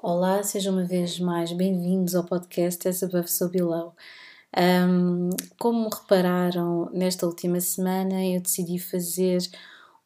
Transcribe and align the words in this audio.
Olá, 0.00 0.44
sejam 0.44 0.74
uma 0.74 0.84
vez 0.84 1.18
mais 1.18 1.52
bem-vindos 1.52 2.14
ao 2.14 2.22
podcast 2.22 2.86
As 2.86 3.02
Above 3.02 3.28
So 3.28 3.48
Below. 3.48 3.96
Um, 4.56 5.30
como 5.58 5.88
repararam, 5.88 6.88
nesta 6.92 7.26
última 7.26 7.60
semana 7.60 8.24
eu 8.24 8.40
decidi 8.40 8.78
fazer 8.78 9.38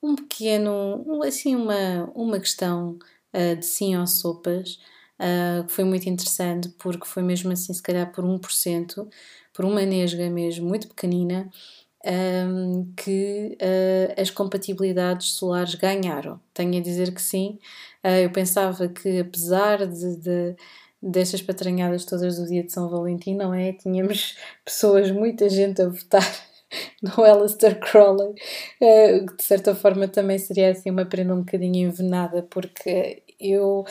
um 0.02 0.16
pequeno, 0.16 1.22
assim, 1.22 1.54
uma, 1.54 2.10
uma 2.14 2.40
questão 2.40 2.98
uh, 3.34 3.54
de 3.54 3.66
sim 3.66 3.94
ou 3.94 4.06
sopas, 4.06 4.78
uh, 5.20 5.66
que 5.66 5.72
foi 5.72 5.84
muito 5.84 6.08
interessante 6.08 6.70
porque 6.78 7.06
foi 7.06 7.22
mesmo 7.22 7.52
assim, 7.52 7.74
se 7.74 7.82
calhar 7.82 8.10
por 8.12 8.24
1%, 8.24 9.06
por 9.52 9.66
uma 9.66 9.82
nesga 9.84 10.30
mesmo, 10.30 10.66
muito 10.66 10.88
pequenina, 10.88 11.50
um, 12.04 12.92
que 12.96 13.56
uh, 13.60 14.20
as 14.20 14.30
compatibilidades 14.30 15.32
solares 15.32 15.74
ganharam. 15.74 16.40
Tenho 16.52 16.78
a 16.78 16.82
dizer 16.82 17.14
que 17.14 17.22
sim. 17.22 17.58
Uh, 18.04 18.24
eu 18.24 18.30
pensava 18.30 18.88
que, 18.88 19.20
apesar 19.20 19.86
de, 19.86 20.16
de 20.16 20.56
destas 21.02 21.42
patranhadas 21.42 22.04
todas 22.04 22.36
do 22.38 22.46
dia 22.46 22.62
de 22.62 22.72
São 22.72 22.88
Valentim, 22.88 23.34
não 23.34 23.52
é? 23.54 23.72
Tínhamos 23.72 24.36
pessoas, 24.64 25.10
muita 25.10 25.48
gente 25.48 25.82
a 25.82 25.88
votar 25.88 26.26
no 27.02 27.24
Alistair 27.24 27.78
Crowley, 27.80 28.30
uh, 28.80 29.26
que 29.26 29.36
de 29.36 29.42
certa 29.42 29.74
forma 29.74 30.08
também 30.08 30.38
seria 30.38 30.70
assim 30.70 30.90
uma 30.90 31.04
prenda 31.04 31.34
um 31.34 31.40
bocadinho 31.40 31.88
envenenada, 31.88 32.42
porque 32.50 33.22
eu 33.42 33.84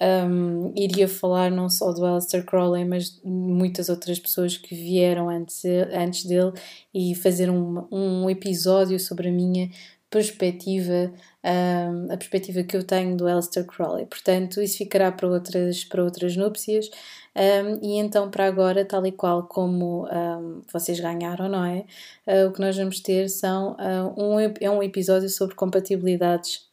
um, 0.00 0.72
iria 0.76 1.08
falar 1.08 1.50
não 1.50 1.68
só 1.68 1.92
do 1.92 2.04
Alistair 2.04 2.44
Crowley, 2.44 2.84
mas 2.84 3.10
de 3.10 3.26
muitas 3.26 3.88
outras 3.88 4.18
pessoas 4.18 4.56
que 4.56 4.74
vieram 4.74 5.28
antes, 5.28 5.64
antes 5.92 6.24
dele 6.24 6.52
e 6.94 7.14
fazer 7.14 7.50
um, 7.50 7.86
um 7.90 8.30
episódio 8.30 8.98
sobre 9.00 9.28
a 9.28 9.32
minha 9.32 9.70
perspectiva, 10.10 11.12
um, 11.44 12.12
a 12.12 12.16
perspectiva 12.16 12.62
que 12.62 12.76
eu 12.76 12.82
tenho 12.82 13.16
do 13.16 13.26
Alistair 13.26 13.66
Crowley. 13.66 14.06
Portanto, 14.06 14.60
isso 14.62 14.78
ficará 14.78 15.12
para 15.12 15.28
outras, 15.28 15.84
para 15.84 16.02
outras 16.02 16.36
núpcias. 16.36 16.88
Um, 17.36 17.84
e 17.84 17.98
então, 17.98 18.30
para 18.30 18.46
agora, 18.46 18.84
tal 18.84 19.06
e 19.06 19.12
qual 19.12 19.44
como 19.46 20.08
um, 20.08 20.62
vocês 20.72 20.98
ganharam, 20.98 21.48
não 21.48 21.64
é? 21.64 21.84
Uh, 22.26 22.48
o 22.48 22.52
que 22.52 22.60
nós 22.60 22.76
vamos 22.76 23.00
ter 23.00 23.28
são 23.28 23.72
uh, 23.72 24.20
um, 24.20 24.40
é 24.60 24.70
um 24.70 24.82
episódio 24.82 25.28
sobre 25.28 25.54
compatibilidades 25.54 26.66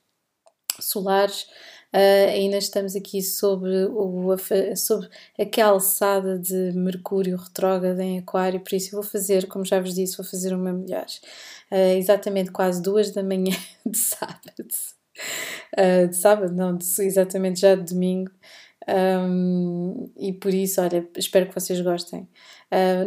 solares 0.79 1.47
Uh, 1.93 2.29
ainda 2.29 2.57
estamos 2.57 2.95
aqui 2.95 3.21
sobre, 3.21 3.85
o, 3.85 4.35
sobre 4.75 5.09
aquela 5.39 5.71
alçada 5.71 6.37
de 6.37 6.71
Mercúrio 6.73 7.37
retrógrado 7.37 7.99
em 7.99 8.19
Aquário, 8.19 8.59
por 8.59 8.73
isso 8.73 8.95
eu 8.95 9.01
vou 9.01 9.09
fazer, 9.09 9.47
como 9.47 9.63
já 9.63 9.79
vos 9.79 9.95
disse, 9.95 10.17
vou 10.17 10.25
fazer 10.25 10.53
uma 10.53 10.73
melhor. 10.73 11.05
Uh, 11.71 11.97
exatamente 11.97 12.51
quase 12.51 12.81
duas 12.81 13.11
da 13.11 13.23
manhã 13.23 13.55
de 13.85 13.97
sábado. 13.97 14.67
Uh, 15.77 16.07
de 16.09 16.17
sábado, 16.17 16.53
não, 16.53 16.75
de, 16.77 16.85
exatamente 17.01 17.61
já 17.61 17.75
de 17.75 17.93
domingo. 17.93 18.31
Um, 18.87 20.11
e 20.17 20.33
por 20.33 20.53
isso, 20.53 20.81
olha, 20.81 21.07
espero 21.17 21.47
que 21.47 21.55
vocês 21.55 21.81
gostem. 21.81 22.27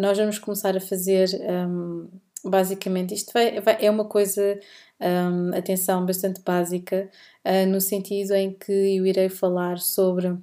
nós 0.01 0.19
vamos 0.19 0.39
começar 0.39 0.77
a 0.77 0.81
fazer. 0.81 1.29
Um, 1.41 2.09
basicamente, 2.45 3.15
isto 3.15 3.33
vai, 3.33 3.61
vai, 3.61 3.85
é 3.85 3.91
uma 3.91 4.05
coisa, 4.05 4.59
um, 5.01 5.55
atenção, 5.57 6.05
bastante 6.07 6.41
básica, 6.43 7.11
uh, 7.45 7.67
no 7.67 7.81
sentido 7.81 8.35
em 8.35 8.53
que 8.53 8.73
eu 8.73 9.07
irei 9.07 9.29
falar 9.29 9.79
sobre 9.79 10.37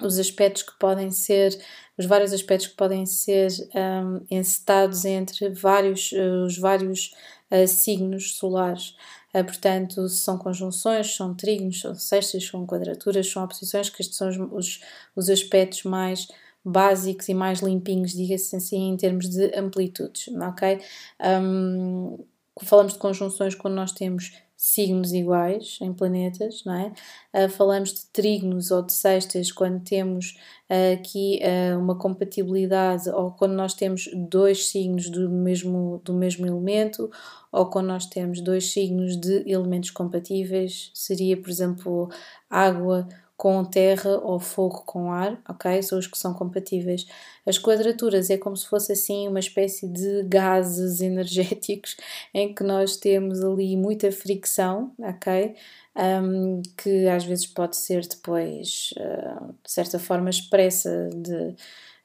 os 0.00 0.18
aspectos 0.18 0.62
que 0.62 0.78
podem 0.78 1.10
ser, 1.10 1.58
os 1.96 2.06
vários 2.06 2.32
aspectos 2.32 2.68
que 2.68 2.76
podem 2.76 3.06
ser 3.06 3.50
um, 3.74 4.24
encetados 4.30 5.04
entre 5.04 5.50
vários, 5.50 6.12
uh, 6.12 6.44
os 6.46 6.58
vários 6.58 7.14
uh, 7.50 7.66
signos 7.66 8.36
solares. 8.36 8.94
Uh, 9.34 9.44
portanto, 9.44 10.08
são 10.08 10.36
conjunções, 10.38 11.14
são 11.14 11.34
trígonos, 11.34 11.80
são 11.80 11.94
sextas, 11.94 12.44
são 12.46 12.66
quadraturas, 12.66 13.30
são 13.30 13.44
oposições, 13.44 13.88
que 13.88 14.02
estes 14.02 14.16
são 14.16 14.28
os, 14.52 14.80
os 15.14 15.30
aspectos 15.30 15.84
mais 15.84 16.28
básicos 16.64 17.28
e 17.28 17.34
mais 17.34 17.60
limpinhos, 17.60 18.12
diga-se 18.12 18.56
assim, 18.56 18.90
em 18.90 18.96
termos 18.96 19.28
de 19.28 19.56
amplitudes, 19.58 20.28
ok? 20.28 20.80
Um, 21.20 22.18
falamos 22.62 22.92
de 22.92 22.98
conjunções 22.98 23.54
quando 23.54 23.74
nós 23.74 23.92
temos 23.92 24.32
signos 24.64 25.12
iguais 25.12 25.78
em 25.80 25.92
planetas, 25.92 26.62
não 26.64 26.74
é? 26.74 26.92
Uh, 27.34 27.48
falamos 27.48 27.92
de 27.92 28.06
trígonos 28.12 28.70
ou 28.70 28.80
de 28.80 28.92
sextas 28.92 29.50
quando 29.50 29.82
temos 29.82 30.38
uh, 30.70 30.94
aqui 30.94 31.40
uh, 31.42 31.76
uma 31.80 31.98
compatibilidade 31.98 33.10
ou 33.10 33.32
quando 33.32 33.54
nós 33.54 33.74
temos 33.74 34.08
dois 34.14 34.68
signos 34.68 35.10
do 35.10 35.28
mesmo, 35.28 36.00
do 36.04 36.14
mesmo 36.14 36.46
elemento 36.46 37.10
ou 37.50 37.66
quando 37.66 37.88
nós 37.88 38.06
temos 38.06 38.40
dois 38.40 38.70
signos 38.70 39.16
de 39.16 39.42
elementos 39.50 39.90
compatíveis, 39.90 40.92
seria, 40.94 41.36
por 41.36 41.50
exemplo, 41.50 42.08
água 42.48 43.08
com 43.42 43.64
terra 43.64 44.20
ou 44.22 44.38
fogo 44.38 44.84
com 44.86 45.10
ar, 45.10 45.36
ok? 45.48 45.82
São 45.82 45.98
os 45.98 46.06
que 46.06 46.16
são 46.16 46.32
compatíveis. 46.32 47.08
As 47.44 47.58
quadraturas 47.58 48.30
é 48.30 48.38
como 48.38 48.56
se 48.56 48.68
fosse 48.68 48.92
assim 48.92 49.26
uma 49.26 49.40
espécie 49.40 49.88
de 49.88 50.22
gases 50.28 51.00
energéticos 51.02 51.96
em 52.32 52.54
que 52.54 52.62
nós 52.62 52.96
temos 52.96 53.42
ali 53.42 53.76
muita 53.76 54.12
fricção, 54.12 54.92
ok? 54.96 55.56
Um, 55.96 56.62
que 56.76 57.08
às 57.08 57.24
vezes 57.24 57.48
pode 57.48 57.76
ser 57.76 58.06
depois, 58.06 58.94
uh, 58.96 59.52
de 59.64 59.72
certa 59.72 59.98
forma, 59.98 60.30
expressa 60.30 61.10
de 61.12 61.56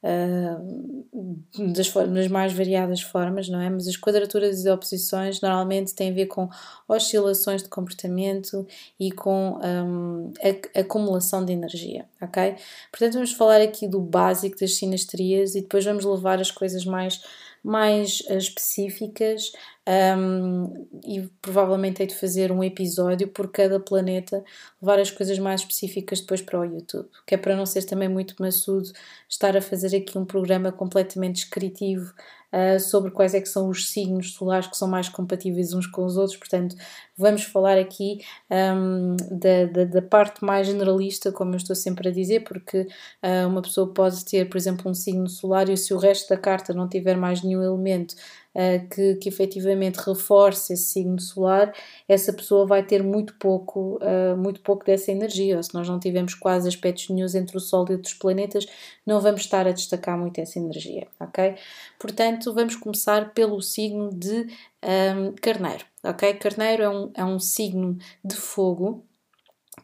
uh, 0.04 1.74
das, 1.74 1.92
das, 1.92 2.28
mais 2.28 2.54
variadas 2.54 3.02
formas, 3.02 3.50
não 3.50 3.60
é? 3.60 3.70
Mas 3.70 3.88
as 3.88 3.98
quadraturas 3.98 4.64
e 4.64 4.70
oposições 4.70 5.42
normalmente 5.42 5.94
têm 5.94 6.12
a 6.12 6.14
ver 6.14 6.28
com 6.28 6.50
oscilações 6.88 7.64
de 7.64 7.70
comportamento 7.70 8.66
e 9.00 9.12
com 9.12 9.60
um, 9.64 10.32
a, 10.42 10.80
a 10.80 10.82
acumulação 10.82 11.44
de 11.44 11.54
energia, 11.54 12.06
ok? 12.22 12.56
Portanto, 12.92 13.14
vamos 13.14 13.32
falar 13.34 13.62
aqui 13.62 13.88
do 13.88 14.00
básico 14.00 14.60
das 14.60 14.76
sinastrias 14.76 15.56
e 15.56 15.62
depois 15.62 15.84
vamos 15.86 16.06
levar 16.06 16.40
as 16.40 16.52
coisas 16.52 16.86
mais 16.86 17.22
mais 17.64 18.22
uh, 18.30 18.38
específicas 18.38 19.52
um, 19.88 20.88
e 21.06 21.22
provavelmente 21.42 22.02
hei 22.02 22.08
de 22.08 22.16
fazer 22.16 22.52
um 22.52 22.62
episódio 22.62 23.28
por 23.30 23.50
cada 23.50 23.80
planeta, 23.80 24.44
levar 24.82 25.00
as 25.00 25.10
coisas 25.10 25.40
mais 25.40 25.62
específicas 25.62 26.20
depois 26.20 26.42
para 26.42 26.60
o 26.60 26.66
YouTube, 26.66 27.08
que 27.26 27.36
é 27.36 27.38
para 27.38 27.56
não 27.56 27.66
ser 27.66 27.86
também 27.86 28.10
muito 28.10 28.36
maçudo 28.38 28.92
estar 29.30 29.56
a 29.56 29.62
fazer 29.62 29.96
aqui 29.96 30.18
um 30.18 30.26
programa 30.26 30.74
completamente 30.74 31.36
descritivo 31.36 32.14
uh, 32.52 32.80
sobre 32.80 33.12
quais 33.12 33.34
é 33.34 33.40
que 33.40 33.48
são 33.48 33.70
os 33.70 33.90
signos 33.90 34.34
solares 34.34 34.68
que 34.68 34.78
são 34.78 34.88
mais 34.90 35.08
compatíveis 35.08 35.74
uns 35.74 35.88
com 35.88 36.04
os 36.06 36.18
outros, 36.18 36.38
portanto 36.38 36.76
vamos 37.18 37.44
falar 37.44 37.78
aqui 37.78 38.20
um, 38.52 39.16
da, 39.32 39.66
da, 39.72 39.86
da, 39.86 40.02
parte 40.02 40.44
mais 40.44 40.68
generalista, 40.68 41.32
como 41.32 41.54
eu 41.54 41.58
estou 41.58 41.76
sempre 41.76 42.10
a 42.10 42.12
dizer, 42.12 42.44
porque 42.44 42.82
uh, 43.24 43.48
uma 43.48 43.62
pessoa 43.62 43.92
pode 43.94 44.24
ter, 44.26 44.48
por 44.50 44.58
exemplo, 44.58 44.92
um 44.92 44.94
signo 44.94 45.28
solar 45.28 45.70
e 45.70 45.78
se 45.78 45.94
o 45.94 45.98
resto 45.98 46.30
da 46.30 46.38
carta 46.38 46.74
não 46.74 46.88
tiver 46.88 47.16
mais 47.18 47.42
nenhum 47.42 47.64
elemento 47.64 48.16
uh, 48.58 48.90
que, 48.90 49.16
que 49.16 49.30
efetivamente 49.30 49.98
reforce 49.98 50.74
esse 50.74 50.86
signo 50.86 51.20
solar, 51.22 51.72
essa 52.08 52.34
pessoa 52.34 52.66
vai 52.66 52.84
ter 52.84 53.04
muito 53.04 53.36
pouco, 53.36 54.00
uh, 54.02 54.36
muito 54.36 54.62
pouco 54.62 54.84
dessa 54.84 55.12
energia. 55.12 55.58
Ou 55.58 55.64
se 55.64 55.74
nós 55.74 55.88
não 55.88 56.00
tivermos 56.00 56.34
quase 56.34 56.68
aspectos 56.68 57.10
nenhums 57.10 57.36
entre 57.36 57.56
o 57.56 57.60
Sol 57.60 57.86
e 57.90 57.94
outros 57.94 58.16
planetas, 58.16 58.66
não 59.06 59.22
vamos 59.22 59.42
estar 59.42 59.68
a 59.68 59.72
destacar 59.72 60.18
muito 60.18 60.40
essa 60.40 60.58
energia, 60.58 61.08
ok? 61.20 61.56
Portanto, 62.00 62.54
vamos 62.54 62.76
começar 62.76 63.34
pelo 63.34 63.62
signo 63.62 64.10
de 64.12 64.42
um, 64.42 64.48
ehm, 64.82 65.34
Carneiro, 65.42 65.86
ok? 66.04 66.34
Carneiro 66.34 66.84
é 66.84 66.90
um, 66.90 67.12
é 67.14 67.26
um 67.26 67.40
signo 67.40 67.98
de 68.24 68.36
fogo 68.36 69.04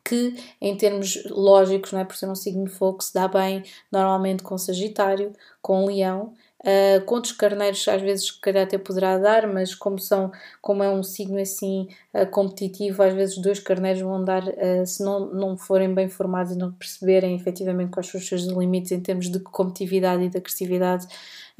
que, 0.04 0.36
em 0.60 0.76
termos 0.76 1.24
lógicos, 1.30 1.92
não 1.92 2.00
é 2.00 2.06
por 2.06 2.16
ser 2.16 2.28
um 2.28 2.36
signo 2.36 2.66
de 2.66 2.72
fogo, 2.72 3.02
se 3.02 3.14
dá 3.14 3.28
bem 3.28 3.64
normalmente 3.92 4.44
com 4.44 4.58
Sagitário, 4.58 5.32
com 5.62 5.86
Leão 5.86 6.34
Uh, 6.64 7.04
contos 7.04 7.34
carneiros 7.34 7.86
às 7.90 8.02
vezes 8.02 8.28
se 8.28 8.40
calhar 8.40 8.64
até 8.64 8.78
poderá 8.78 9.18
dar, 9.18 9.46
mas 9.46 9.76
como 9.76 10.00
são, 10.00 10.32
como 10.62 10.82
é 10.82 10.90
um 10.90 11.04
signo 11.04 11.38
assim 11.38 11.90
uh, 12.14 12.26
competitivo, 12.28 13.04
às 13.04 13.14
vezes 13.14 13.38
dois 13.38 13.60
carneiros 13.60 14.02
vão 14.02 14.24
dar, 14.24 14.44
uh, 14.48 14.86
se 14.86 15.04
não, 15.04 15.26
não 15.34 15.58
forem 15.58 15.94
bem 15.94 16.08
formados 16.08 16.54
e 16.54 16.58
não 16.58 16.72
perceberem 16.72 17.36
efetivamente 17.36 17.92
quais 17.92 18.08
são 18.08 18.18
os 18.18 18.26
seus 18.26 18.44
limites 18.44 18.94
em 18.94 19.02
termos 19.02 19.30
de 19.30 19.40
competitividade 19.42 20.24
e 20.24 20.30
de 20.30 20.38
agressividade, 20.38 21.06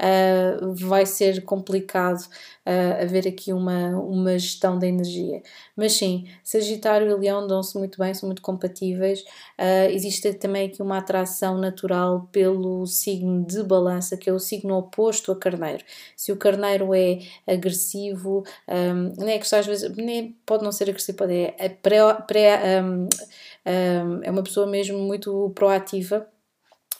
uh, 0.00 0.74
vai 0.74 1.06
ser 1.06 1.42
complicado 1.44 2.20
uh, 2.20 3.02
haver 3.02 3.26
aqui 3.28 3.52
uma, 3.52 3.90
uma 3.98 4.38
gestão 4.38 4.78
da 4.78 4.86
energia. 4.86 5.42
Mas 5.76 5.92
sim, 5.94 6.28
Sagitário 6.42 7.10
e 7.10 7.14
Leão 7.14 7.46
dão-se 7.46 7.76
muito 7.78 7.98
bem, 7.98 8.14
são 8.14 8.28
muito 8.28 8.42
compatíveis. 8.42 9.20
Uh, 9.58 9.90
existe 9.90 10.32
também 10.34 10.68
aqui 10.68 10.82
uma 10.82 10.98
atração 10.98 11.58
natural 11.58 12.28
pelo 12.32 12.86
signo 12.86 13.44
de 13.44 13.62
balança, 13.62 14.16
que 14.16 14.28
é 14.28 14.32
o 14.32 14.38
signo 14.38 14.76
oposto 14.76 15.32
a 15.32 15.36
Carneiro. 15.36 15.84
Se 16.16 16.32
o 16.32 16.36
Carneiro 16.36 16.94
é 16.94 17.18
agressivo, 17.46 18.44
um, 18.68 19.14
não 19.18 19.28
é 19.28 19.38
que 19.38 19.54
às 19.54 19.66
vezes 19.66 19.94
nem, 19.96 20.36
pode 20.44 20.64
não 20.64 20.72
ser 20.72 20.84
agressivo, 20.84 21.18
pode 21.18 21.34
é, 21.34 21.54
é, 21.58 21.68
pré, 21.68 22.00
pré 22.26 22.82
um, 22.82 23.08
um, 23.66 24.22
é 24.22 24.30
uma 24.30 24.42
pessoa 24.42 24.66
mesmo 24.66 24.98
muito 24.98 25.52
proativa 25.54 26.26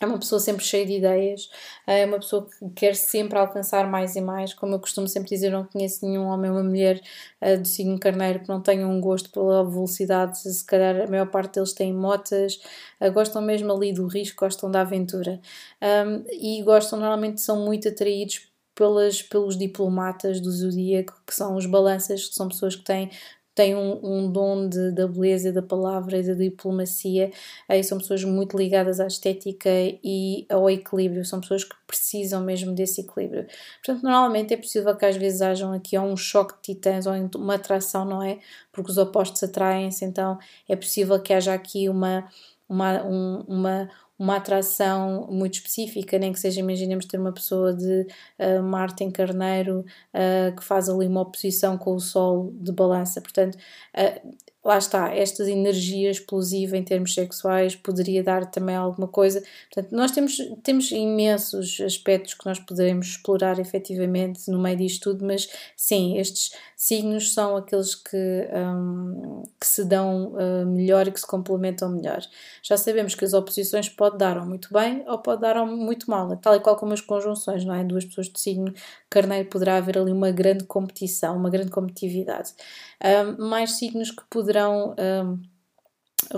é 0.05 0.07
uma 0.07 0.19
pessoa 0.19 0.41
sempre 0.41 0.65
cheia 0.65 0.87
de 0.87 0.95
ideias, 0.95 1.51
é 1.87 2.05
uma 2.07 2.19
pessoa 2.19 2.47
que 2.47 2.71
quer 2.71 2.95
sempre 2.95 3.39
alcançar 3.39 3.91
mais 3.91 4.15
e 4.17 4.21
mais. 4.21 4.55
Como 4.55 4.75
eu 4.75 4.81
costumo 4.81 5.09
sempre 5.09 5.31
dizer, 5.31 5.51
não 5.51 5.65
conheço 5.65 6.07
nenhum 6.07 6.27
homem 6.27 6.51
ou 6.51 6.63
mulher 6.63 7.01
uh, 7.41 7.61
do 7.61 7.67
signo 7.67 7.99
carneiro 7.99 8.41
que 8.41 8.49
não 8.49 8.61
tenha 8.61 8.87
um 8.87 9.01
gosto 9.01 9.31
pela 9.31 9.65
velocidade. 9.65 10.39
Se 10.39 10.65
calhar 10.65 11.03
a 11.03 11.07
maior 11.07 11.27
parte 11.27 11.55
deles 11.55 11.73
têm 11.73 11.93
motas, 11.93 12.61
uh, 13.01 13.11
gostam 13.13 13.43
mesmo 13.43 13.73
ali 13.73 13.93
do 13.93 14.07
risco, 14.07 14.45
gostam 14.45 14.71
da 14.71 14.83
aventura 14.83 15.41
um, 15.83 16.25
e 16.31 16.63
gostam, 16.63 16.99
normalmente, 16.99 17.41
são 17.41 17.65
muito 17.65 17.89
atraídos 17.89 18.49
pelas, 18.75 19.23
pelos 19.23 19.57
diplomatas 19.57 20.41
do 20.41 20.51
zodíaco, 20.51 21.15
que 21.27 21.35
são 21.35 21.57
os 21.57 21.67
balanças, 21.67 22.29
que 22.29 22.35
são 22.35 22.49
pessoas 22.49 22.77
que 22.77 22.85
têm 22.85 23.11
têm 23.55 23.77
um, 23.77 24.01
um 24.03 24.31
dom 24.31 24.69
de, 24.69 24.91
da 24.93 25.07
beleza, 25.07 25.53
da 25.53 25.63
palavra 25.63 26.23
da 26.23 26.35
diplomacia. 26.35 27.31
Aí 27.69 27.85
são 27.85 27.99
pessoas 27.99 28.25
muito 28.25 28.57
ligadas 28.57 28.99
à 28.99 29.07
estética 29.07 29.71
e 30.03 30.45
ao 30.51 30.69
equilíbrio, 30.69 31.25
são 31.25 31.41
pessoas 31.41 31.65
que 31.65 31.75
precisam 31.87 32.43
mesmo 32.43 32.73
desse 32.73 33.03
equilíbrio. 33.03 33.47
Portanto, 33.85 34.03
normalmente 34.03 34.55
é 34.55 34.57
possível 34.57 34.97
que 34.97 35.07
às 35.07 35.17
vezes 35.17 35.41
hajam 35.41 35.73
aqui 35.73 35.99
um 35.99 36.17
choque 36.17 36.55
de 36.55 36.75
titãs 36.75 37.07
ou 37.07 37.15
uma 37.37 37.55
atração, 37.55 38.05
não 38.05 38.23
é? 38.23 38.39
Porque 38.73 38.91
os 38.91 38.99
opostos 38.99 39.43
atraem-se, 39.43 40.05
então 40.05 40.39
é 40.69 40.75
possível 40.75 41.21
que 41.21 41.33
haja 41.33 41.55
aqui 41.55 41.89
uma, 41.89 42.29
uma, 42.69 43.05
um, 43.05 43.45
uma, 43.47 43.91
uma 44.19 44.37
atração 44.37 45.27
muito 45.31 45.55
específica, 45.55 46.19
nem 46.19 46.33
que 46.33 46.39
seja, 46.39 46.61
imaginemos 46.61 47.05
ter 47.07 47.19
uma 47.19 47.33
pessoa 47.33 47.75
de 47.75 48.07
uh, 48.39 48.63
Marte 48.63 49.03
em 49.05 49.11
Carneiro 49.11 49.81
uh, 49.81 50.55
que 50.57 50.63
faz 50.65 50.89
ali 50.89 51.07
uma 51.07 51.23
oposição 51.23 51.77
com 51.77 51.95
o 51.95 52.01
Sol 52.01 52.53
de 52.55 52.73
balança. 52.73 53.21
Portanto, 53.21 53.57
uh, 53.57 54.37
lá 54.65 54.79
está, 54.79 55.15
estas 55.15 55.47
energias 55.47 56.17
explosivas 56.17 56.79
em 56.79 56.83
termos 56.83 57.13
sexuais 57.13 57.77
poderia 57.77 58.23
dar 58.23 58.47
também 58.47 58.75
alguma 58.75 59.07
coisa. 59.07 59.43
Portanto, 59.71 59.95
nós 59.95 60.11
temos, 60.11 60.39
temos 60.63 60.91
imensos 60.91 61.81
aspectos 61.81 62.33
que 62.33 62.47
nós 62.47 62.59
poderemos 62.59 63.09
explorar 63.09 63.59
efetivamente 63.59 64.51
no 64.51 64.59
meio 64.59 64.79
disto 64.79 65.11
tudo, 65.11 65.25
mas 65.25 65.49
sim, 65.77 66.19
estes 66.19 66.53
signos 66.77 67.33
são 67.35 67.57
aqueles 67.57 67.95
que, 67.95 68.49
um, 68.53 69.43
que 69.61 69.67
se 69.67 69.85
dão 69.85 70.33
uh, 70.33 70.67
melhor 70.67 71.07
e 71.07 71.13
que 71.13 71.21
se 71.21 71.27
complementam 71.27 71.91
melhor. 71.91 72.23
Já 72.63 72.77
sabemos 72.77 73.15
que 73.15 73.25
as 73.25 73.35
oposições 73.35 73.89
pode 73.89 74.17
dar 74.17 74.39
ou 74.39 74.47
muito 74.47 74.73
bem 74.73 75.05
ou 75.07 75.19
pode 75.19 75.43
dar 75.43 75.57
ou 75.59 75.67
muito 75.67 76.11
mal, 76.11 76.35
tal 76.39 76.57
e 76.57 76.61
qual 76.61 76.77
como 76.77 76.95
as 76.95 77.01
conjunções, 77.01 77.65
não 77.65 77.75
é? 77.75 77.85
Duas 77.85 78.05
pessoas 78.05 78.29
de 78.29 78.41
signo 78.41 78.73
carneiro 79.11 79.49
poderá 79.49 79.77
haver 79.77 79.99
ali 79.99 80.11
uma 80.13 80.31
grande 80.31 80.65
competição, 80.65 81.37
uma 81.37 81.51
grande 81.51 81.71
competitividade. 81.71 82.53
Mais 83.39 83.73
signos 83.73 84.11
que 84.11 84.23
poderão 84.31 84.95
um, 84.99 85.43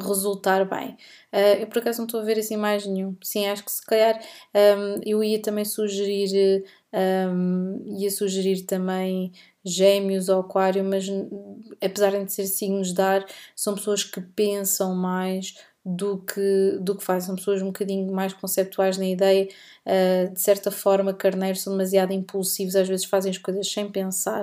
resultar 0.01 0.65
bem. 0.65 0.97
Uh, 1.33 1.61
eu 1.61 1.67
por 1.67 1.79
acaso 1.79 1.99
não 1.99 2.07
estou 2.07 2.21
a 2.21 2.25
ver 2.25 2.39
assim 2.39 2.57
mais 2.57 2.87
nenhum. 2.87 3.17
Sim, 3.23 3.47
acho 3.47 3.65
que 3.65 3.71
se 3.73 3.85
calhar 3.85 4.21
um, 4.55 5.01
eu 5.05 5.23
ia 5.23 5.41
também 5.41 5.65
sugerir, 5.65 6.65
ia 7.87 8.11
sugerir 8.11 8.63
também 8.63 9.33
gêmeos 9.65 10.29
ou 10.29 10.41
aquário, 10.41 10.85
mas 10.85 11.07
apesar 11.83 12.11
de 12.25 12.33
ser 12.33 12.47
signos 12.47 12.93
de 12.93 13.03
ar, 13.03 13.27
são 13.55 13.75
pessoas 13.75 14.05
que 14.05 14.21
pensam 14.21 14.95
mais 14.95 15.55
do 15.85 16.19
que, 16.19 16.79
do 16.81 16.97
que 16.97 17.05
fazem. 17.05 17.27
São 17.29 17.37
pessoas 17.37 17.63
um 17.63 17.67
bocadinho 17.67 18.13
mais 18.13 18.33
conceptuais 18.33 18.99
na 18.99 19.07
ideia. 19.07 19.49
Uh, 19.87 20.33
de 20.33 20.41
certa 20.41 20.71
forma, 20.73 21.15
carneiros 21.15 21.63
são 21.63 21.73
demasiado 21.73 22.13
impulsivos, 22.13 22.75
às 22.75 22.89
vezes 22.89 23.07
fazem 23.07 23.31
as 23.31 23.39
coisas 23.39 23.71
sem 23.71 23.89
pensar, 23.89 24.43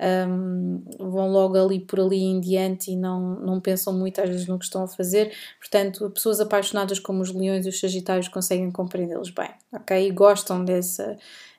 um, 0.00 0.82
vão 0.98 1.30
logo 1.30 1.56
ali 1.56 1.80
por 1.80 2.00
ali 2.00 2.22
em 2.22 2.40
diante 2.40 2.90
e 2.90 2.96
não, 2.96 3.36
não 3.40 3.60
pensam 3.60 3.92
muito 3.92 4.20
às 4.20 4.28
vezes 4.28 4.46
no 4.46 4.58
que 4.58 4.64
estão 4.64 4.82
a 4.82 4.88
fazer. 4.88 5.32
Portanto, 5.58 6.10
pessoas 6.10 6.40
apaixonadas 6.40 6.98
como 6.98 7.22
os 7.22 7.32
leões 7.32 7.66
e 7.66 7.68
os 7.68 7.78
sagitários 7.78 8.28
conseguem 8.28 8.70
compreendê-los 8.70 9.30
bem, 9.30 9.50
ok? 9.72 10.08
E 10.08 10.10
gostam 10.10 10.64
dessa 10.64 11.16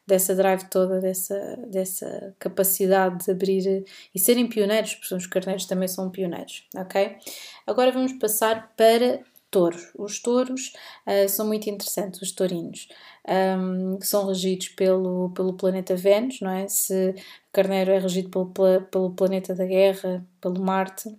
dessa 0.08 0.36
drive 0.36 0.66
toda, 0.70 1.00
dessa, 1.00 1.58
dessa 1.68 2.36
capacidade 2.38 3.26
de 3.26 3.32
abrir 3.32 3.86
e 4.14 4.20
serem 4.20 4.48
pioneiros, 4.48 4.96
porque 4.96 5.16
os 5.16 5.26
carneiros 5.26 5.66
também 5.66 5.88
são 5.88 6.12
pioneiros, 6.12 6.68
ok? 6.76 7.18
Agora 7.66 7.92
vamos 7.92 8.14
passar 8.14 8.72
para 8.78 9.22
touros. 9.50 9.92
Os 9.98 10.20
touros 10.20 10.74
uh, 11.08 11.28
são 11.30 11.48
muito 11.48 11.70
interessantes, 11.70 12.22
os 12.22 12.32
tourinhos, 12.32 12.88
um, 13.28 13.98
que 13.98 14.06
são 14.08 14.28
regidos 14.28 14.70
pelo, 14.70 15.30
pelo 15.32 15.54
planeta 15.54 15.96
Vênus, 15.96 16.40
não 16.42 16.52
é? 16.52 16.68
Se 16.68 17.16
Carneiro 17.52 17.92
é 17.92 18.00
regido 18.00 18.30
pelo, 18.30 18.82
pelo 18.82 19.12
planeta 19.12 19.56
da 19.56 19.66
guerra, 19.66 20.26
pelo 20.40 20.62
Marte, 20.62 21.16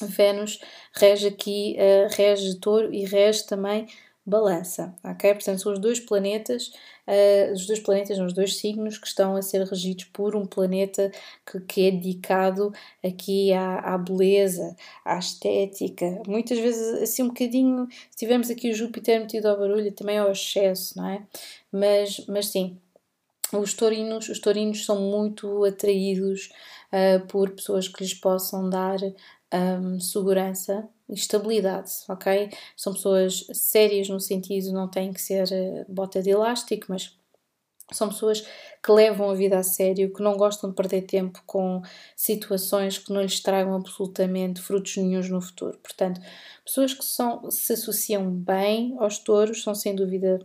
Vênus 0.00 0.60
rege 0.94 1.28
aqui, 1.28 1.76
uh, 1.78 2.14
rege 2.14 2.58
touro 2.58 2.92
e 2.92 3.04
rege 3.04 3.46
também 3.46 3.86
balança, 4.24 4.94
ok? 5.04 5.34
Portanto, 5.34 5.60
são 5.60 5.72
os 5.72 5.78
dois 5.78 6.00
planetas, 6.00 6.72
uh, 7.12 7.52
os 7.52 7.66
dois 7.66 7.80
planetas, 7.80 8.18
os 8.18 8.32
dois 8.32 8.56
signos 8.56 8.96
que 8.96 9.06
estão 9.06 9.36
a 9.36 9.42
ser 9.42 9.62
regidos 9.66 10.04
por 10.04 10.34
um 10.34 10.46
planeta 10.46 11.12
que, 11.46 11.60
que 11.60 11.86
é 11.86 11.90
dedicado 11.90 12.72
aqui 13.04 13.52
à, 13.52 13.94
à, 13.94 13.98
beleza, 13.98 14.74
à 15.04 15.18
estética. 15.18 16.22
Muitas 16.26 16.58
vezes, 16.58 17.02
assim, 17.02 17.22
um 17.24 17.28
bocadinho, 17.28 17.86
se 18.10 18.16
tivermos 18.16 18.50
aqui 18.50 18.70
o 18.70 18.74
Júpiter 18.74 19.20
metido 19.20 19.46
ao 19.46 19.58
barulho, 19.58 19.92
também 19.92 20.18
ao 20.18 20.32
excesso, 20.32 20.96
não 20.96 21.08
é? 21.08 21.22
Mas, 21.70 22.24
mas 22.26 22.48
sim, 22.48 22.78
os 23.52 23.74
taurinos, 23.74 24.28
os 24.28 24.40
taurinos 24.40 24.84
são 24.84 25.00
muito 25.00 25.64
atraídos 25.64 26.50
uh, 26.92 27.26
por 27.26 27.50
pessoas 27.50 27.88
que 27.88 28.02
lhes 28.02 28.14
possam 28.14 28.68
dar 28.70 28.98
um, 29.52 30.00
segurança 30.00 30.88
estabilidade, 31.14 31.90
ok? 32.08 32.50
São 32.76 32.92
pessoas 32.92 33.46
sérias 33.52 34.08
no 34.08 34.20
sentido, 34.20 34.72
não 34.72 34.88
têm 34.88 35.12
que 35.12 35.20
ser 35.20 35.50
eh, 35.52 35.84
bota 35.88 36.22
de 36.22 36.30
elástico, 36.30 36.86
mas 36.88 37.16
são 37.90 38.08
pessoas 38.08 38.46
que 38.82 38.90
levam 38.90 39.30
a 39.30 39.34
vida 39.34 39.58
a 39.58 39.62
sério, 39.62 40.12
que 40.12 40.22
não 40.22 40.36
gostam 40.36 40.70
de 40.70 40.76
perder 40.76 41.02
tempo 41.02 41.42
com 41.46 41.82
situações 42.16 42.98
que 42.98 43.12
não 43.12 43.22
lhes 43.22 43.40
tragam 43.40 43.74
absolutamente 43.74 44.60
frutos 44.60 44.96
nenhums 44.96 45.28
no 45.28 45.40
futuro. 45.40 45.78
Portanto, 45.78 46.20
pessoas 46.64 46.94
que 46.94 47.04
são, 47.04 47.50
se 47.50 47.74
associam 47.74 48.30
bem 48.30 48.96
aos 48.98 49.18
touros 49.18 49.62
são 49.62 49.74
sem 49.74 49.94
dúvida 49.94 50.40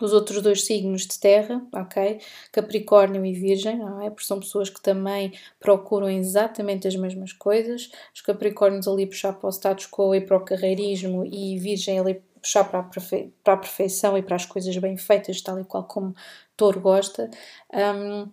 os 0.00 0.12
outros 0.12 0.42
dois 0.42 0.64
signos 0.64 1.06
de 1.06 1.18
terra, 1.18 1.64
ok? 1.72 2.20
Capricórnio 2.50 3.24
e 3.24 3.32
Virgem, 3.32 3.78
não 3.78 4.00
é? 4.00 4.10
Porque 4.10 4.26
são 4.26 4.40
pessoas 4.40 4.70
que 4.70 4.80
também 4.80 5.32
procuram 5.60 6.08
exatamente 6.08 6.88
as 6.88 6.96
mesmas 6.96 7.32
coisas. 7.32 7.90
Os 8.14 8.20
Capricórnios 8.20 8.88
ali 8.88 9.06
puxar 9.06 9.34
para 9.34 9.48
o 9.48 9.52
status 9.52 9.86
quo 9.86 10.14
e 10.14 10.20
para 10.20 10.36
o 10.36 10.44
carreirismo 10.44 11.24
e 11.24 11.58
Virgem 11.58 11.98
ali 11.98 12.22
puxar 12.40 12.64
para 12.64 12.80
a, 12.80 12.82
perfe 12.82 13.32
para 13.44 13.54
a 13.54 13.56
perfeição 13.56 14.18
e 14.18 14.22
para 14.22 14.36
as 14.36 14.44
coisas 14.44 14.76
bem 14.76 14.96
feitas, 14.96 15.40
tal 15.40 15.60
e 15.60 15.64
qual 15.64 15.84
como 15.84 16.14
Touro 16.56 16.80
gosta. 16.80 17.30
Um, 17.72 18.28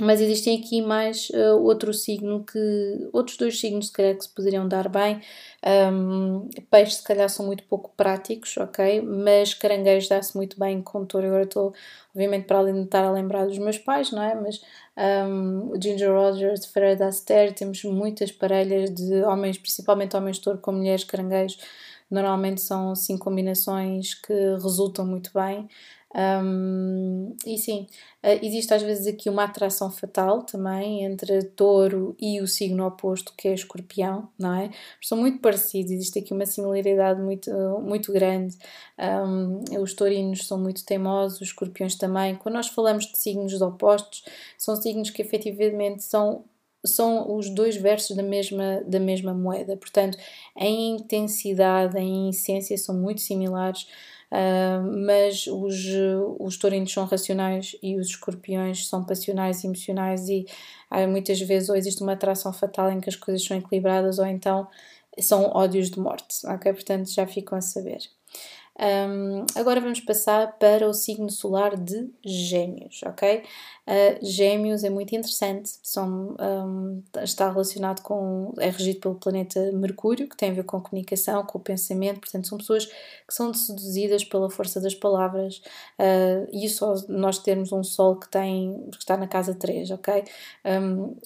mas 0.00 0.20
existem 0.20 0.58
aqui 0.58 0.80
mais 0.80 1.28
uh, 1.30 1.56
outro 1.60 1.92
signo 1.92 2.44
que. 2.44 3.08
outros 3.12 3.36
dois 3.36 3.58
signos, 3.58 3.88
se 3.88 3.92
calhar, 3.92 4.16
que 4.16 4.24
se 4.24 4.34
poderiam 4.34 4.68
dar 4.68 4.88
bem. 4.88 5.20
Um, 5.92 6.48
peixes, 6.70 6.96
se 6.96 7.02
calhar, 7.02 7.28
são 7.28 7.44
muito 7.46 7.64
pouco 7.64 7.92
práticos, 7.96 8.56
ok? 8.58 9.00
Mas 9.02 9.54
caranguejos 9.54 10.08
dá-se 10.08 10.36
muito 10.36 10.58
bem 10.58 10.80
com 10.80 11.04
touro. 11.04 11.26
Agora 11.26 11.42
estou, 11.42 11.74
obviamente, 12.10 12.46
para 12.46 12.58
além 12.58 12.74
de 12.74 12.82
estar 12.82 13.04
a 13.04 13.10
lembrar 13.10 13.46
dos 13.46 13.58
meus 13.58 13.78
pais, 13.78 14.12
não 14.12 14.22
é? 14.22 14.34
Mas 14.34 14.60
um, 15.28 15.72
Ginger 15.80 16.12
Rogers, 16.12 16.70
da 16.98 17.08
Aster, 17.08 17.52
temos 17.54 17.82
muitas 17.84 18.30
parelhas 18.30 18.94
de 18.94 19.22
homens, 19.22 19.58
principalmente 19.58 20.16
homens 20.16 20.38
touro 20.38 20.58
com 20.58 20.72
mulheres 20.72 21.04
caranguejos. 21.04 21.58
Normalmente 22.10 22.60
são 22.60 22.92
assim 22.92 23.18
combinações 23.18 24.14
que 24.14 24.32
resultam 24.32 25.06
muito 25.06 25.30
bem. 25.34 25.68
Um, 26.14 27.36
e 27.44 27.58
sim, 27.58 27.86
uh, 28.24 28.38
existe 28.42 28.72
às 28.72 28.82
vezes 28.82 29.06
aqui 29.06 29.28
uma 29.28 29.44
atração 29.44 29.90
fatal 29.90 30.42
também 30.42 31.04
entre 31.04 31.42
touro 31.50 32.16
e 32.18 32.40
o 32.40 32.46
signo 32.46 32.86
oposto 32.86 33.34
que 33.36 33.46
é 33.46 33.52
escorpião, 33.54 34.28
não 34.38 34.54
é? 34.54 34.70
São 35.02 35.18
muito 35.18 35.40
parecidos, 35.40 35.92
existe 35.92 36.18
aqui 36.18 36.32
uma 36.32 36.46
similaridade 36.46 37.20
muito, 37.20 37.50
muito 37.80 38.10
grande. 38.12 38.56
Um, 38.98 39.82
os 39.82 39.92
taurinos 39.92 40.46
são 40.46 40.58
muito 40.58 40.84
teimosos, 40.84 41.40
os 41.40 41.48
escorpiões 41.48 41.94
também. 41.94 42.36
Quando 42.36 42.54
nós 42.54 42.68
falamos 42.68 43.06
de 43.06 43.18
signos 43.18 43.60
opostos, 43.60 44.24
são 44.56 44.76
signos 44.76 45.10
que 45.10 45.20
efetivamente 45.22 46.02
são 46.02 46.44
são 46.86 47.36
os 47.36 47.50
dois 47.50 47.76
versos 47.76 48.16
da 48.16 48.22
mesma, 48.22 48.82
da 48.86 49.00
mesma 49.00 49.34
moeda. 49.34 49.76
Portanto, 49.76 50.16
em 50.56 50.92
intensidade, 50.96 51.98
em 51.98 52.30
essência, 52.30 52.76
são 52.78 52.96
muito 52.96 53.20
similares. 53.20 53.86
Uh, 54.30 55.06
mas 55.06 55.46
os, 55.46 55.86
os 56.38 56.58
taurinos 56.58 56.92
são 56.92 57.06
racionais 57.06 57.74
e 57.82 57.96
os 57.96 58.08
escorpiões 58.08 58.86
são 58.86 59.02
passionais 59.04 59.64
e 59.64 59.66
emocionais 59.66 60.28
e 60.28 60.44
uh, 60.92 61.08
muitas 61.08 61.40
vezes 61.40 61.70
ou 61.70 61.76
existe 61.76 62.02
uma 62.02 62.12
atração 62.12 62.52
fatal 62.52 62.92
em 62.92 63.00
que 63.00 63.08
as 63.08 63.16
coisas 63.16 63.42
são 63.44 63.56
equilibradas 63.56 64.18
ou 64.18 64.26
então 64.26 64.68
são 65.18 65.44
ódios 65.54 65.90
de 65.90 65.98
morte, 65.98 66.46
ok? 66.46 66.72
Portanto 66.72 67.10
já 67.10 67.26
ficam 67.26 67.56
a 67.56 67.60
saber. 67.62 68.17
Um, 68.80 69.44
agora 69.56 69.80
vamos 69.80 69.98
passar 70.00 70.56
para 70.56 70.88
o 70.88 70.94
signo 70.94 71.28
solar 71.30 71.76
de 71.76 72.10
Gêmeos, 72.24 73.00
ok? 73.04 73.42
Uh, 73.86 74.24
gêmeos 74.24 74.84
é 74.84 74.90
muito 74.90 75.16
interessante, 75.16 75.78
são, 75.82 76.36
um, 76.38 77.02
está 77.22 77.50
relacionado 77.50 78.02
com, 78.02 78.52
é 78.58 78.70
regido 78.70 79.00
pelo 79.00 79.14
planeta 79.16 79.72
Mercúrio, 79.72 80.28
que 80.28 80.36
tem 80.36 80.50
a 80.50 80.54
ver 80.54 80.64
com 80.64 80.80
comunicação, 80.80 81.44
com 81.44 81.58
o 81.58 81.60
pensamento, 81.60 82.20
portanto, 82.20 82.46
são 82.46 82.58
pessoas 82.58 82.86
que 82.86 83.34
são 83.34 83.52
seduzidas 83.52 84.24
pela 84.24 84.48
força 84.48 84.80
das 84.80 84.94
palavras, 84.94 85.60
uh, 85.98 86.48
e 86.52 86.66
isso 86.66 86.86
nós 87.08 87.38
termos 87.38 87.72
um 87.72 87.82
Sol 87.82 88.16
que, 88.16 88.28
tem, 88.28 88.88
que 88.92 88.98
está 88.98 89.16
na 89.16 89.26
casa 89.26 89.54
3, 89.54 89.90
ok? 89.90 90.24
Um, 90.64 91.16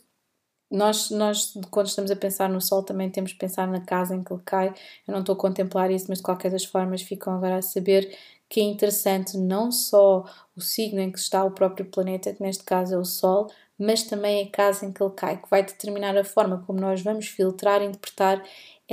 nós, 0.73 1.11
nós, 1.11 1.53
quando 1.71 1.87
estamos 1.87 2.11
a 2.11 2.17
pensar 2.17 2.49
no 2.49 2.61
Sol, 2.61 2.83
também 2.83 3.11
temos 3.11 3.33
que 3.33 3.39
pensar 3.39 3.69
na 3.69 3.81
casa 3.81 4.17
em 4.17 4.25
que 4.25 4.33
ele 4.33 4.43
cai. 4.45 4.75
Eu 5.07 5.13
não 5.13 5.21
estou 5.21 5.35
a 5.35 5.39
contemplar 5.39 5.91
isso, 5.91 6.07
mas 6.09 6.19
de 6.19 6.25
qualquer 6.25 6.51
das 6.51 6.65
formas 6.65 7.03
ficam 7.03 7.35
agora 7.35 7.57
a 7.57 7.63
saber 7.63 8.17
que 8.49 8.61
é 8.61 8.65
interessante 8.65 9.37
não 9.37 9.71
só 9.71 10.25
o 10.57 10.61
signo 10.61 11.01
em 11.01 11.13
que 11.13 11.19
está 11.19 11.45
o 11.45 11.51
próprio 11.51 11.87
planeta, 11.87 12.33
que 12.33 12.43
neste 12.43 12.65
caso 12.65 12.95
é 12.95 12.99
o 12.99 13.05
Sol, 13.05 13.51
mas 13.79 14.05
também 14.05 14.47
a 14.47 14.51
casa 14.51 14.87
em 14.87 14.93
que 14.93 15.03
ele 15.03 15.13
cai, 15.13 15.37
que 15.41 15.51
vai 15.51 15.63
determinar 15.63 16.17
a 16.17 16.25
forma 16.25 16.63
como 16.67 16.81
nós 16.81 17.03
vamos 17.03 17.29
filtrar 17.29 17.83
e 17.83 17.87
interpretar 17.87 18.43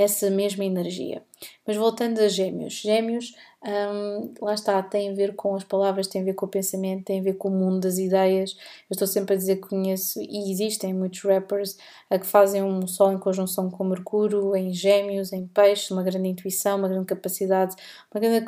essa 0.02 0.30
mesma 0.30 0.64
energia. 0.64 1.22
Mas 1.66 1.76
voltando 1.76 2.18
a 2.20 2.28
Gêmeos, 2.28 2.74
Gêmeos 2.74 3.34
um, 3.62 4.32
lá 4.40 4.54
está, 4.54 4.82
tem 4.82 5.10
a 5.10 5.12
ver 5.12 5.36
com 5.36 5.54
as 5.54 5.64
palavras, 5.64 6.06
tem 6.06 6.22
a 6.22 6.24
ver 6.24 6.32
com 6.32 6.46
o 6.46 6.48
pensamento, 6.48 7.04
tem 7.04 7.20
a 7.20 7.22
ver 7.22 7.34
com 7.34 7.48
o 7.48 7.50
mundo 7.50 7.80
das 7.80 7.98
ideias. 7.98 8.56
Eu 8.88 8.94
estou 8.94 9.06
sempre 9.06 9.34
a 9.34 9.36
dizer 9.36 9.56
que 9.56 9.68
conheço, 9.68 10.18
e 10.22 10.50
existem 10.50 10.94
muitos 10.94 11.20
rappers 11.22 11.76
a 12.08 12.18
que 12.18 12.26
fazem 12.26 12.62
um 12.62 12.86
sol 12.86 13.12
em 13.12 13.18
conjunção 13.18 13.70
com 13.70 13.84
Mercúrio, 13.84 14.56
em 14.56 14.72
Gêmeos, 14.72 15.32
em 15.32 15.46
Peixe, 15.46 15.92
uma 15.92 16.02
grande 16.02 16.28
intuição, 16.28 16.78
uma 16.78 16.88
grande 16.88 17.06
capacidade, 17.06 17.76
uma 18.12 18.20
grande 18.20 18.46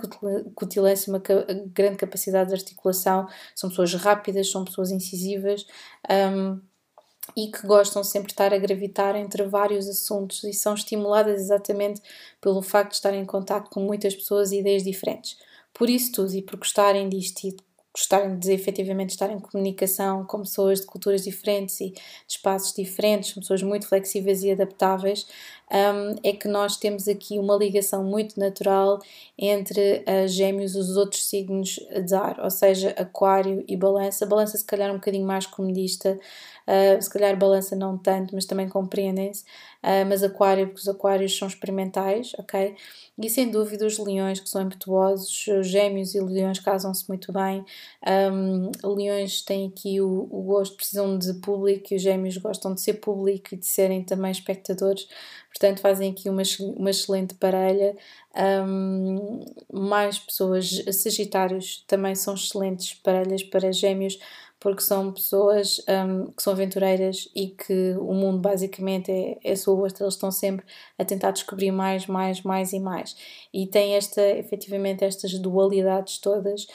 cutilância, 0.55 1.13
uma 1.13 1.23
grande 1.67 1.97
capacidade 1.97 2.49
de 2.49 2.55
articulação. 2.55 3.29
São 3.55 3.69
pessoas 3.69 3.93
rápidas, 3.95 4.51
são 4.51 4.65
pessoas 4.65 4.91
incisivas. 4.91 5.67
Um, 6.11 6.59
e 7.37 7.51
que 7.51 7.67
gostam 7.67 8.03
sempre 8.03 8.29
de 8.29 8.33
estar 8.33 8.53
a 8.53 8.59
gravitar 8.59 9.17
entre 9.17 9.45
vários 9.45 9.89
assuntos 9.89 10.43
e 10.45 10.53
são 10.53 10.75
estimuladas 10.75 11.41
exatamente 11.41 12.01
pelo 12.41 12.63
facto 12.63 12.91
de 12.91 12.97
estarem 12.97 13.23
em 13.23 13.27
contato 13.27 13.71
com 13.71 13.81
muitas 13.81 14.15
pessoas 14.15 14.53
e 14.53 14.59
ideias 14.59 14.83
diferentes. 14.83 15.37
Por 15.73 15.89
isso 15.89 16.13
tudo 16.13 16.35
e 16.35 16.43
por 16.43 16.57
gostarem 16.57 17.09
disto 17.09 17.45
e 17.47 17.57
gostarem 17.95 18.39
de 18.39 18.53
efetivamente 18.53 19.11
estar 19.11 19.31
em 19.31 19.39
comunicação 19.39 20.25
com 20.25 20.41
pessoas 20.41 20.81
de 20.81 20.87
culturas 20.87 21.25
diferentes 21.25 21.79
e 21.81 21.91
de 21.91 22.01
espaços 22.27 22.73
diferentes, 22.75 23.33
pessoas 23.33 23.63
muito 23.63 23.87
flexíveis 23.87 24.43
e 24.43 24.51
adaptáveis, 24.51 25.27
um, 25.73 26.17
é 26.23 26.33
que 26.33 26.47
nós 26.47 26.77
temos 26.77 27.09
aqui 27.09 27.39
uma 27.39 27.57
ligação 27.57 28.05
muito 28.05 28.39
natural 28.39 29.01
entre 29.39 30.05
uh, 30.07 30.29
gêmeos 30.29 30.75
e 30.75 30.79
os 30.79 30.97
outros 30.97 31.27
signos 31.27 31.81
de 32.05 32.15
ar, 32.15 32.39
ou 32.41 32.51
seja, 32.51 32.91
aquário 32.91 33.65
e 33.67 33.77
balança. 33.77 34.27
Balança 34.27 34.59
se 34.59 34.65
calhar 34.65 34.91
um 34.91 34.97
bocadinho 34.97 35.27
mais 35.27 35.47
comedista, 35.47 36.19
uh, 36.67 37.03
se 37.03 37.09
calhar 37.09 37.37
balança 37.39 37.75
não 37.75 37.97
tanto, 37.97 38.35
mas 38.35 38.45
também 38.45 38.69
compreendem-se, 38.69 39.45
uh, 39.83 40.07
mas 40.07 40.23
aquário, 40.23 40.67
porque 40.67 40.81
os 40.81 40.89
aquários 40.89 41.37
são 41.37 41.49
experimentais, 41.49 42.33
ok? 42.39 42.77
E 43.19 43.31
sem 43.31 43.51
dúvida 43.51 43.87
os 43.87 43.99
leões 43.99 44.41
que 44.41 44.49
são 44.49 44.63
impetuosos, 44.63 45.45
gêmeos 45.63 46.15
e 46.15 46.21
leões 46.21 46.59
casam-se 46.59 47.07
muito 47.09 47.31
bem. 47.31 47.65
Um, 48.33 48.71
leões 48.83 49.43
têm 49.43 49.69
aqui 49.69 50.01
o, 50.01 50.27
o 50.31 50.43
gosto, 50.43 50.77
precisam 50.77 51.19
de 51.19 51.35
público 51.35 51.93
e 51.93 51.97
os 51.97 52.03
gêmeos 52.03 52.37
gostam 52.39 52.75
de 52.75 52.81
ser 52.81 52.95
público 52.95 53.55
e 53.55 53.59
de 53.59 53.67
serem 53.67 54.03
também 54.03 54.31
espectadores. 54.31 55.07
Portanto, 55.53 55.81
fazem 55.81 56.11
aqui 56.11 56.29
uma, 56.31 56.43
uma 56.77 56.91
excelente 56.91 57.35
parelha. 57.35 57.95
Um, 58.67 59.45
mais 59.71 60.19
pessoas, 60.19 60.83
Sagitários 60.91 61.85
também 61.87 62.15
são 62.15 62.35
excelentes 62.35 62.95
parelhas 62.95 63.43
para 63.43 63.73
Gêmeos, 63.73 64.19
porque 64.63 64.81
são 64.81 65.13
pessoas 65.13 65.85
um, 65.89 66.27
que 66.31 66.41
são 66.41 66.53
aventureiras 66.53 67.29
e 67.35 67.49
que 67.49 67.97
o 67.99 68.15
mundo 68.15 68.39
basicamente 68.39 69.11
é, 69.11 69.37
é 69.43 69.57
sua 69.57 69.75
eles 69.89 70.15
estão 70.15 70.31
sempre 70.31 70.65
a 70.97 71.05
tentar 71.05 71.33
descobrir 71.33 71.73
mais, 71.73 72.07
mais, 72.07 72.43
mais 72.43 72.73
e 72.73 72.79
mais. 72.79 73.17
E 73.53 73.67
tem 73.67 73.97
esta, 73.97 74.23
efetivamente, 74.23 75.05
estas 75.05 75.37
dualidades 75.37 76.19
todas, 76.19 76.69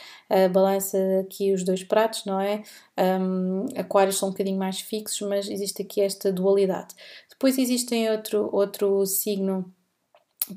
balança 0.51 0.97
aqui 1.21 1.53
os 1.53 1.63
dois 1.63 1.81
pratos, 1.81 2.25
não 2.25 2.41
é? 2.41 2.61
Um, 2.99 3.67
aquários 3.77 4.17
são 4.17 4.27
um 4.27 4.31
bocadinho 4.31 4.57
mais 4.59 4.81
fixos, 4.81 5.25
mas 5.25 5.49
existe 5.49 5.81
aqui 5.81 6.01
esta 6.01 6.29
dualidade. 6.29 6.93
Depois 7.37 7.57
existem 7.57 8.09
outro, 8.09 8.49
outro 8.51 9.05
signo 9.05 9.71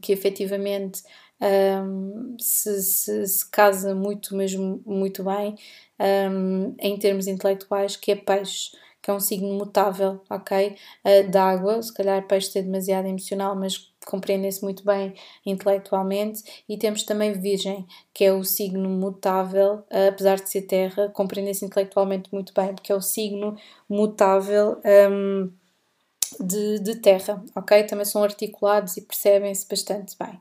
que 0.00 0.12
efetivamente 0.12 1.02
um, 1.40 2.36
se, 2.38 2.82
se, 2.82 3.26
se, 3.26 3.50
casa 3.50 3.94
muito, 3.94 4.36
mesmo 4.36 4.82
muito 4.86 5.24
bem 5.24 5.56
um, 6.30 6.74
em 6.78 6.98
termos 6.98 7.26
intelectuais, 7.26 7.96
que 7.96 8.12
é 8.12 8.16
peixe, 8.16 8.72
que 9.02 9.10
é 9.10 9.14
um 9.14 9.20
signo 9.20 9.52
mutável, 9.54 10.20
ok? 10.28 10.76
Uh, 11.04 11.38
água, 11.38 11.82
se 11.82 11.92
calhar 11.92 12.26
peixe 12.26 12.58
é 12.58 12.62
demasiado 12.62 13.06
emocional, 13.06 13.56
mas 13.56 13.90
compreendem-se 14.06 14.62
muito 14.62 14.84
bem 14.84 15.14
intelectualmente. 15.44 16.42
E 16.68 16.76
temos 16.76 17.02
também 17.02 17.32
Virgem, 17.32 17.86
que 18.12 18.24
é 18.24 18.32
o 18.32 18.44
signo 18.44 18.88
mutável, 18.90 19.76
uh, 19.90 20.08
apesar 20.08 20.36
de 20.36 20.50
ser 20.50 20.62
terra, 20.62 21.08
compreendem-se 21.08 21.64
intelectualmente 21.64 22.28
muito 22.32 22.52
bem, 22.54 22.74
porque 22.74 22.92
é 22.92 22.94
o 22.94 23.00
signo 23.00 23.56
mutável. 23.88 24.80
Um, 25.10 25.50
de, 26.38 26.78
de 26.80 26.96
terra, 26.96 27.42
ok? 27.54 27.82
Também 27.84 28.04
são 28.04 28.22
articulados 28.22 28.96
e 28.96 29.02
percebem-se 29.02 29.66
bastante 29.68 30.16
bem. 30.18 30.40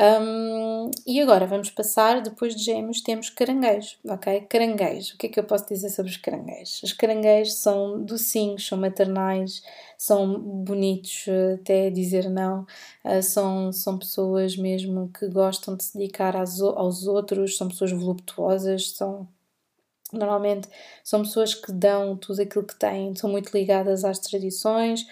Um, 0.00 0.92
e 1.04 1.20
agora 1.20 1.44
vamos 1.44 1.70
passar, 1.70 2.22
depois 2.22 2.54
de 2.54 2.62
gêmeos, 2.62 3.00
temos 3.00 3.30
caranguejo, 3.30 3.96
ok? 4.08 4.42
Caranguejo, 4.42 5.14
o 5.14 5.18
que 5.18 5.26
é 5.26 5.28
que 5.28 5.40
eu 5.40 5.44
posso 5.44 5.66
dizer 5.66 5.90
sobre 5.90 6.12
os 6.12 6.16
caranguejos? 6.16 6.84
Os 6.84 6.92
caranguejos 6.92 7.54
são 7.54 8.00
docinhos, 8.04 8.64
são 8.64 8.78
maternais, 8.78 9.60
são 9.96 10.38
bonitos, 10.38 11.24
até 11.54 11.90
dizer 11.90 12.30
não, 12.30 12.64
uh, 13.04 13.20
são, 13.20 13.72
são 13.72 13.98
pessoas 13.98 14.56
mesmo 14.56 15.10
que 15.12 15.26
gostam 15.28 15.76
de 15.76 15.82
se 15.82 15.98
dedicar 15.98 16.36
aos 16.36 17.06
outros, 17.08 17.56
são 17.56 17.66
pessoas 17.66 17.90
voluptuosas, 17.90 18.90
são 18.92 19.26
normalmente 20.12 20.68
são 21.04 21.22
pessoas 21.22 21.54
que 21.54 21.72
dão 21.72 22.16
tudo 22.16 22.42
aquilo 22.42 22.64
que 22.64 22.78
têm, 22.78 23.14
são 23.14 23.30
muito 23.30 23.56
ligadas 23.56 24.04
às 24.04 24.18
tradições, 24.18 25.06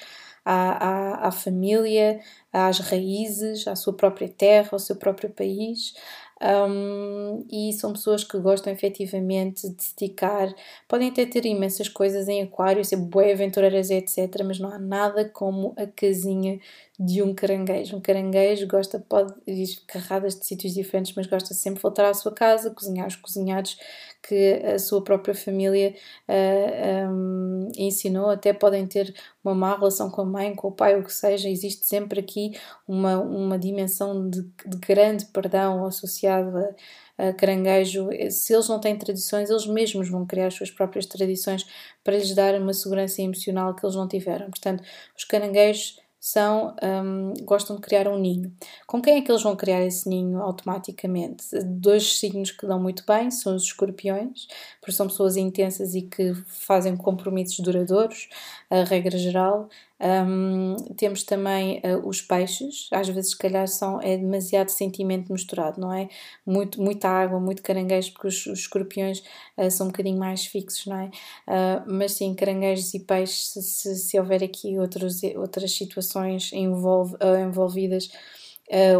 à, 0.45 1.25
à, 1.25 1.29
à 1.29 1.31
família, 1.33 2.21
às 2.53 2.79
raízes, 2.79 3.67
à 3.67 3.75
sua 3.75 3.93
própria 3.93 4.29
terra, 4.29 4.69
ao 4.73 4.79
seu 4.79 4.97
próprio 4.97 5.29
país. 5.31 5.93
Um, 6.38 7.47
e 7.50 7.73
são 7.73 7.95
pessoas 7.95 8.23
que 8.23 8.38
gostam 8.38 8.73
efetivamente 8.73 9.69
de 9.71 9.83
se 9.83 9.97
dedicar. 9.97 10.55
Podem 10.87 11.09
até 11.09 11.25
ter 11.25 11.47
imensas 11.47 11.88
coisas 11.88 12.29
em 12.29 12.43
aquário, 12.43 12.85
ser 12.85 12.97
boé 12.97 13.33
aventureiras, 13.33 13.91
etc. 13.91 14.43
Mas 14.45 14.59
não 14.59 14.71
há 14.71 14.79
nada 14.79 15.29
como 15.29 15.75
a 15.76 15.87
casinha 15.87 16.61
de 16.99 17.23
um 17.23 17.35
caranguejo. 17.35 17.97
Um 17.97 18.00
caranguejo 18.00 18.67
gosta, 18.67 18.99
pode 18.99 19.35
ir 19.47 19.81
carradas 19.87 20.38
de 20.38 20.47
sítios 20.47 20.75
diferentes, 20.75 21.15
mas 21.15 21.26
gosta 21.26 21.53
sempre 21.55 21.76
de 21.79 21.83
voltar 21.83 22.09
à 22.09 22.15
sua 22.15 22.33
casa, 22.33 22.71
cozinhar 22.71 23.07
os 23.07 23.17
cozinhados 23.17 23.79
que 24.26 24.55
a 24.65 24.79
sua 24.79 25.03
própria 25.05 25.35
família 25.35 25.95
uh, 26.29 27.07
ah, 27.07 27.11
um, 27.11 27.69
ensinou. 27.76 28.31
Até 28.31 28.53
podem 28.53 28.87
ter 28.87 29.15
uma 29.45 29.55
má 29.55 29.76
relação 29.76 30.11
com 30.11 30.23
a 30.23 30.25
mãe, 30.25 30.55
com 30.55 30.69
o 30.69 30.73
pai, 30.73 30.99
o 30.99 31.05
que 31.05 31.12
seja. 31.12 31.49
Existe 31.49 31.87
sempre 31.87 32.21
aqui 32.21 32.53
uma, 32.88 33.19
uma 33.19 33.59
dimensão 33.59 34.29
de, 34.29 34.43
de 34.43 34.76
grande 34.79 35.26
perdão 35.26 35.85
associada 35.85 36.75
a 37.19 37.33
caranguejo, 37.33 38.11
se 38.31 38.53
eles 38.53 38.69
não 38.69 38.79
têm 38.79 38.97
tradições, 38.97 39.49
eles 39.49 39.67
mesmos 39.67 40.11
vão 40.11 40.26
criar 40.26 40.49
as 40.49 40.55
suas 40.55 40.71
próprias 40.71 41.07
tradições 41.07 41.67
para 42.05 42.15
lhes 42.15 42.35
dar 42.35 42.55
uma 42.61 42.75
segurança 42.75 43.23
emocional 43.23 43.75
que 43.75 43.87
eles 43.87 43.97
não 43.97 44.07
tiveram. 44.07 44.50
Portanto, 44.50 44.83
os 45.17 45.25
caranguejos 45.25 45.99
são, 46.26 46.75
um, 46.83 47.35
gostam 47.45 47.76
de 47.76 47.83
criar 47.83 48.09
um 48.09 48.18
ninho. 48.18 48.52
Com 48.85 49.00
quem 49.00 49.18
é 49.18 49.23
que 49.23 49.30
eles 49.30 49.45
vão 49.45 49.54
criar 49.54 49.85
esse 49.85 50.09
ninho 50.09 50.42
automaticamente? 50.42 51.45
Dois 51.64 52.18
signos 52.18 52.50
que 52.50 52.66
dão 52.66 52.83
muito 52.83 53.04
bem 53.06 53.30
são 53.30 53.54
os 53.54 53.62
escorpiões, 53.62 54.49
porque 54.80 54.90
são 54.90 55.06
pessoas 55.06 55.37
intensas 55.37 55.95
e 55.95 56.02
que 56.02 56.35
fazem 56.49 56.97
compromissos 56.97 57.61
duradouros, 57.61 58.28
a 58.70 58.85
regra 58.85 59.16
geral. 59.16 59.68
Um, 59.99 60.76
temos 60.96 61.23
também 61.23 61.80
uh, 61.80 62.06
os 62.06 62.20
peixes, 62.20 62.88
às 62.92 63.08
vezes, 63.08 63.30
se 63.30 63.38
calhar, 63.38 63.66
são, 63.66 64.00
é 64.02 64.16
demasiado 64.16 64.68
sentimento 64.68 65.32
misturado, 65.32 65.80
não 65.80 65.92
é? 65.92 66.08
Muito, 66.44 66.80
muita 66.82 67.08
água, 67.08 67.40
muito 67.40 67.62
caranguejo, 67.62 68.12
porque 68.12 68.26
os, 68.28 68.46
os 68.46 68.61
escorpiões 68.61 69.23
uh, 69.56 69.70
são 69.70 69.87
um 69.87 69.90
bocadinho 69.90 70.18
mais 70.18 70.44
fixos, 70.44 70.87
não 70.87 70.99
é? 70.99 71.06
Uh, 71.46 71.85
mas 71.87 72.12
sim, 72.12 72.35
caranguejos 72.35 72.92
e 72.94 73.00
peixes, 73.00 73.49
se, 73.49 73.62
se, 73.62 73.96
se 73.96 74.18
houver 74.18 74.42
aqui 74.44 74.78
outros, 74.78 75.23
outras 75.37 75.73
situações 75.73 76.52
envolve, 76.52 77.16
envolvidas, 77.42 78.11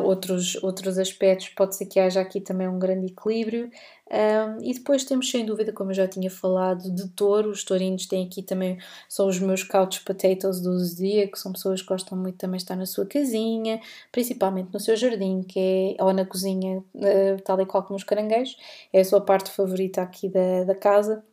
outros, 0.05 0.55
outros 0.63 0.97
aspectos, 0.97 1.49
pode 1.49 1.77
ser 1.77 1.87
que 1.87 1.99
haja 1.99 2.21
aqui 2.21 2.41
também 2.41 2.69
um 2.69 2.79
grande 2.79 3.07
equilíbrio. 3.07 3.69
Um, 4.09 4.63
e 4.63 4.73
depois 4.73 5.05
temos, 5.05 5.29
sem 5.29 5.45
dúvida, 5.45 5.73
como 5.73 5.91
eu 5.91 5.95
já 5.95 6.07
tinha 6.07 6.31
falado, 6.31 6.91
de 6.95 7.09
touro. 7.09 7.51
Os 7.51 7.65
tourinhos 7.65 8.07
têm 8.07 8.27
aqui 8.27 8.43
também, 8.43 8.79
são 9.09 9.27
os 9.27 9.39
meus 9.41 9.63
couch 9.65 10.03
potatoes 10.05 10.61
do 10.61 10.77
dia, 10.95 11.29
que 11.29 11.39
são 11.39 11.53
pessoas 11.53 11.83
que 11.83 11.89
gostam 11.89 12.17
muito 12.17 12.39
também 12.39 12.57
estar 12.57 12.77
na 12.77 12.87
sua 12.87 13.05
casinha, 13.07 13.81
principalmente 14.13 14.73
no 14.73 14.79
seu 14.79 14.97
jardim, 14.97 15.43
que 15.43 15.97
é, 15.99 16.03
ou 16.03 16.13
na 16.13 16.25
cozinha, 16.25 16.79
uh, 16.95 17.43
tal 17.45 17.61
e 17.61 17.67
qual 17.67 17.83
como 17.83 17.97
os 17.97 18.05
caranguejos. 18.05 18.57
É 18.93 19.01
a 19.01 19.05
sua 19.05 19.21
parte 19.21 19.51
favorita 19.51 20.03
aqui 20.03 20.29
da, 20.29 20.65
da 20.65 20.75
casa, 20.75 21.25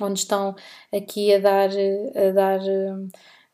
onde 0.00 0.20
estão 0.20 0.54
aqui 0.92 1.34
a 1.34 1.38
dar, 1.40 1.70
a 1.70 2.30
dar 2.32 2.60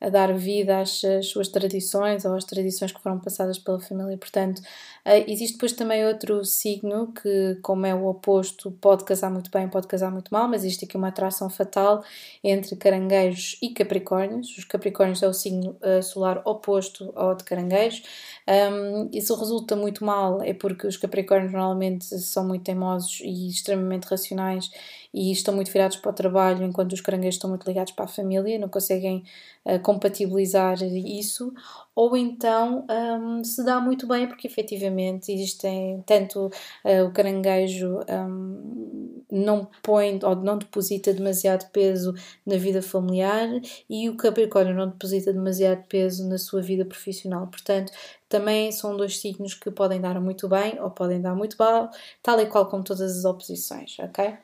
a 0.03 0.09
dar 0.09 0.35
vida 0.35 0.81
às, 0.81 1.05
às, 1.05 1.29
suas 1.29 1.47
tradições 1.49 2.25
ou 2.25 2.35
às 2.35 2.45
tradições 2.45 2.91
que 2.91 3.01
foram 3.01 3.21
passadas 3.21 3.57
pela 3.59 3.79
família. 3.79 4.19
Portanto, 4.19 4.59
uh, 4.59 5.25
existe 5.29 5.55
depois 5.55 5.73
também 5.73 6.05
outro 6.05 6.45
signo 6.45 7.13
que, 7.13 7.57
como 7.63 7.87
é 7.87 7.95
o 7.95 8.07
oposto, 8.07 8.73
pode 8.81 9.05
casar 9.05 9.31
muito 9.31 9.51
bem, 9.51 9.69
pode 9.69 9.87
casar 9.87 10.11
muito 10.11 10.29
mal, 10.33 10.49
mas 10.49 10.65
existe 10.65 10.85
aqui 10.85 10.97
uma 10.97 11.09
atração 11.09 11.49
fatal 11.49 12.03
entre 12.43 12.75
caranguejos 12.75 13.57
e 13.63 13.71
capricórnios. 13.71 14.59
Os 14.59 14.65
capricórnios 14.65 15.23
é 15.23 15.29
o 15.29 15.33
signo 15.33 15.77
uh, 15.81 16.03
solar 16.03 16.43
oposto 16.45 17.13
ao 17.15 17.37
de 17.37 17.45
caranguejos. 17.45 18.03
Um, 18.49 19.09
isso 19.13 19.37
resulta 19.37 19.77
muito 19.77 20.05
mal, 20.05 20.43
é 20.43 20.53
porque 20.53 20.85
os 20.85 20.97
capricórnios 20.97 21.53
normalmente 21.53 22.05
são 22.19 22.45
muito 22.45 22.65
teimosos 22.65 23.21
e 23.23 23.49
extremamente 23.49 24.07
racionais 24.07 24.69
e 25.13 25.31
estão 25.31 25.55
muito 25.55 25.71
virados 25.71 25.97
para 25.97 26.11
o 26.11 26.15
trabalho, 26.15 26.65
enquanto 26.65 26.93
os 26.93 27.01
caranguejos 27.01 27.35
estão 27.37 27.51
muito 27.51 27.67
ligados 27.67 27.93
para 27.93 28.07
a 28.07 28.09
família, 28.09 28.59
não 28.59 28.69
conseguem 28.69 29.25
uh, 29.65 29.79
compatibilizar 29.81 30.83
isso, 30.83 31.53
ou 31.95 32.17
então 32.17 32.87
um, 32.91 33.45
se 33.45 33.63
dá 33.65 33.81
muito 33.81 34.07
bem 34.07 34.27
porque 34.27 34.47
efetivamente 34.47 35.33
existem 35.33 36.03
tanto 36.07 36.47
uh, 36.47 37.05
o 37.07 37.13
caranguejo 37.13 38.01
um, 38.09 39.23
não 39.31 39.69
põe 39.83 40.19
ou 40.23 40.37
não 40.37 40.59
deposita 40.59 41.13
demasiado 41.13 41.71
peso 41.71 42.15
na 42.47 42.57
vida 42.57 42.81
familiar 42.83 43.49
e 43.89 44.09
o 44.09 44.17
capricórnio 44.17 44.75
não 44.75 44.89
deposita 44.89 45.33
demasiado 45.33 45.85
peso 45.89 46.29
na 46.29 46.39
sua 46.39 46.63
vida 46.63 46.85
profissional, 46.85 47.47
portanto 47.47 47.93
também 48.29 48.73
são 48.73 48.97
dois 48.97 49.19
signos 49.19 49.53
que 49.55 49.71
podem 49.71 50.01
dar 50.01 50.19
muito 50.21 50.49
bem 50.49 50.81
ou 50.81 50.91
podem 50.91 51.21
dar 51.21 51.35
muito 51.35 51.57
mal, 51.59 51.91
tal 52.23 52.41
e 52.41 52.47
qual 52.47 52.67
como 52.67 52.83
todas 52.83 53.19
as 53.19 53.25
oposições, 53.27 53.99
ok? 53.99 54.39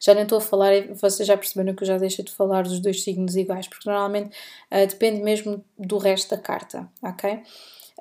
Já 0.00 0.14
nem 0.14 0.22
estou 0.22 0.38
a 0.38 0.40
falar, 0.40 0.72
vocês 0.94 1.26
já 1.26 1.36
perceberam 1.36 1.74
que 1.74 1.82
eu 1.82 1.86
já 1.86 1.98
deixei 1.98 2.24
de 2.24 2.32
falar 2.32 2.62
dos 2.62 2.80
dois 2.80 3.02
signos 3.02 3.36
iguais, 3.36 3.68
porque 3.68 3.88
normalmente 3.88 4.36
uh, 4.70 4.86
depende 4.86 5.22
mesmo 5.22 5.64
do 5.78 5.98
resto 5.98 6.34
da 6.34 6.40
carta, 6.40 6.88
ok? 7.02 7.42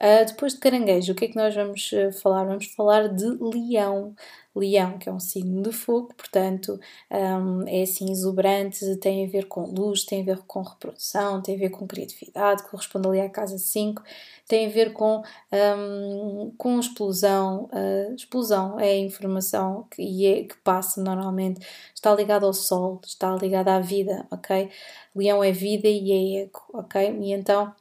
Uh, 0.02 0.26
depois 0.28 0.54
de 0.54 0.60
caranguejo, 0.60 1.14
o 1.14 1.16
que 1.16 1.26
é 1.26 1.28
que 1.30 1.38
nós 1.38 1.56
vamos 1.56 1.92
uh, 1.94 2.12
falar? 2.12 2.44
Vamos 2.46 2.66
falar 2.68 3.08
de 3.08 3.26
leão. 3.40 4.14
Leão, 4.56 4.98
que 4.98 5.10
é 5.10 5.12
um 5.12 5.20
signo 5.20 5.62
de 5.62 5.74
fogo, 5.74 6.14
portanto, 6.16 6.80
um, 7.12 7.68
é 7.68 7.82
assim 7.84 8.10
exuberante, 8.10 8.96
tem 8.98 9.26
a 9.26 9.30
ver 9.30 9.48
com 9.50 9.66
luz, 9.66 10.06
tem 10.06 10.22
a 10.22 10.26
ver 10.26 10.40
com 10.48 10.62
reprodução, 10.62 11.42
tem 11.42 11.56
a 11.56 11.60
ver 11.60 11.70
com 11.70 11.86
criatividade, 11.86 12.64
corresponde 12.64 13.08
ali 13.08 13.20
à 13.20 13.30
casa 13.30 13.58
5, 13.58 14.02
tem 14.48 14.68
a 14.68 14.70
ver 14.70 14.94
com, 14.94 15.22
um, 15.52 16.54
com 16.58 16.80
explosão. 16.80 17.66
Uh, 17.66 18.16
explosão 18.16 18.80
é 18.80 18.92
a 18.92 18.98
informação 18.98 19.86
que, 19.92 20.26
é, 20.26 20.44
que 20.44 20.56
passa 20.64 21.02
normalmente, 21.04 21.66
está 21.94 22.16
ligada 22.16 22.46
ao 22.46 22.54
sol, 22.54 23.02
está 23.04 23.36
ligada 23.36 23.76
à 23.76 23.80
vida, 23.82 24.26
ok? 24.32 24.70
Leão 25.14 25.44
é 25.44 25.52
vida 25.52 25.88
e 25.90 26.12
é 26.40 26.44
ego, 26.44 26.62
ok? 26.74 27.18
E 27.22 27.34
então 27.34 27.74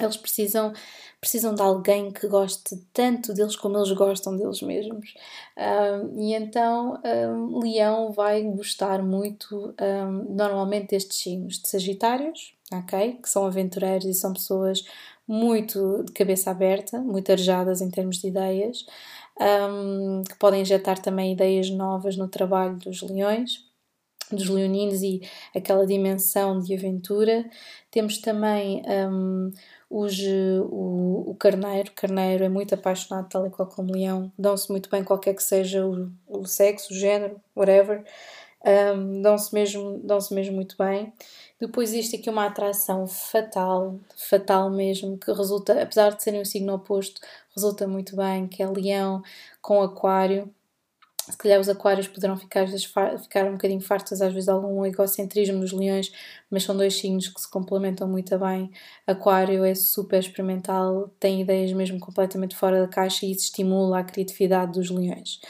eles 0.00 0.16
precisam 0.16 0.72
precisam 1.20 1.52
de 1.52 1.60
alguém 1.60 2.12
que 2.12 2.28
goste 2.28 2.76
tanto 2.92 3.34
deles 3.34 3.56
como 3.56 3.76
eles 3.76 3.90
gostam 3.92 4.36
deles 4.36 4.62
mesmos. 4.62 5.14
Um, 5.56 6.20
e 6.20 6.34
então 6.34 7.00
um, 7.04 7.58
Leão 7.58 8.12
vai 8.12 8.42
gostar 8.42 9.02
muito 9.02 9.74
um, 9.80 10.34
normalmente 10.36 10.90
destes 10.90 11.18
signos 11.18 11.58
de 11.58 11.68
Sagitários, 11.68 12.54
ok? 12.72 13.18
Que 13.20 13.28
são 13.28 13.44
aventureiros 13.44 14.04
e 14.04 14.14
são 14.14 14.32
pessoas 14.32 14.84
muito 15.26 16.04
de 16.04 16.12
cabeça 16.12 16.50
aberta, 16.50 17.00
muito 17.00 17.30
arejadas 17.30 17.80
em 17.80 17.90
termos 17.90 18.18
de 18.18 18.28
ideias, 18.28 18.86
que 20.26 20.38
podem 20.38 20.62
injetar 20.62 20.98
também 21.00 21.32
ideias 21.32 21.68
novas 21.70 22.16
no 22.16 22.28
trabalho 22.28 22.76
dos 22.76 23.02
leões 23.02 23.68
dos 24.30 24.48
leoninos 24.48 25.02
e 25.02 25.22
aquela 25.54 25.86
dimensão 25.86 26.60
de 26.60 26.74
aventura. 26.74 27.48
Temos 27.90 28.18
também 28.18 28.82
um, 28.86 29.50
os, 29.90 30.18
o, 30.70 31.30
o 31.30 31.36
carneiro. 31.38 31.92
Carneiro 31.92 32.44
é 32.44 32.48
muito 32.48 32.74
apaixonado, 32.74 33.28
tal 33.28 33.46
e 33.46 33.50
qual 33.50 33.68
como 33.68 33.92
leão. 33.92 34.32
Dão-se 34.38 34.70
muito 34.70 34.90
bem, 34.90 35.04
qualquer 35.04 35.34
que 35.34 35.42
seja 35.42 35.86
o, 35.86 36.10
o 36.26 36.46
sexo, 36.46 36.92
o 36.92 36.96
género, 36.96 37.40
whatever. 37.56 38.04
Um, 38.64 39.22
dão-se 39.22 39.54
mesmo, 39.54 39.98
dão 40.02 40.18
mesmo 40.32 40.56
muito 40.56 40.76
bem. 40.76 41.12
Depois 41.60 41.90
existe 41.90 42.16
aqui 42.16 42.28
uma 42.28 42.46
atração 42.46 43.06
fatal, 43.06 43.98
fatal 44.16 44.70
mesmo, 44.70 45.16
que 45.16 45.32
resulta, 45.32 45.80
apesar 45.80 46.10
de 46.10 46.22
serem 46.22 46.40
o 46.40 46.46
signo 46.46 46.74
oposto, 46.74 47.20
resulta 47.54 47.86
muito 47.86 48.16
bem, 48.16 48.46
que 48.46 48.62
é 48.62 48.68
leão 48.68 49.22
com 49.60 49.80
aquário 49.82 50.52
se 51.30 51.36
calhar 51.36 51.60
os 51.60 51.68
aquários 51.68 52.08
poderão 52.08 52.36
ficar, 52.36 52.66
ficar 52.66 53.44
um 53.46 53.52
bocadinho 53.52 53.80
fartos, 53.80 54.20
às 54.22 54.32
vezes, 54.32 54.46
de 54.46 54.50
algum 54.50 54.84
egocentrismo 54.84 55.58
nos 55.58 55.72
leões, 55.72 56.12
mas 56.50 56.62
são 56.64 56.76
dois 56.76 56.98
signos 56.98 57.28
que 57.28 57.40
se 57.40 57.50
complementam 57.50 58.08
muito 58.08 58.36
bem. 58.38 58.70
Aquário 59.06 59.64
é 59.64 59.74
super 59.74 60.20
experimental, 60.20 61.10
tem 61.20 61.40
ideias 61.42 61.72
mesmo 61.72 61.98
completamente 62.00 62.56
fora 62.56 62.80
da 62.80 62.88
caixa 62.88 63.26
e 63.26 63.32
isso 63.32 63.44
estimula 63.44 64.00
a 64.00 64.04
criatividade 64.04 64.72
dos 64.72 64.90
leões. 64.90 65.40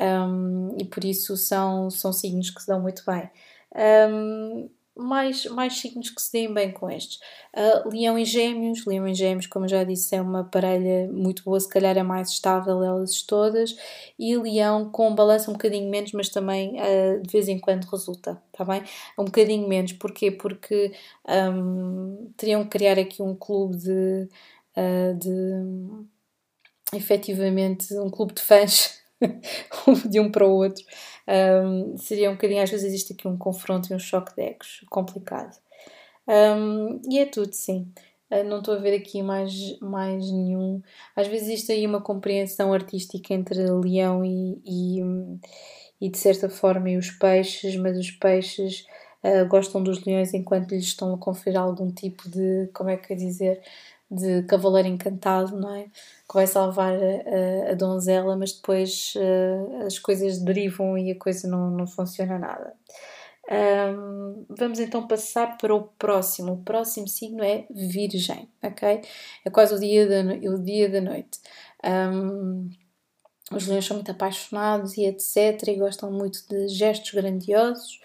Um, 0.00 0.76
e 0.78 0.84
por 0.84 1.04
isso 1.04 1.36
são, 1.36 1.90
são 1.90 2.12
signos 2.12 2.50
que 2.50 2.60
se 2.60 2.66
dão 2.66 2.80
muito 2.80 3.02
bem. 3.06 3.30
Um, 3.74 4.70
mais, 4.96 5.46
mais 5.46 5.78
signos 5.78 6.10
que 6.10 6.20
se 6.20 6.32
deem 6.32 6.52
bem 6.52 6.70
com 6.72 6.90
estes. 6.90 7.18
Uh, 7.56 7.88
leão 7.88 8.18
e 8.18 8.24
Gêmeos, 8.24 8.84
Leão 8.84 9.06
e 9.08 9.14
Gêmeos, 9.14 9.46
como 9.46 9.66
já 9.66 9.84
disse, 9.84 10.14
é 10.14 10.20
uma 10.20 10.44
parelha 10.44 11.08
muito 11.10 11.42
boa, 11.44 11.58
se 11.58 11.68
calhar 11.68 11.96
é 11.96 12.02
mais 12.02 12.30
estável 12.30 12.80
delas 12.80 13.22
todas, 13.22 13.74
e 14.18 14.36
Leão 14.36 14.90
com 14.90 15.14
balança 15.14 15.50
um 15.50 15.54
bocadinho 15.54 15.90
menos, 15.90 16.12
mas 16.12 16.28
também 16.28 16.76
uh, 16.80 17.22
de 17.22 17.30
vez 17.30 17.48
em 17.48 17.58
quando 17.58 17.84
resulta, 17.84 18.42
está 18.52 18.64
bem? 18.64 18.82
Um 19.18 19.24
bocadinho 19.24 19.68
menos, 19.68 19.92
porquê? 19.94 20.30
Porque 20.30 20.92
um, 21.28 22.30
teriam 22.36 22.64
que 22.64 22.70
criar 22.70 22.98
aqui 22.98 23.22
um 23.22 23.34
clube 23.34 23.76
de, 23.76 24.28
uh, 24.76 25.14
de 25.18 26.96
efetivamente 26.96 27.94
um 27.98 28.10
clube 28.10 28.34
de 28.34 28.42
fãs 28.42 29.00
de 30.08 30.20
um 30.20 30.30
para 30.30 30.46
o 30.46 30.50
outro. 30.50 30.84
Um, 31.28 31.96
seria 31.96 32.30
um 32.30 32.34
bocadinho, 32.34 32.62
às 32.62 32.70
vezes 32.70 32.86
existe 32.86 33.12
aqui 33.12 33.28
um 33.28 33.36
confronto 33.36 33.92
e 33.92 33.96
um 33.96 33.98
choque 33.98 34.34
de 34.34 34.42
egos 34.42 34.84
complicado. 34.90 35.56
Um, 36.28 37.00
e 37.10 37.18
é 37.18 37.26
tudo, 37.26 37.52
sim. 37.52 37.92
Uh, 38.30 38.44
não 38.44 38.58
estou 38.58 38.74
a 38.74 38.78
ver 38.78 38.94
aqui 38.94 39.22
mais, 39.22 39.78
mais 39.80 40.30
nenhum. 40.30 40.80
Às 41.14 41.26
vezes 41.26 41.48
existe 41.48 41.72
aí 41.72 41.86
uma 41.86 42.00
compreensão 42.00 42.72
artística 42.72 43.34
entre 43.34 43.58
leão 43.70 44.24
e, 44.24 44.60
e, 44.64 45.00
e 46.00 46.08
de 46.08 46.18
certa 46.18 46.48
forma 46.48 46.90
e 46.90 46.96
os 46.96 47.10
peixes, 47.10 47.76
mas 47.76 47.98
os 47.98 48.10
peixes 48.10 48.86
uh, 49.22 49.46
gostam 49.48 49.82
dos 49.82 50.04
leões 50.04 50.34
enquanto 50.34 50.72
lhes 50.72 50.84
estão 50.84 51.14
a 51.14 51.18
conferir 51.18 51.58
algum 51.58 51.90
tipo 51.90 52.28
de, 52.28 52.68
como 52.72 52.90
é 52.90 52.96
que 52.96 53.12
é 53.12 53.16
dizer, 53.16 53.62
de 54.12 54.42
cavaleiro 54.42 54.88
encantado, 54.88 55.58
não 55.58 55.74
é? 55.74 55.84
Que 55.84 56.34
vai 56.34 56.46
salvar 56.46 56.92
a, 56.92 57.72
a, 57.72 57.74
donzela, 57.74 58.36
mas 58.36 58.52
depois 58.52 59.14
uh, 59.16 59.86
as 59.86 59.98
coisas 59.98 60.38
derivam 60.38 60.98
e 60.98 61.10
a 61.10 61.18
coisa 61.18 61.48
não, 61.48 61.70
não 61.70 61.86
funciona 61.86 62.38
nada. 62.38 62.74
Um, 63.50 64.46
vamos 64.48 64.78
então 64.78 65.06
passar 65.06 65.56
para 65.58 65.74
o 65.74 65.82
próximo. 65.98 66.52
O 66.52 66.62
próximo 66.62 67.08
signo 67.08 67.42
é 67.42 67.66
Virgem, 67.70 68.48
ok? 68.62 69.02
É 69.44 69.50
quase 69.50 69.74
o 69.74 69.80
dia 69.80 70.06
da, 70.06 70.34
o 70.50 70.58
dia 70.58 70.88
da 70.88 71.00
noite. 71.00 71.40
Um, 71.84 72.70
os 73.50 73.66
leões 73.66 73.84
são 73.84 73.96
muito 73.96 74.10
apaixonados 74.10 74.96
e 74.96 75.04
etc. 75.04 75.68
e 75.68 75.76
gostam 75.76 76.10
muito 76.10 76.46
de 76.48 76.68
gestos 76.68 77.10
grandiosos 77.12 78.00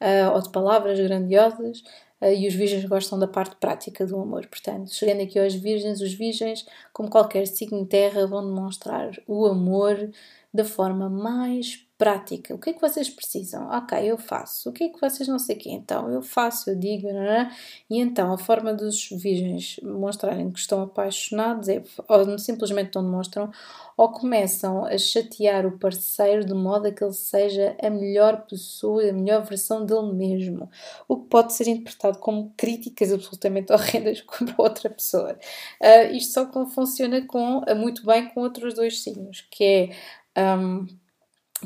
uh, 0.00 0.34
ou 0.34 0.42
de 0.42 0.50
palavras 0.50 0.98
grandiosas. 0.98 1.82
Uh, 2.24 2.32
e 2.32 2.48
os 2.48 2.54
virgens 2.54 2.86
gostam 2.86 3.18
da 3.18 3.28
parte 3.28 3.54
prática 3.56 4.06
do 4.06 4.18
amor. 4.18 4.46
Portanto, 4.46 4.94
chegando 4.94 5.22
aqui 5.22 5.38
aos 5.38 5.54
virgens, 5.54 6.00
os 6.00 6.14
virgens, 6.14 6.64
como 6.92 7.10
qualquer 7.10 7.46
signo 7.46 7.84
terra, 7.84 8.26
vão 8.26 8.42
demonstrar 8.42 9.10
o 9.26 9.44
amor 9.44 10.10
da 10.52 10.64
forma 10.64 11.10
mais 11.10 11.83
prática. 12.04 12.54
O 12.54 12.58
que 12.58 12.68
é 12.68 12.72
que 12.74 12.80
vocês 12.82 13.08
precisam? 13.08 13.66
Ok, 13.70 13.98
eu 13.98 14.18
faço. 14.18 14.68
O 14.68 14.72
que 14.74 14.84
é 14.84 14.88
que 14.90 15.00
vocês 15.00 15.26
não 15.26 15.38
sei 15.38 15.56
o 15.56 15.58
quê? 15.58 15.70
Então, 15.70 16.10
eu 16.10 16.20
faço, 16.20 16.68
eu 16.68 16.76
digo, 16.76 17.10
não 17.10 17.22
é? 17.22 17.50
E 17.88 17.98
então, 17.98 18.30
a 18.30 18.36
forma 18.36 18.74
dos 18.74 19.08
virgens 19.08 19.80
mostrarem 19.82 20.50
que 20.50 20.58
estão 20.58 20.82
apaixonados 20.82 21.66
é, 21.66 21.82
ou 22.06 22.38
simplesmente 22.38 22.94
não 22.94 23.02
demonstram, 23.02 23.50
ou 23.96 24.12
começam 24.12 24.84
a 24.84 24.98
chatear 24.98 25.64
o 25.64 25.78
parceiro 25.78 26.44
de 26.44 26.52
modo 26.52 26.88
a 26.88 26.92
que 26.92 27.02
ele 27.02 27.14
seja 27.14 27.74
a 27.82 27.88
melhor 27.88 28.44
pessoa, 28.44 29.08
a 29.08 29.12
melhor 29.12 29.42
versão 29.42 29.86
dele 29.86 30.12
mesmo. 30.12 30.68
O 31.08 31.16
que 31.16 31.28
pode 31.30 31.54
ser 31.54 31.68
interpretado 31.68 32.18
como 32.18 32.52
críticas 32.54 33.14
absolutamente 33.14 33.72
horrendas 33.72 34.20
contra 34.20 34.54
outra 34.58 34.90
pessoa. 34.90 35.38
Uh, 35.80 36.14
isto 36.14 36.34
só 36.34 36.66
funciona 36.66 37.24
com, 37.26 37.62
muito 37.74 38.04
bem 38.04 38.28
com 38.28 38.42
outros 38.42 38.74
dois 38.74 39.02
signos, 39.02 39.46
que 39.50 39.90
é, 40.36 40.56
um, 40.58 40.86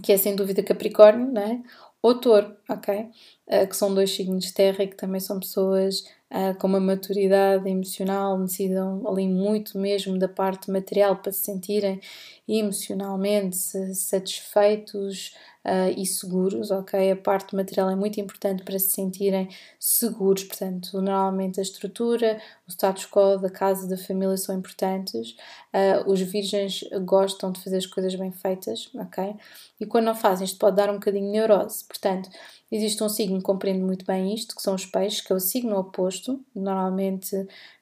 que 0.03 0.13
é 0.13 0.17
sem 0.17 0.37
dúvida 0.37 0.63
Capricórnio, 0.63 1.33
não 1.33 1.43
é? 1.43 1.63
ou 2.03 2.15
Touro, 2.21 2.57
ok? 2.69 3.11
Uh, 3.47 3.67
que 3.69 3.77
são 3.77 3.93
dois 3.93 4.11
signos 4.15 4.47
de 4.47 4.55
terra 4.55 4.85
e 4.85 4.89
que 4.89 4.97
também 4.97 5.21
são 5.21 5.41
pessoas 5.41 6.01
uh, 6.31 6.57
com 6.59 6.69
uma 6.69 6.81
maturidade 6.81 7.69
emocional, 7.69 8.39
necessitam 8.39 9.03
ali 9.07 9.27
muito 9.27 9.77
mesmo 9.79 10.19
da 10.19 10.29
parte 10.29 10.71
material 10.71 11.17
para 11.17 11.33
se 11.33 11.41
sentirem 11.41 12.01
emocionalmente 12.47 13.57
satisfeitos 13.95 15.35
uh, 15.65 15.93
e 15.97 16.07
seguros, 16.07 16.71
ok? 16.71 17.11
A 17.11 17.17
parte 17.17 17.57
material 17.57 17.91
é 17.91 17.97
muito 17.97 18.21
importante 18.21 18.63
para 18.63 18.79
se 18.79 18.93
sentirem 18.93 19.49
seguros, 19.79 20.45
portanto, 20.45 21.01
normalmente 21.01 21.59
a 21.59 21.63
estrutura, 21.63 22.41
o 22.69 22.71
status 22.71 23.07
quo 23.07 23.39
da 23.39 23.49
casa, 23.49 23.89
da 23.89 23.97
família 23.97 24.37
são 24.37 24.55
importantes. 24.55 25.35
Uh, 25.73 26.11
os 26.11 26.21
virgens 26.21 26.85
gostam 27.05 27.51
de 27.51 27.63
fazer 27.63 27.79
as 27.79 27.87
coisas 27.87 28.15
bem 28.15 28.31
feitas, 28.31 28.91
ok? 28.95 29.35
E 29.81 29.87
quando 29.87 30.05
não 30.05 30.15
fazem, 30.15 30.45
isto 30.45 30.59
pode 30.59 30.77
dar 30.77 30.91
um 30.91 30.95
bocadinho 30.95 31.25
de 31.25 31.33
neurose, 31.33 31.85
portanto, 31.85 32.29
Existe 32.71 33.03
um 33.03 33.09
signo 33.09 33.39
que 33.39 33.45
compreende 33.45 33.83
muito 33.83 34.05
bem 34.05 34.35
isto, 34.35 34.55
que 34.55 34.61
são 34.61 34.75
os 34.75 34.85
peixes, 34.85 35.23
que 35.23 35.33
é 35.33 35.37
o 35.37 35.41
signo 35.41 35.79
oposto. 35.79 36.39
Normalmente 36.55 37.35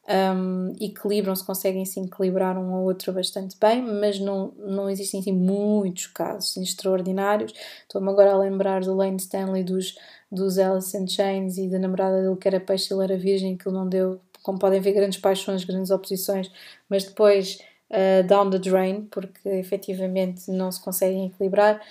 um, 0.09 0.73
equilibram-se, 0.81 1.45
conseguem 1.45 1.85
se 1.85 1.99
equilibrar 1.99 2.57
um 2.57 2.73
ao 2.73 2.85
outro 2.85 3.13
bastante 3.13 3.57
bem, 3.59 3.83
mas 3.83 4.21
não, 4.21 4.53
não 4.59 4.89
existem 4.89 5.19
assim, 5.19 5.33
muitos 5.33 6.07
casos 6.07 6.57
extraordinários. 6.57 7.53
Estou-me 7.83 8.09
agora 8.11 8.33
a 8.33 8.39
lembrar 8.39 8.83
do 8.83 8.95
Lane 8.95 9.17
Stanley, 9.17 9.65
dos, 9.65 9.97
dos 10.31 10.57
Alice 10.57 10.97
in 10.97 11.09
Chains 11.09 11.59
e 11.59 11.69
da 11.69 11.81
namorada 11.81 12.23
dele 12.23 12.37
que 12.37 12.47
era 12.47 12.61
peixe 12.61 12.95
ele 12.95 13.03
era 13.03 13.19
virgem, 13.19 13.57
que 13.57 13.67
ele 13.67 13.77
não 13.77 13.89
deu, 13.89 14.21
como 14.47 14.61
podem 14.61 14.81
ver, 14.81 14.93
grandes 14.93 15.19
paixões, 15.19 15.65
grandes 15.65 15.91
oposições, 15.91 16.49
mas 16.89 17.03
depois 17.03 17.59
uh, 17.91 18.25
down 18.29 18.49
the 18.49 18.61
drain, 18.61 19.09
porque 19.11 19.49
efetivamente 19.49 20.49
não 20.53 20.71
se 20.71 20.81
conseguem 20.81 21.27
equilibrar. 21.27 21.83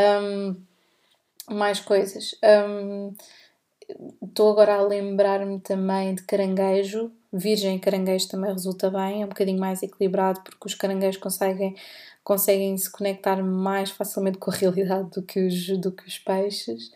Um, 0.00 0.56
mais 1.50 1.80
coisas. 1.80 2.34
Estou 4.22 4.48
um, 4.48 4.52
agora 4.52 4.76
a 4.76 4.82
lembrar-me 4.82 5.60
também 5.60 6.14
de 6.14 6.22
caranguejo. 6.22 7.12
Virgem 7.30 7.78
caranguejo 7.78 8.26
também 8.28 8.50
resulta 8.50 8.90
bem, 8.90 9.20
é 9.22 9.26
um 9.26 9.28
bocadinho 9.28 9.60
mais 9.60 9.82
equilibrado 9.82 10.40
porque 10.40 10.66
os 10.66 10.74
caranguejos 10.74 11.20
conseguem, 11.20 11.76
conseguem 12.24 12.76
se 12.78 12.90
conectar 12.90 13.42
mais 13.42 13.90
facilmente 13.90 14.38
com 14.38 14.50
a 14.50 14.54
realidade 14.56 15.10
do 15.10 15.22
que 15.22 15.40
os, 15.40 15.68
do 15.78 15.92
que 15.92 16.06
os 16.06 16.18
peixes. 16.18 16.90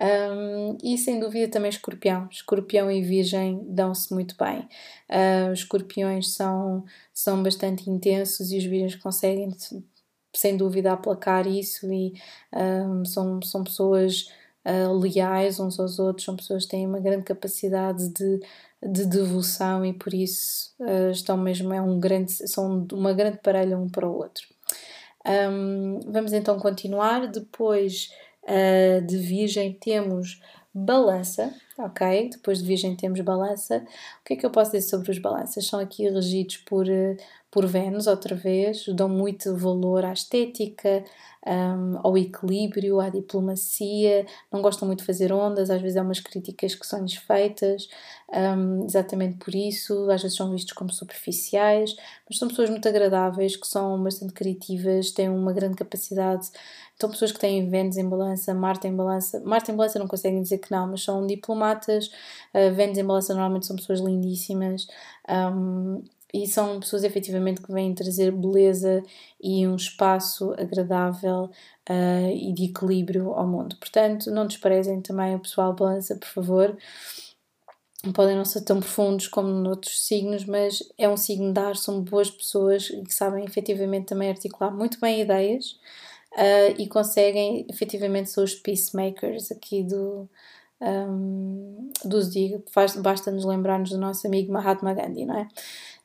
Um, 0.00 0.76
e 0.82 0.98
sem 0.98 1.20
dúvida 1.20 1.48
também 1.48 1.68
escorpião. 1.68 2.28
Escorpião 2.30 2.90
e 2.90 3.02
virgem 3.02 3.64
dão-se 3.68 4.12
muito 4.12 4.36
bem. 4.36 4.68
Uh, 5.08 5.52
os 5.52 5.60
escorpiões 5.60 6.34
são, 6.34 6.84
são 7.12 7.42
bastante 7.42 7.88
intensos 7.88 8.50
e 8.50 8.58
os 8.58 8.64
virgens 8.64 8.96
conseguem 8.96 9.50
sem 10.34 10.56
dúvida 10.56 10.92
aplacar 10.92 11.46
isso 11.46 11.92
e 11.92 12.12
um, 12.52 13.04
são, 13.04 13.40
são 13.40 13.62
pessoas 13.62 14.28
uh, 14.64 14.92
leais 14.92 15.60
uns 15.60 15.78
aos 15.78 15.98
outros, 15.98 16.24
são 16.24 16.36
pessoas 16.36 16.64
que 16.64 16.72
têm 16.72 16.86
uma 16.86 16.98
grande 16.98 17.22
capacidade 17.22 18.08
de, 18.08 18.40
de 18.82 19.06
devoção 19.06 19.84
e 19.84 19.92
por 19.92 20.12
isso 20.12 20.74
uh, 20.80 21.10
estão 21.10 21.36
mesmo, 21.36 21.72
é 21.72 21.80
um 21.80 22.00
grande, 22.00 22.32
são 22.32 22.86
uma 22.92 23.12
grande 23.12 23.38
parelha 23.38 23.78
um 23.78 23.88
para 23.88 24.08
o 24.08 24.16
outro. 24.16 24.46
Um, 25.26 26.00
vamos 26.06 26.32
então 26.32 26.58
continuar. 26.58 27.26
Depois 27.28 28.10
uh, 28.44 29.06
de 29.06 29.16
Virgem 29.18 29.72
temos 29.72 30.40
Balança, 30.74 31.54
ok? 31.78 32.30
Depois 32.30 32.58
de 32.58 32.64
Virgem 32.64 32.96
temos 32.96 33.20
Balança. 33.20 33.84
O 34.20 34.24
que 34.24 34.34
é 34.34 34.36
que 34.36 34.44
eu 34.44 34.50
posso 34.50 34.72
dizer 34.72 34.88
sobre 34.88 35.10
os 35.10 35.18
balanças? 35.18 35.66
São 35.66 35.78
aqui 35.78 36.08
regidos 36.08 36.56
por, 36.58 36.86
por 37.54 37.66
Vênus, 37.66 38.08
outra 38.08 38.34
vez, 38.34 38.84
dão 38.88 39.08
muito 39.08 39.56
valor 39.56 40.04
à 40.04 40.12
estética, 40.12 41.04
um, 41.46 42.00
ao 42.02 42.18
equilíbrio, 42.18 42.98
à 42.98 43.08
diplomacia, 43.08 44.26
não 44.50 44.60
gostam 44.60 44.88
muito 44.88 45.00
de 45.00 45.06
fazer 45.06 45.32
ondas, 45.32 45.70
às 45.70 45.80
vezes 45.80 45.96
há 45.96 46.02
umas 46.02 46.18
críticas 46.18 46.74
que 46.74 46.84
são 46.84 47.04
desfeitas, 47.04 47.88
um, 48.28 48.84
exatamente 48.84 49.36
por 49.36 49.54
isso, 49.54 50.10
às 50.10 50.22
vezes 50.22 50.36
são 50.36 50.50
vistos 50.50 50.72
como 50.72 50.92
superficiais, 50.92 51.94
mas 52.28 52.38
são 52.40 52.48
pessoas 52.48 52.70
muito 52.70 52.88
agradáveis, 52.88 53.54
que 53.54 53.68
são 53.68 54.02
bastante 54.02 54.32
criativas, 54.32 55.12
têm 55.12 55.28
uma 55.28 55.52
grande 55.52 55.76
capacidade. 55.76 56.50
Então, 56.96 57.08
pessoas 57.08 57.30
que 57.30 57.38
têm 57.38 57.70
Vênus 57.70 57.96
em 57.96 58.08
balança, 58.08 58.52
Marte 58.52 58.88
em 58.88 58.96
balança, 58.96 59.40
Marte 59.44 59.70
em 59.70 59.76
balança 59.76 60.00
não 60.00 60.08
conseguem 60.08 60.42
dizer 60.42 60.58
que 60.58 60.72
não, 60.72 60.88
mas 60.88 61.04
são 61.04 61.24
diplomatas, 61.24 62.06
uh, 62.52 62.74
Vênus 62.74 62.98
em 62.98 63.04
balança 63.04 63.32
normalmente 63.32 63.66
são 63.66 63.76
pessoas 63.76 64.00
lindíssimas. 64.00 64.88
Um, 65.28 66.02
e 66.34 66.48
são 66.48 66.80
pessoas 66.80 67.04
efetivamente 67.04 67.62
que 67.62 67.72
vêm 67.72 67.94
trazer 67.94 68.32
beleza 68.32 69.04
e 69.40 69.64
um 69.68 69.76
espaço 69.76 70.52
agradável 70.58 71.44
uh, 71.88 72.30
e 72.34 72.52
de 72.52 72.64
equilíbrio 72.64 73.32
ao 73.32 73.46
mundo. 73.46 73.76
Portanto, 73.76 74.32
não 74.32 74.44
desprezem 74.44 75.00
também 75.00 75.36
o 75.36 75.38
pessoal 75.38 75.72
balança, 75.72 76.16
por 76.16 76.26
favor. 76.26 76.76
Podem 78.12 78.34
não 78.36 78.44
ser 78.44 78.62
tão 78.62 78.80
profundos 78.80 79.28
como 79.28 79.48
noutros 79.48 80.04
signos, 80.04 80.44
mas 80.44 80.82
é 80.98 81.08
um 81.08 81.16
signo 81.16 81.52
de 81.52 81.60
ar, 81.60 81.76
são 81.76 82.02
boas 82.02 82.28
pessoas 82.28 82.88
que 82.88 83.14
sabem 83.14 83.44
efetivamente 83.44 84.06
também 84.06 84.28
articular 84.28 84.72
muito 84.72 84.98
bem 84.98 85.20
ideias 85.20 85.78
uh, 86.32 86.74
e 86.76 86.88
conseguem 86.88 87.64
efetivamente 87.70 88.30
ser 88.30 88.40
os 88.40 88.56
peacemakers 88.56 89.52
aqui 89.52 89.84
do, 89.84 90.28
um, 90.80 91.90
do 92.04 92.20
Zodiac. 92.20 92.64
Basta-nos 93.00 93.44
lembrar-nos 93.44 93.90
do 93.90 93.98
nosso 93.98 94.26
amigo 94.26 94.52
Mahatma 94.52 94.92
Gandhi, 94.92 95.24
não 95.24 95.38
é? 95.38 95.48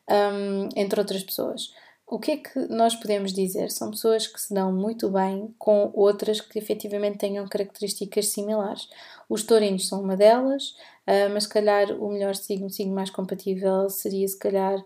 Um, 0.09 0.69
entre 0.75 0.99
outras 0.99 1.23
pessoas. 1.23 1.71
O 2.09 2.17
que 2.17 2.31
é 2.31 2.37
que 2.37 2.59
nós 2.69 2.95
podemos 2.95 3.31
dizer? 3.31 3.69
São 3.69 3.91
pessoas 3.91 4.25
que 4.25 4.41
se 4.41 4.51
dão 4.51 4.73
muito 4.73 5.11
bem 5.11 5.53
com 5.59 5.91
outras 5.93 6.41
que 6.41 6.57
efetivamente 6.57 7.19
tenham 7.19 7.47
características 7.47 8.29
similares. 8.29 8.89
Os 9.29 9.43
taurinos 9.43 9.87
são 9.87 10.01
uma 10.01 10.17
delas, 10.17 10.69
uh, 11.07 11.29
mas 11.31 11.43
se 11.43 11.49
calhar 11.49 11.91
o 11.91 12.09
melhor 12.09 12.35
signo, 12.35 12.65
o 12.65 12.69
signo 12.71 12.95
mais 12.95 13.11
compatível 13.11 13.87
seria 13.91 14.27
se 14.27 14.39
calhar, 14.39 14.83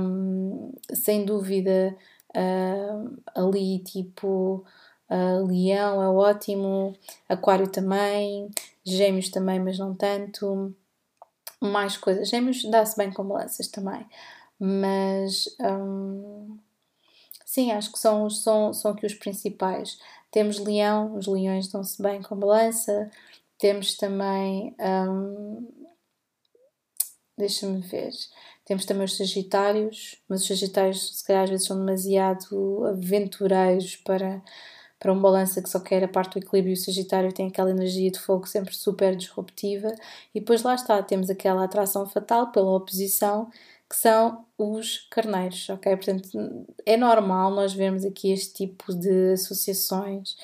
um, 0.00 0.72
sem 0.94 1.26
dúvida, 1.26 1.94
uh, 2.34 3.22
ali 3.34 3.80
tipo 3.80 4.64
uh, 5.10 5.46
leão 5.46 6.02
é 6.02 6.08
ótimo, 6.08 6.96
aquário 7.28 7.68
também, 7.68 8.50
gêmeos 8.82 9.28
também, 9.28 9.60
mas 9.60 9.78
não 9.78 9.94
tanto. 9.94 10.74
Mais 11.58 11.96
coisas. 11.96 12.28
Gêmeos 12.28 12.62
dá-se 12.70 12.96
bem 12.96 13.10
com 13.10 13.24
balanças 13.24 13.68
também. 13.68 14.06
Mas 14.58 15.46
hum, 15.60 16.58
sim, 17.44 17.72
acho 17.72 17.92
que 17.92 17.98
são, 17.98 18.28
são, 18.30 18.72
são 18.72 18.92
aqui 18.92 19.06
os 19.06 19.14
principais. 19.14 19.98
Temos 20.30 20.58
leão, 20.58 21.16
os 21.16 21.26
leões 21.26 21.68
dão-se 21.68 22.00
bem 22.02 22.22
com 22.22 22.36
balança. 22.36 23.10
Temos 23.58 23.96
também. 23.96 24.74
Hum, 24.80 25.66
Deixa-me 27.38 27.80
ver. 27.80 28.12
Temos 28.64 28.84
também 28.86 29.04
os 29.04 29.16
Sagitários, 29.16 30.16
mas 30.28 30.40
os 30.40 30.48
Sagitários, 30.48 31.18
se 31.18 31.24
calhar, 31.24 31.44
às 31.44 31.50
vezes 31.50 31.66
são 31.66 31.78
demasiado 31.78 32.84
aventureiros 32.86 33.96
para, 33.96 34.42
para 34.98 35.12
um 35.12 35.20
balança 35.20 35.62
que 35.62 35.68
só 35.68 35.78
quer 35.78 36.02
a 36.02 36.08
parte 36.08 36.38
do 36.38 36.44
equilíbrio. 36.44 36.72
O 36.74 36.76
Sagitário 36.76 37.32
tem 37.32 37.48
aquela 37.48 37.70
energia 37.70 38.10
de 38.10 38.18
fogo 38.18 38.46
sempre 38.46 38.74
super 38.74 39.14
disruptiva. 39.14 39.94
E 40.34 40.40
depois 40.40 40.62
lá 40.62 40.74
está, 40.74 41.02
temos 41.02 41.28
aquela 41.28 41.64
atração 41.64 42.06
fatal 42.06 42.50
pela 42.52 42.74
oposição 42.74 43.50
que 43.88 43.96
são 43.96 44.44
os 44.58 45.06
carneiros, 45.10 45.68
ok? 45.70 45.96
Portanto, 45.96 46.66
é 46.84 46.96
normal 46.96 47.50
nós 47.52 47.72
vermos 47.72 48.04
aqui 48.04 48.32
este 48.32 48.66
tipo 48.66 48.92
de 48.94 49.32
associações 49.32 50.36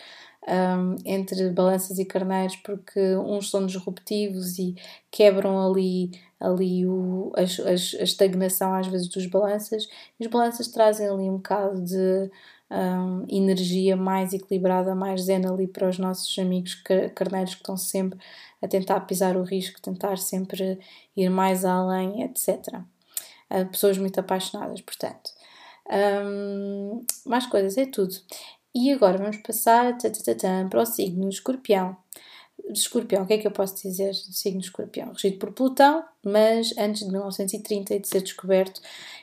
um, 0.48 0.96
entre 1.04 1.50
balanças 1.50 1.98
e 1.98 2.04
carneiros, 2.04 2.56
porque 2.56 3.16
uns 3.16 3.50
são 3.50 3.66
disruptivos 3.66 4.58
e 4.58 4.74
quebram 5.10 5.70
ali, 5.70 6.10
ali 6.40 6.86
o, 6.86 7.32
a, 7.36 7.40
a, 7.40 7.70
a 7.70 8.04
estagnação 8.04 8.74
às 8.74 8.86
vezes 8.86 9.08
dos 9.08 9.26
balanças, 9.26 9.88
e 10.18 10.24
os 10.24 10.30
balanças 10.30 10.68
trazem 10.68 11.08
ali 11.08 11.30
um 11.30 11.36
bocado 11.36 11.80
de 11.82 12.30
um, 12.70 13.24
energia 13.28 13.96
mais 13.96 14.32
equilibrada, 14.32 14.94
mais 14.94 15.22
zen 15.22 15.46
ali 15.46 15.66
para 15.66 15.88
os 15.88 15.98
nossos 15.98 16.36
amigos 16.38 16.74
carneiros 17.14 17.54
que 17.54 17.60
estão 17.60 17.76
sempre 17.76 18.18
a 18.60 18.68
tentar 18.68 19.00
pisar 19.00 19.36
o 19.36 19.42
risco, 19.42 19.80
tentar 19.82 20.18
sempre 20.18 20.78
ir 21.16 21.28
mais 21.28 21.64
além, 21.64 22.22
etc 22.22 22.82
pessoas 23.70 23.98
muito 23.98 24.18
apaixonadas, 24.18 24.80
portanto. 24.80 25.30
Um, 25.90 27.04
mais 27.26 27.46
coisas, 27.46 27.76
é 27.76 27.86
tudo. 27.86 28.14
E 28.74 28.90
agora 28.92 29.18
vamos 29.18 29.36
passar 29.38 29.96
para 30.70 30.80
o 30.80 30.86
signo 30.86 31.28
escorpião. 31.28 31.96
Escorpião, 32.70 33.24
o 33.24 33.26
que 33.26 33.34
é 33.34 33.38
que 33.38 33.46
eu 33.46 33.50
posso 33.50 33.82
dizer 33.82 34.10
do 34.10 34.32
signo 34.32 34.60
escorpião? 34.60 35.12
Regido 35.12 35.38
por 35.38 35.52
Plutão, 35.52 36.04
mas 36.24 36.72
antes 36.78 37.04
de 37.04 37.10
1930 37.10 37.98
de 37.98 38.08
ser 38.08 38.22
descoberto 38.22 38.80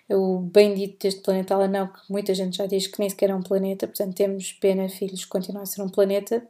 o 0.09 0.39
bendito 0.39 1.03
deste 1.03 1.21
planeta 1.21 1.53
Alanão, 1.53 1.87
que 1.87 1.99
muita 2.09 2.33
gente 2.33 2.57
já 2.57 2.65
diz 2.65 2.87
que 2.87 2.99
nem 2.99 3.09
sequer 3.09 3.29
é 3.29 3.35
um 3.35 3.41
planeta, 3.41 3.87
portanto 3.87 4.15
temos 4.15 4.51
pena, 4.53 4.89
filhos, 4.89 5.25
continuar 5.25 5.63
a 5.63 5.65
ser 5.65 5.81
um 5.81 5.89
planeta, 5.89 6.45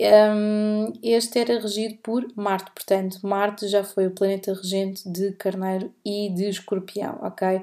um, 0.00 0.92
este 1.04 1.38
era 1.38 1.60
regido 1.60 1.96
por 2.02 2.26
Marte, 2.34 2.72
portanto, 2.72 3.20
Marte 3.22 3.68
já 3.68 3.84
foi 3.84 4.08
o 4.08 4.10
planeta 4.10 4.52
regente 4.52 5.08
de 5.08 5.32
Carneiro 5.32 5.92
e 6.04 6.30
de 6.30 6.48
Escorpião, 6.48 7.20
ok? 7.22 7.62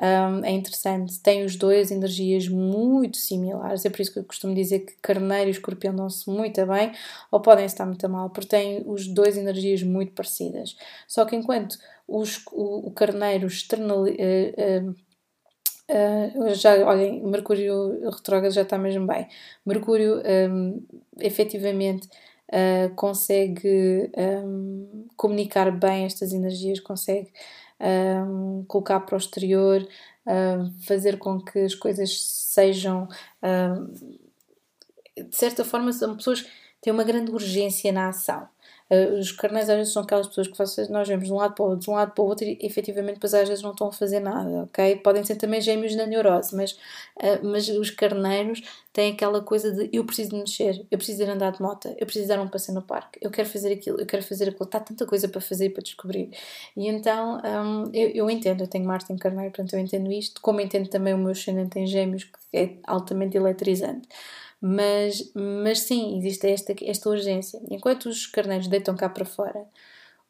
Um, 0.00 0.44
é 0.44 0.52
interessante, 0.52 1.18
tem 1.18 1.44
os 1.44 1.56
dois 1.56 1.90
energias 1.90 2.46
muito 2.46 3.16
similares, 3.16 3.84
é 3.84 3.90
por 3.90 4.00
isso 4.00 4.12
que 4.12 4.20
eu 4.20 4.24
costumo 4.24 4.54
dizer 4.54 4.80
que 4.80 4.94
Carneiro 5.02 5.48
e 5.48 5.50
Escorpião 5.50 5.94
dão-se 5.94 6.30
muito 6.30 6.64
bem 6.66 6.92
ou 7.32 7.40
podem 7.40 7.64
estar 7.66 7.84
muito 7.84 8.08
mal, 8.08 8.30
porque 8.30 8.48
têm 8.48 8.84
os 8.86 9.08
dois 9.08 9.36
energias 9.36 9.82
muito 9.82 10.12
parecidas. 10.12 10.76
Só 11.08 11.24
que 11.24 11.34
enquanto 11.34 11.76
os, 12.06 12.44
o, 12.52 12.86
o 12.86 12.90
Carneiro 12.92 13.48
external, 13.48 14.04
uh, 14.04 14.06
uh, 14.06 14.94
Uh, 15.90 16.54
já, 16.54 16.74
olhem, 16.86 17.22
Mercúrio 17.22 18.08
retrógrado 18.10 18.52
já 18.52 18.62
está 18.62 18.78
mesmo 18.78 19.06
bem. 19.06 19.28
Mercúrio, 19.66 20.22
um, 20.50 20.82
efetivamente, 21.18 22.08
uh, 22.48 22.94
consegue 22.94 24.10
um, 24.16 25.06
comunicar 25.16 25.70
bem 25.70 26.04
estas 26.04 26.32
energias, 26.32 26.80
consegue 26.80 27.32
um, 27.80 28.64
colocar 28.66 29.00
para 29.00 29.16
o 29.16 29.18
exterior, 29.18 29.86
uh, 30.26 30.72
fazer 30.86 31.18
com 31.18 31.40
que 31.40 31.58
as 31.58 31.74
coisas 31.74 32.22
sejam. 32.22 33.08
de 35.16 35.36
certa 35.36 35.64
forma, 35.64 35.92
são 35.92 36.16
pessoas 36.16 36.42
que 36.42 36.50
têm 36.80 36.92
uma 36.92 37.04
grande 37.04 37.30
urgência 37.30 37.92
na 37.92 38.08
ação. 38.08 38.48
Uh, 38.92 39.18
os 39.18 39.32
carneiros 39.32 39.70
às 39.70 39.76
vezes 39.76 39.92
são 39.94 40.02
aquelas 40.02 40.26
pessoas 40.26 40.48
que 40.48 40.58
vocês, 40.58 40.86
nós 40.90 41.08
vemos 41.08 41.24
de 41.24 41.32
um 41.32 41.36
lado 41.36 41.54
para 41.54 41.64
o 41.64 41.68
outro, 41.70 41.80
de 41.80 41.90
um 41.90 41.94
lado 41.94 42.12
para 42.12 42.22
o 42.22 42.26
outro 42.26 42.44
e 42.44 42.58
efetivamente 42.60 43.14
depois 43.14 43.32
às 43.32 43.48
vezes 43.48 43.64
não 43.64 43.70
estão 43.70 43.86
a 43.88 43.92
fazer 43.92 44.20
nada, 44.20 44.64
ok? 44.64 44.96
Podem 44.96 45.24
ser 45.24 45.36
também 45.36 45.62
gêmeos 45.62 45.96
na 45.96 46.04
neurose, 46.04 46.54
mas, 46.54 46.72
uh, 46.72 47.40
mas 47.42 47.68
os 47.70 47.88
carneiros 47.88 48.60
têm 48.92 49.12
aquela 49.12 49.40
coisa 49.40 49.72
de 49.72 49.88
eu 49.90 50.04
preciso 50.04 50.30
de 50.32 50.36
mexer, 50.36 50.86
eu 50.90 50.98
preciso 50.98 51.24
de 51.24 51.30
andar 51.30 51.52
de 51.52 51.62
moto, 51.62 51.88
eu 51.88 52.04
preciso 52.04 52.28
dar 52.28 52.38
um 52.38 52.48
passeio 52.48 52.74
no 52.74 52.82
parque, 52.82 53.18
eu 53.22 53.30
quero 53.30 53.48
fazer 53.48 53.72
aquilo, 53.72 53.98
eu 53.98 54.04
quero 54.04 54.22
fazer 54.22 54.50
aquilo, 54.50 54.64
está 54.64 54.78
tanta 54.78 55.06
coisa 55.06 55.26
para 55.26 55.40
fazer 55.40 55.66
e 55.66 55.70
para 55.70 55.82
descobrir. 55.82 56.30
E 56.76 56.86
então 56.86 57.40
um, 57.42 57.90
eu, 57.94 58.10
eu 58.10 58.30
entendo, 58.30 58.62
eu 58.64 58.68
tenho 58.68 58.84
Marte 58.84 59.10
em 59.10 59.16
carneiro, 59.16 59.50
portanto 59.52 59.72
eu 59.72 59.80
entendo 59.80 60.12
isto, 60.12 60.38
como 60.42 60.60
entendo 60.60 60.90
também 60.90 61.14
o 61.14 61.18
meu 61.18 61.30
ascendente 61.30 61.78
em 61.78 61.86
gêmeos, 61.86 62.24
que 62.24 62.38
é 62.52 62.76
altamente 62.86 63.38
eletrizante. 63.38 64.06
Mas, 64.64 65.32
mas 65.34 65.80
sim, 65.80 66.16
existe 66.18 66.46
esta, 66.46 66.72
esta 66.84 67.10
urgência. 67.10 67.60
Enquanto 67.68 68.06
os 68.06 68.28
carneiros 68.28 68.68
deitam 68.68 68.94
cá 68.94 69.08
para 69.08 69.24
fora, 69.24 69.66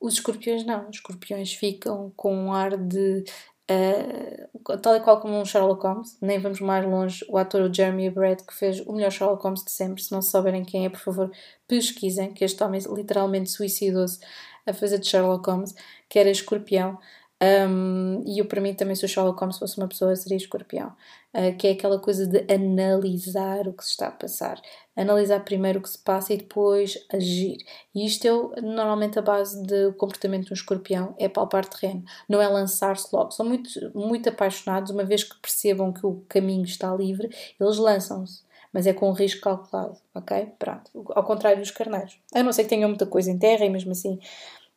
os 0.00 0.14
escorpiões 0.14 0.64
não. 0.64 0.88
Os 0.88 0.96
escorpiões 0.96 1.52
ficam 1.52 2.10
com 2.16 2.34
um 2.34 2.50
ar 2.50 2.78
de. 2.78 3.24
Uh, 3.70 4.78
tal 4.78 4.96
e 4.96 5.00
qual 5.00 5.20
como 5.20 5.38
um 5.38 5.44
Sherlock 5.44 5.86
Holmes, 5.86 6.16
nem 6.20 6.38
vamos 6.38 6.60
mais 6.60 6.84
longe. 6.84 7.22
O 7.28 7.36
ator 7.36 7.72
Jeremy 7.72 8.08
Brett, 8.08 8.44
que 8.44 8.54
fez 8.54 8.80
o 8.80 8.94
melhor 8.94 9.12
Sherlock 9.12 9.42
Holmes 9.42 9.64
de 9.64 9.70
sempre. 9.70 10.02
Se 10.02 10.10
não 10.10 10.22
souberem 10.22 10.64
quem 10.64 10.86
é, 10.86 10.88
por 10.88 11.00
favor, 11.00 11.30
pesquisem. 11.68 12.32
Que 12.32 12.42
este 12.42 12.64
homem 12.64 12.80
literalmente 12.90 13.50
suicidou-se 13.50 14.18
a 14.66 14.72
fazer 14.72 14.98
de 14.98 15.08
Sherlock 15.08 15.46
Holmes, 15.46 15.74
que 16.08 16.18
era 16.18 16.30
escorpião. 16.30 16.98
Um, 17.42 18.22
e 18.24 18.38
eu, 18.38 18.46
para 18.46 18.60
mim, 18.60 18.72
também, 18.72 18.94
se 18.94 19.04
o 19.04 19.08
Sherlock 19.08 19.40
Holmes 19.40 19.58
fosse 19.58 19.76
uma 19.76 19.88
pessoa, 19.88 20.14
seria 20.14 20.36
escorpião. 20.36 20.94
Uh, 21.34 21.56
que 21.56 21.66
é 21.66 21.70
aquela 21.72 21.98
coisa 21.98 22.26
de 22.26 22.44
analisar 22.52 23.66
o 23.66 23.72
que 23.72 23.82
se 23.82 23.90
está 23.90 24.08
a 24.08 24.12
passar. 24.12 24.60
Analisar 24.94 25.40
primeiro 25.40 25.80
o 25.80 25.82
que 25.82 25.88
se 25.88 25.98
passa 25.98 26.32
e 26.32 26.36
depois 26.36 26.96
agir. 27.12 27.56
E 27.94 28.06
isto 28.06 28.52
é 28.56 28.60
normalmente 28.60 29.18
a 29.18 29.22
base 29.22 29.60
do 29.66 29.92
comportamento 29.94 30.46
de 30.46 30.52
um 30.52 30.54
escorpião: 30.54 31.14
é 31.18 31.28
palpar 31.28 31.64
terreno, 31.66 32.04
não 32.28 32.40
é 32.40 32.46
lançar-se 32.46 33.08
logo. 33.12 33.32
São 33.32 33.46
muito, 33.46 33.68
muito 33.94 34.28
apaixonados, 34.28 34.92
uma 34.92 35.04
vez 35.04 35.24
que 35.24 35.40
percebam 35.40 35.92
que 35.92 36.06
o 36.06 36.22
caminho 36.28 36.64
está 36.64 36.94
livre, 36.94 37.28
eles 37.60 37.78
lançam-se 37.78 38.42
mas 38.74 38.86
é 38.86 38.94
com 38.94 39.10
um 39.10 39.12
risco 39.12 39.42
calculado, 39.42 39.98
ok? 40.14 40.46
Pronto. 40.58 40.90
Ao 41.14 41.22
contrário 41.22 41.60
dos 41.60 41.70
carneiros. 41.70 42.18
A 42.34 42.42
não 42.42 42.54
ser 42.54 42.62
que 42.62 42.70
tenham 42.70 42.88
muita 42.88 43.04
coisa 43.04 43.30
em 43.30 43.38
terra 43.38 43.66
e 43.66 43.68
mesmo 43.68 43.92
assim 43.92 44.18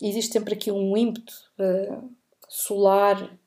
existe 0.02 0.34
sempre 0.34 0.54
aqui 0.54 0.70
um 0.70 0.98
ímpeto 0.98 1.34
uh, 1.58 2.12
solar, 2.48 3.38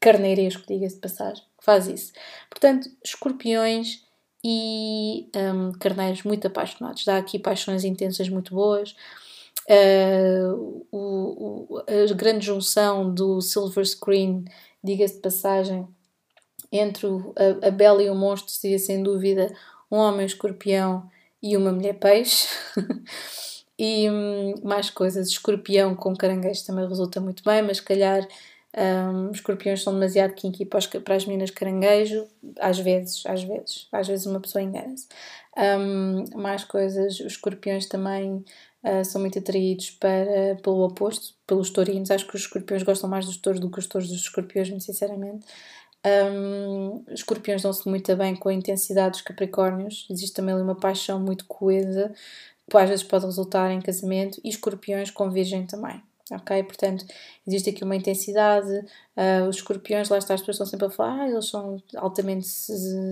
carneiresco, 0.00 0.64
diga-se 0.66 0.96
de 0.96 1.00
passagem, 1.00 1.42
que 1.58 1.64
faz 1.64 1.86
isso. 1.86 2.12
Portanto, 2.50 2.88
escorpiões 3.02 4.04
e 4.44 5.30
um, 5.34 5.72
carneiros 5.72 6.22
muito 6.22 6.46
apaixonados. 6.46 7.04
Dá 7.04 7.16
aqui 7.16 7.38
paixões 7.38 7.84
intensas 7.84 8.28
muito 8.28 8.54
boas. 8.54 8.94
Uh, 9.66 10.86
o, 10.92 11.66
o, 11.70 11.78
a 11.78 12.14
grande 12.14 12.44
junção 12.44 13.12
do 13.12 13.40
Silver 13.40 13.86
Screen, 13.86 14.44
diga-se 14.82 15.14
de 15.14 15.20
passagem, 15.20 15.88
entre 16.70 17.06
o, 17.06 17.32
a, 17.36 17.68
a 17.68 17.70
Bela 17.70 18.02
e 18.02 18.10
o 18.10 18.14
Monstro 18.14 18.52
seria 18.52 18.78
sem 18.78 19.02
dúvida 19.02 19.54
um 19.90 19.96
homem 19.96 20.26
escorpião 20.26 21.08
e 21.42 21.56
uma 21.56 21.72
mulher 21.72 21.94
peixe. 21.94 22.48
E 23.78 24.08
hum, 24.08 24.54
mais 24.62 24.90
coisas, 24.90 25.28
escorpião 25.28 25.94
com 25.96 26.14
caranguejo 26.16 26.64
também 26.64 26.86
resulta 26.88 27.20
muito 27.20 27.42
bem, 27.44 27.62
mas 27.62 27.80
calhar 27.80 28.26
um, 28.76 29.30
os 29.30 29.36
escorpiões 29.36 29.82
são 29.82 29.92
demasiado 29.92 30.34
kinky 30.34 30.64
para, 30.64 30.80
as 31.14 31.26
meninas 31.26 31.50
caranguejo, 31.50 32.26
às 32.58 32.78
vezes, 32.78 33.24
às 33.24 33.42
vezes, 33.44 33.88
às 33.92 34.08
vezes 34.08 34.26
uma 34.26 34.40
pessoa 34.40 34.62
engana-se. 34.62 35.06
Um, 35.56 36.24
mais 36.40 36.64
coisas, 36.64 37.20
os 37.20 37.32
escorpiões 37.32 37.86
também 37.86 38.44
uh, 38.82 39.04
são 39.04 39.20
muito 39.20 39.38
atraídos 39.38 39.92
para, 39.92 40.56
pelo 40.60 40.84
oposto, 40.84 41.34
pelos 41.46 41.70
taurinos. 41.70 42.10
Acho 42.10 42.26
que 42.26 42.34
os 42.34 42.42
escorpiões 42.42 42.82
gostam 42.82 43.08
mais 43.08 43.26
dos 43.26 43.36
touros 43.36 43.60
do 43.60 43.70
que 43.70 43.78
os 43.78 43.86
touros 43.86 44.08
dos 44.08 44.20
escorpiões, 44.20 44.68
muito 44.68 44.84
sinceramente. 44.84 45.46
Um, 46.06 47.02
escorpiões 47.08 47.62
dão-se 47.62 47.88
muito 47.88 48.14
bem 48.16 48.36
com 48.36 48.50
a 48.50 48.52
intensidade 48.52 49.12
dos 49.12 49.22
capricórnios, 49.22 50.06
existe 50.10 50.34
também 50.34 50.54
ali 50.54 50.62
uma 50.62 50.74
paixão 50.74 51.18
muito 51.18 51.46
coesa 51.46 52.12
que 52.78 52.84
às 52.84 52.88
vezes 52.88 53.04
pode 53.04 53.24
resultar 53.24 53.70
em 53.70 53.80
casamento, 53.80 54.40
e 54.44 54.48
escorpiões 54.48 55.10
com 55.10 55.30
virgem 55.30 55.66
também. 55.66 56.02
Ok? 56.32 56.62
Portanto, 56.62 57.04
existe 57.46 57.68
aqui 57.70 57.84
uma 57.84 57.94
intensidade. 57.94 58.70
Uh, 59.14 59.46
os 59.48 59.56
escorpiões, 59.56 60.08
lá 60.08 60.16
está, 60.16 60.32
as 60.32 60.40
pessoas 60.40 60.56
estão 60.56 60.66
sempre 60.66 60.86
a 60.86 60.90
falar, 60.90 61.20
ah, 61.20 61.28
eles 61.28 61.46
são 61.48 61.76
altamente 61.96 62.46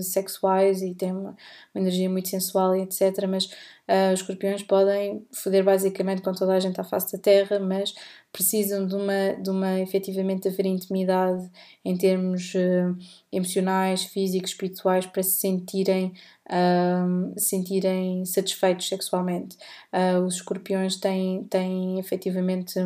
sexuais 0.01 0.81
e 0.81 0.95
têm 0.95 1.11
uma, 1.11 1.35
uma 1.73 1.81
energia 1.81 2.09
muito 2.09 2.27
sensual 2.29 2.75
e 2.75 2.81
etc. 2.81 3.27
Mas 3.29 3.45
uh, 3.45 4.13
os 4.13 4.21
escorpiões 4.21 4.63
podem 4.63 5.25
foder 5.31 5.63
basicamente 5.63 6.23
com 6.23 6.33
toda 6.33 6.53
a 6.53 6.59
gente 6.59 6.81
à 6.81 6.83
face 6.83 7.15
da 7.15 7.19
terra, 7.19 7.59
mas 7.59 7.93
precisam 8.33 8.87
de 8.87 8.95
uma, 8.95 9.33
de 9.39 9.49
uma 9.51 9.79
efetivamente 9.79 10.47
haver 10.47 10.65
intimidade 10.65 11.49
em 11.85 11.95
termos 11.95 12.53
uh, 12.55 12.97
emocionais, 13.31 14.05
físicos, 14.05 14.49
espirituais 14.49 15.05
para 15.05 15.21
se 15.21 15.39
sentirem 15.39 16.13
uh, 16.49 17.39
sentirem 17.39 18.25
satisfeitos 18.25 18.87
sexualmente. 18.87 19.55
Uh, 19.93 20.25
os 20.25 20.35
escorpiões 20.35 20.97
têm, 20.97 21.43
têm 21.43 21.99
efetivamente 21.99 22.79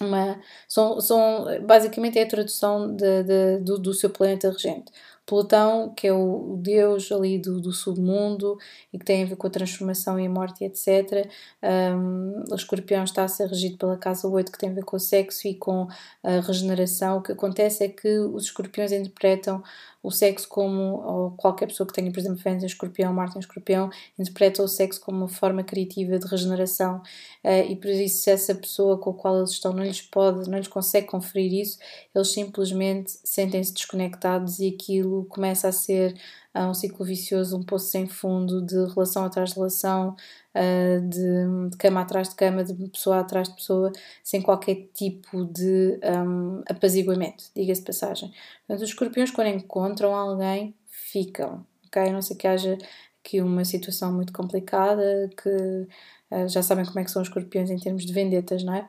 uma. 0.00 0.40
São, 0.66 1.00
são, 1.02 1.44
basicamente 1.66 2.18
é 2.18 2.22
a 2.22 2.28
tradução 2.28 2.96
de, 2.96 3.22
de, 3.24 3.58
do, 3.58 3.78
do 3.78 3.92
seu 3.92 4.08
planeta 4.08 4.50
regente. 4.50 4.90
Plutão, 5.26 5.92
que 5.94 6.06
é 6.06 6.12
o 6.12 6.56
deus 6.62 7.10
ali 7.10 7.36
do, 7.36 7.60
do 7.60 7.72
submundo 7.72 8.56
e 8.92 8.98
que 8.98 9.04
tem 9.04 9.24
a 9.24 9.26
ver 9.26 9.34
com 9.34 9.48
a 9.48 9.50
transformação 9.50 10.20
e 10.20 10.26
a 10.26 10.30
morte, 10.30 10.64
etc. 10.64 11.28
Um, 11.62 12.44
o 12.48 12.54
escorpião 12.54 13.02
está 13.02 13.24
a 13.24 13.28
ser 13.28 13.48
regido 13.48 13.76
pela 13.76 13.96
casa 13.96 14.28
8, 14.28 14.52
que 14.52 14.58
tem 14.58 14.70
a 14.70 14.74
ver 14.74 14.84
com 14.84 14.96
o 14.96 15.00
sexo 15.00 15.48
e 15.48 15.54
com 15.56 15.88
a 16.22 16.40
regeneração. 16.40 17.18
O 17.18 17.22
que 17.22 17.32
acontece 17.32 17.82
é 17.82 17.88
que 17.88 18.18
os 18.20 18.44
escorpiões 18.44 18.92
interpretam 18.92 19.62
o 20.06 20.10
sexo 20.12 20.48
como, 20.48 21.34
qualquer 21.36 21.66
pessoa 21.66 21.84
que 21.84 21.92
tenha, 21.92 22.12
por 22.12 22.20
exemplo, 22.20 22.38
Vênus 22.38 22.62
em 22.62 22.66
escorpião, 22.66 23.12
Marte 23.12 23.36
em 23.36 23.40
escorpião, 23.40 23.90
interpreta 24.16 24.62
o 24.62 24.68
sexo 24.68 25.00
como 25.00 25.18
uma 25.18 25.28
forma 25.28 25.64
criativa 25.64 26.16
de 26.16 26.28
regeneração 26.28 27.02
uh, 27.44 27.68
e 27.68 27.74
por 27.74 27.90
isso 27.90 28.22
se 28.22 28.30
essa 28.30 28.54
pessoa 28.54 28.98
com 28.98 29.10
a 29.10 29.14
qual 29.14 29.38
eles 29.38 29.50
estão 29.50 29.72
não 29.72 29.82
lhes 29.82 30.00
pode, 30.00 30.48
não 30.48 30.58
lhes 30.58 30.68
consegue 30.68 31.08
conferir 31.08 31.52
isso, 31.52 31.78
eles 32.14 32.28
simplesmente 32.28 33.18
sentem-se 33.24 33.74
desconectados 33.74 34.60
e 34.60 34.68
aquilo 34.68 35.24
começa 35.24 35.66
a 35.66 35.72
ser 35.72 36.14
uh, 36.56 36.68
um 36.68 36.74
ciclo 36.74 37.04
vicioso, 37.04 37.56
um 37.56 37.62
poço 37.62 37.90
sem 37.90 38.06
fundo 38.06 38.64
de 38.64 38.76
relação 38.92 39.24
atrás 39.24 39.50
de 39.50 39.56
relação, 39.56 40.16
uh, 40.54 41.08
de, 41.08 41.70
de, 41.70 41.76
cama 41.76 42.00
atrás 42.00 42.30
de 42.30 42.34
cama, 42.34 42.64
de 42.64 42.74
pessoa 42.88 43.20
atrás 43.20 43.48
de 43.48 43.54
pessoa, 43.54 43.92
sem 44.22 44.40
qualquer 44.40 44.88
tipo 44.94 45.44
de 45.44 46.00
um, 46.02 46.62
apaziguamento, 46.68 47.44
diga-se 47.54 47.82
passagem. 47.82 48.32
Portanto, 48.66 48.84
os 48.84 48.90
escorpiões, 48.90 49.30
quando 49.30 49.48
encontram 49.48 50.14
alguém, 50.14 50.74
ficam, 50.86 51.64
ok? 51.86 52.02
A 52.02 52.12
não 52.12 52.22
ser 52.22 52.36
que 52.36 52.46
haja 52.46 52.78
aqui 53.24 53.40
uma 53.40 53.64
situação 53.64 54.12
muito 54.12 54.32
complicada, 54.32 55.28
que 55.36 55.48
uh, 56.30 56.48
já 56.48 56.62
sabem 56.62 56.84
como 56.84 57.00
é 57.00 57.04
que 57.04 57.10
são 57.10 57.20
os 57.20 57.28
escorpiões 57.28 57.70
em 57.70 57.78
termos 57.78 58.06
de 58.06 58.12
vendetas, 58.12 58.62
não 58.62 58.74
é? 58.74 58.86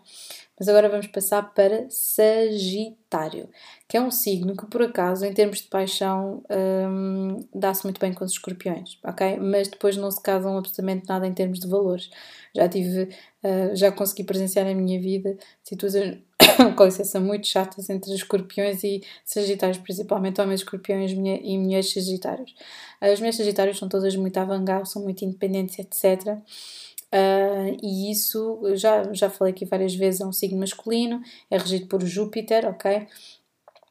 Mas 0.59 0.67
agora 0.67 0.89
vamos 0.89 1.07
passar 1.07 1.53
para 1.53 1.85
Sagitário, 1.89 3.47
que 3.87 3.95
é 3.95 4.01
um 4.01 4.09
signo 4.09 4.57
que, 4.57 4.65
por 4.65 4.81
acaso, 4.81 5.23
em 5.23 5.33
termos 5.33 5.59
de 5.61 5.67
paixão, 5.67 6.43
hum, 6.49 7.47
dá-se 7.53 7.83
muito 7.83 7.99
bem 7.99 8.11
com 8.11 8.25
os 8.25 8.31
escorpiões, 8.31 8.97
ok? 9.03 9.37
Mas 9.37 9.67
depois 9.67 9.95
não 9.97 10.09
se 10.09 10.21
casam 10.21 10.57
absolutamente 10.57 11.07
nada 11.07 11.27
em 11.27 11.33
termos 11.33 11.59
de 11.59 11.67
valores. 11.67 12.09
Já 12.55 12.67
tive, 12.67 13.03
uh, 13.03 13.75
já 13.75 13.91
consegui 13.91 14.23
presenciar 14.23 14.65
na 14.65 14.73
minha 14.73 14.99
vida 14.99 15.37
situações, 15.63 16.17
com 16.75 16.85
licença, 16.85 17.19
muito 17.19 17.45
chatas 17.45 17.87
entre 17.89 18.11
escorpiões 18.15 18.83
e 18.83 19.03
sagitários, 19.23 19.77
principalmente 19.77 20.41
homens 20.41 20.61
escorpiões 20.61 21.11
e 21.11 21.57
mulheres 21.57 21.93
sagitários. 21.93 22.55
As 22.99 23.19
mulheres 23.19 23.37
sagitários 23.37 23.77
são 23.77 23.87
todas 23.87 24.15
muito 24.15 24.37
avant 24.37 24.85
são 24.85 25.03
muito 25.03 25.23
independentes, 25.23 25.77
etc. 25.77 26.39
Uh, 27.13 27.77
e 27.81 28.11
isso, 28.11 28.59
já, 28.75 29.13
já 29.13 29.29
falei 29.29 29.53
aqui 29.53 29.65
várias 29.65 29.95
vezes, 29.95 30.21
é 30.21 30.25
um 30.25 30.33
signo 30.33 30.59
masculino, 30.59 31.21
é 31.49 31.57
regido 31.57 31.87
por 31.87 32.03
Júpiter, 32.05 32.67
ok? 32.67 33.07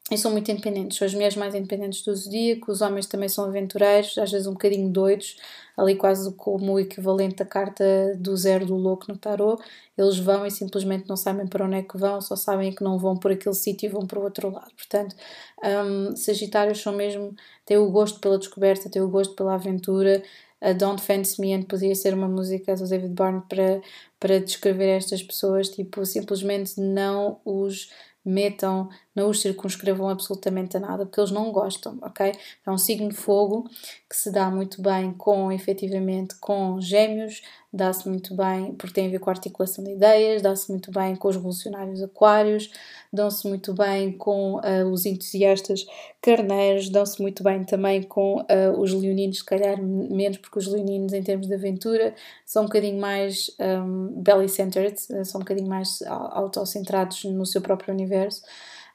E 0.09 0.17
são 0.17 0.31
muito 0.31 0.49
independentes, 0.49 0.97
são 0.97 1.05
as 1.05 1.13
mulheres 1.13 1.35
mais 1.35 1.53
independentes 1.53 2.01
do 2.01 2.15
zodíaco, 2.15 2.71
os 2.71 2.79
homens 2.81 3.07
também 3.07 3.27
são 3.27 3.43
aventureiros, 3.43 4.17
às 4.17 4.31
vezes 4.31 4.47
um 4.47 4.53
bocadinho 4.53 4.89
doidos, 4.89 5.35
ali 5.75 5.95
quase 5.95 6.33
como 6.35 6.73
o 6.73 6.79
equivalente 6.79 7.35
da 7.35 7.45
carta 7.45 7.83
do 8.17 8.35
zero 8.37 8.65
do 8.65 8.75
louco 8.75 9.05
no 9.09 9.17
tarot. 9.17 9.61
Eles 9.97 10.17
vão 10.17 10.45
e 10.45 10.51
simplesmente 10.51 11.09
não 11.09 11.17
sabem 11.17 11.45
para 11.45 11.65
onde 11.65 11.75
é 11.75 11.83
que 11.83 11.97
vão, 11.97 12.21
só 12.21 12.37
sabem 12.37 12.71
que 12.73 12.83
não 12.83 12.97
vão 12.97 13.17
por 13.17 13.31
aquele 13.31 13.53
sítio 13.53 13.87
e 13.87 13.89
vão 13.89 14.07
para 14.07 14.17
o 14.19 14.23
outro 14.23 14.49
lado. 14.49 14.71
Portanto, 14.75 15.13
um, 15.61 16.15
Sagitários 16.15 16.81
são 16.81 16.93
mesmo, 16.93 17.35
têm 17.65 17.77
o 17.77 17.91
gosto 17.91 18.19
pela 18.21 18.37
descoberta, 18.37 18.89
têm 18.89 19.01
o 19.01 19.09
gosto 19.09 19.35
pela 19.35 19.55
aventura, 19.55 20.23
a 20.61 20.73
Don't 20.73 21.01
Fancy 21.01 21.41
Me 21.41 21.53
and 21.53 21.63
podia 21.63 21.95
ser 21.95 22.13
uma 22.13 22.27
música 22.27 22.75
do 22.75 22.87
David 22.87 23.13
Byrne 23.13 23.43
para, 23.47 23.81
para 24.19 24.39
descrever 24.39 24.89
estas 24.89 25.21
pessoas, 25.21 25.69
tipo, 25.69 26.05
simplesmente 26.05 26.79
não 26.79 27.39
os 27.45 27.91
metam, 28.25 28.89
não 29.17 29.31
os 29.31 29.41
circunscrevam 29.41 30.07
absolutamente 30.09 30.77
a 30.77 30.79
nada, 30.79 31.03
porque 31.03 31.19
eles 31.19 31.31
não 31.31 31.51
gostam, 31.51 31.97
ok? 32.03 32.33
É 32.63 32.69
um 32.69 32.77
signo 32.77 33.09
de 33.09 33.15
fogo 33.15 33.67
que 34.07 34.15
se 34.15 34.31
dá 34.31 34.51
muito 34.51 34.79
bem 34.79 35.11
com, 35.11 35.51
efetivamente, 35.51 36.35
com 36.35 36.79
gêmeos, 36.79 37.41
dá-se 37.73 38.07
muito 38.07 38.35
bem, 38.35 38.75
porque 38.75 38.93
tem 38.93 39.07
a 39.07 39.09
ver 39.09 39.19
com 39.19 39.31
a 39.31 39.33
articulação 39.33 39.83
de 39.83 39.91
ideias, 39.93 40.43
dá-se 40.43 40.69
muito 40.69 40.91
bem 40.91 41.15
com 41.15 41.29
os 41.29 41.35
revolucionários 41.35 42.03
aquários, 42.03 42.71
dão-se 43.11 43.47
muito 43.47 43.73
bem 43.73 44.11
com 44.11 44.57
uh, 44.57 44.85
os 44.91 45.03
entusiastas 45.07 45.87
carneiros, 46.21 46.87
dão-se 46.89 47.19
muito 47.19 47.43
bem 47.43 47.63
também 47.63 48.03
com 48.03 48.41
uh, 48.41 48.79
os 48.79 48.93
leoninos, 48.93 49.39
se 49.39 49.45
calhar 49.45 49.81
menos, 49.81 50.37
porque 50.37 50.59
os 50.59 50.67
leoninos, 50.67 51.11
em 51.11 51.23
termos 51.23 51.47
de 51.47 51.55
aventura, 51.55 52.13
são 52.45 52.63
um 52.63 52.65
bocadinho 52.67 53.01
mais 53.01 53.49
um, 53.59 54.21
belly-centered, 54.21 54.99
são 55.25 55.39
um 55.39 55.43
bocadinho 55.43 55.67
mais 55.67 56.03
autocentrados 56.05 57.23
no 57.23 57.47
seu 57.47 57.61
próprio 57.61 57.91
universo. 57.95 58.43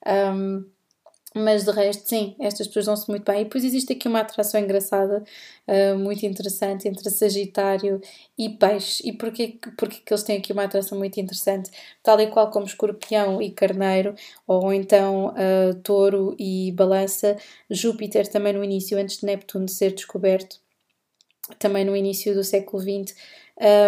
Um, 0.07 0.65
mas 1.35 1.65
de 1.65 1.71
resto, 1.71 2.07
sim, 2.09 2.37
estas 2.39 2.67
pessoas 2.67 2.87
dão-se 2.87 3.09
muito 3.09 3.25
bem. 3.25 3.41
E 3.41 3.45
depois 3.45 3.65
existe 3.65 3.93
aqui 3.93 4.07
uma 4.07 4.21
atração 4.21 4.61
engraçada, 4.61 5.25
uh, 5.67 5.99
muito 5.99 6.25
interessante, 6.27 6.87
entre 6.87 7.09
Sagitário 7.11 8.01
e 8.37 8.51
Peixe. 8.51 9.03
E 9.07 9.13
porquê, 9.13 9.59
porquê 9.79 10.01
que 10.05 10.13
eles 10.13 10.23
têm 10.25 10.39
aqui 10.39 10.53
uma 10.53 10.65
atração 10.65 10.99
muito 10.99 11.19
interessante? 11.19 11.71
Tal 12.03 12.21
e 12.21 12.27
qual 12.27 12.51
como 12.51 12.67
Escorpião 12.67 13.41
e 13.41 13.51
Carneiro, 13.51 14.15
ou 14.47 14.73
então 14.73 15.29
uh, 15.29 15.75
Touro 15.83 16.37
e 16.39 16.71
Balança, 16.73 17.37
Júpiter 17.71 18.29
também 18.29 18.53
no 18.53 18.63
início, 18.63 18.99
antes 18.99 19.19
de 19.19 19.27
Neptuno 19.27 19.69
ser 19.69 19.93
descoberto, 19.95 20.61
também 21.59 21.85
no 21.85 21.97
início 21.97 22.35
do 22.35 22.45
século 22.45 22.83
XX, 22.83 23.15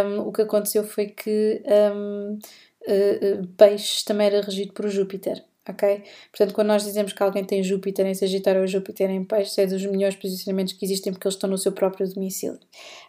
um, 0.07 0.20
o 0.29 0.33
que 0.33 0.42
aconteceu 0.42 0.85
foi 0.85 1.09
que 1.09 1.62
um, 1.94 2.38
uh, 2.87 3.46
Peixe 3.57 4.05
também 4.05 4.29
era 4.29 4.40
regido 4.40 4.72
por 4.72 4.88
Júpiter 4.88 5.44
ok? 5.68 6.03
Portanto, 6.31 6.55
quando 6.55 6.68
nós 6.68 6.85
dizemos 6.85 7.12
que 7.12 7.22
alguém 7.22 7.44
tem 7.44 7.62
Júpiter 7.62 8.07
em 8.07 8.14
Sagitário 8.14 8.61
ou 8.61 8.66
Júpiter 8.66 9.11
em 9.11 9.24
Peixe, 9.24 9.61
é 9.61 9.66
dos 9.66 9.85
melhores 9.87 10.16
posicionamentos 10.16 10.74
que 10.74 10.85
existem 10.85 11.12
porque 11.12 11.27
eles 11.27 11.35
estão 11.35 11.48
no 11.48 11.59
seu 11.59 11.72
próprio 11.72 12.09
domicílio. 12.12 12.59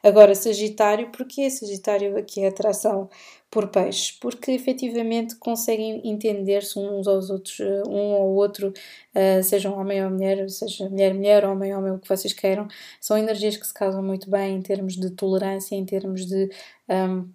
Agora, 0.02 0.34
Sagitário, 0.34 1.12
porquê 1.12 1.50
Sagitário 1.50 2.18
aqui 2.18 2.42
é 2.42 2.48
atração 2.48 3.10
por 3.52 3.68
peixes? 3.68 4.12
Porque 4.12 4.52
efetivamente 4.52 5.36
conseguem 5.36 6.02
entender-se 6.06 6.80
uns 6.80 7.08
aos 7.08 7.30
outros, 7.30 7.60
eh, 7.60 7.84
um 7.88 8.14
ou 8.14 8.36
outro, 8.36 8.70
uh, 8.70 9.44
seja 9.44 9.72
homem 9.72 10.04
ou 10.04 10.10
mulher, 10.10 10.50
seja 10.50 10.90
mulher-mulher, 10.90 11.46
homem-homem, 11.46 11.94
o 11.94 12.00
que 12.00 12.08
vocês 12.08 12.34
queiram, 12.34 12.68
são 13.00 13.18
energias 13.18 13.58
que 13.58 13.68
se 13.68 13.74
casam 13.74 14.04
muito 14.04 14.30
bem 14.30 14.56
em 14.56 14.62
termos 14.62 14.96
de 14.96 15.10
tolerância, 15.12 15.76
em 15.76 15.86
termos 15.86 16.26
de. 16.26 16.50
Um, 16.90 17.30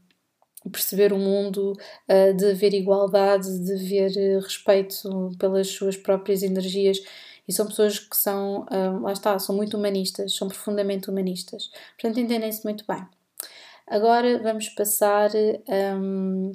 perceber 0.69 1.13
o 1.13 1.19
mundo, 1.19 1.73
uh, 1.73 2.35
de 2.37 2.53
ver 2.55 2.75
igualdade, 2.75 3.49
de 3.65 3.77
ver 3.77 4.11
uh, 4.11 4.41
respeito 4.41 5.31
pelas 5.39 5.69
suas 5.69 5.97
próprias 5.97 6.43
energias. 6.43 6.99
E 7.49 7.53
são 7.53 7.67
pessoas 7.67 7.99
que 7.99 8.17
são, 8.17 8.63
uh, 8.65 9.01
lá 9.03 9.13
está, 9.13 9.39
são 9.39 9.57
muito 9.57 9.77
humanistas, 9.77 10.35
são 10.35 10.49
profundamente 10.49 11.09
humanistas. 11.09 11.71
Portanto, 11.99 12.21
entendem-se 12.21 12.65
muito 12.65 12.85
bem. 12.87 13.05
Agora 13.87 14.39
vamos 14.39 14.69
passar, 14.69 15.31
um, 15.99 16.53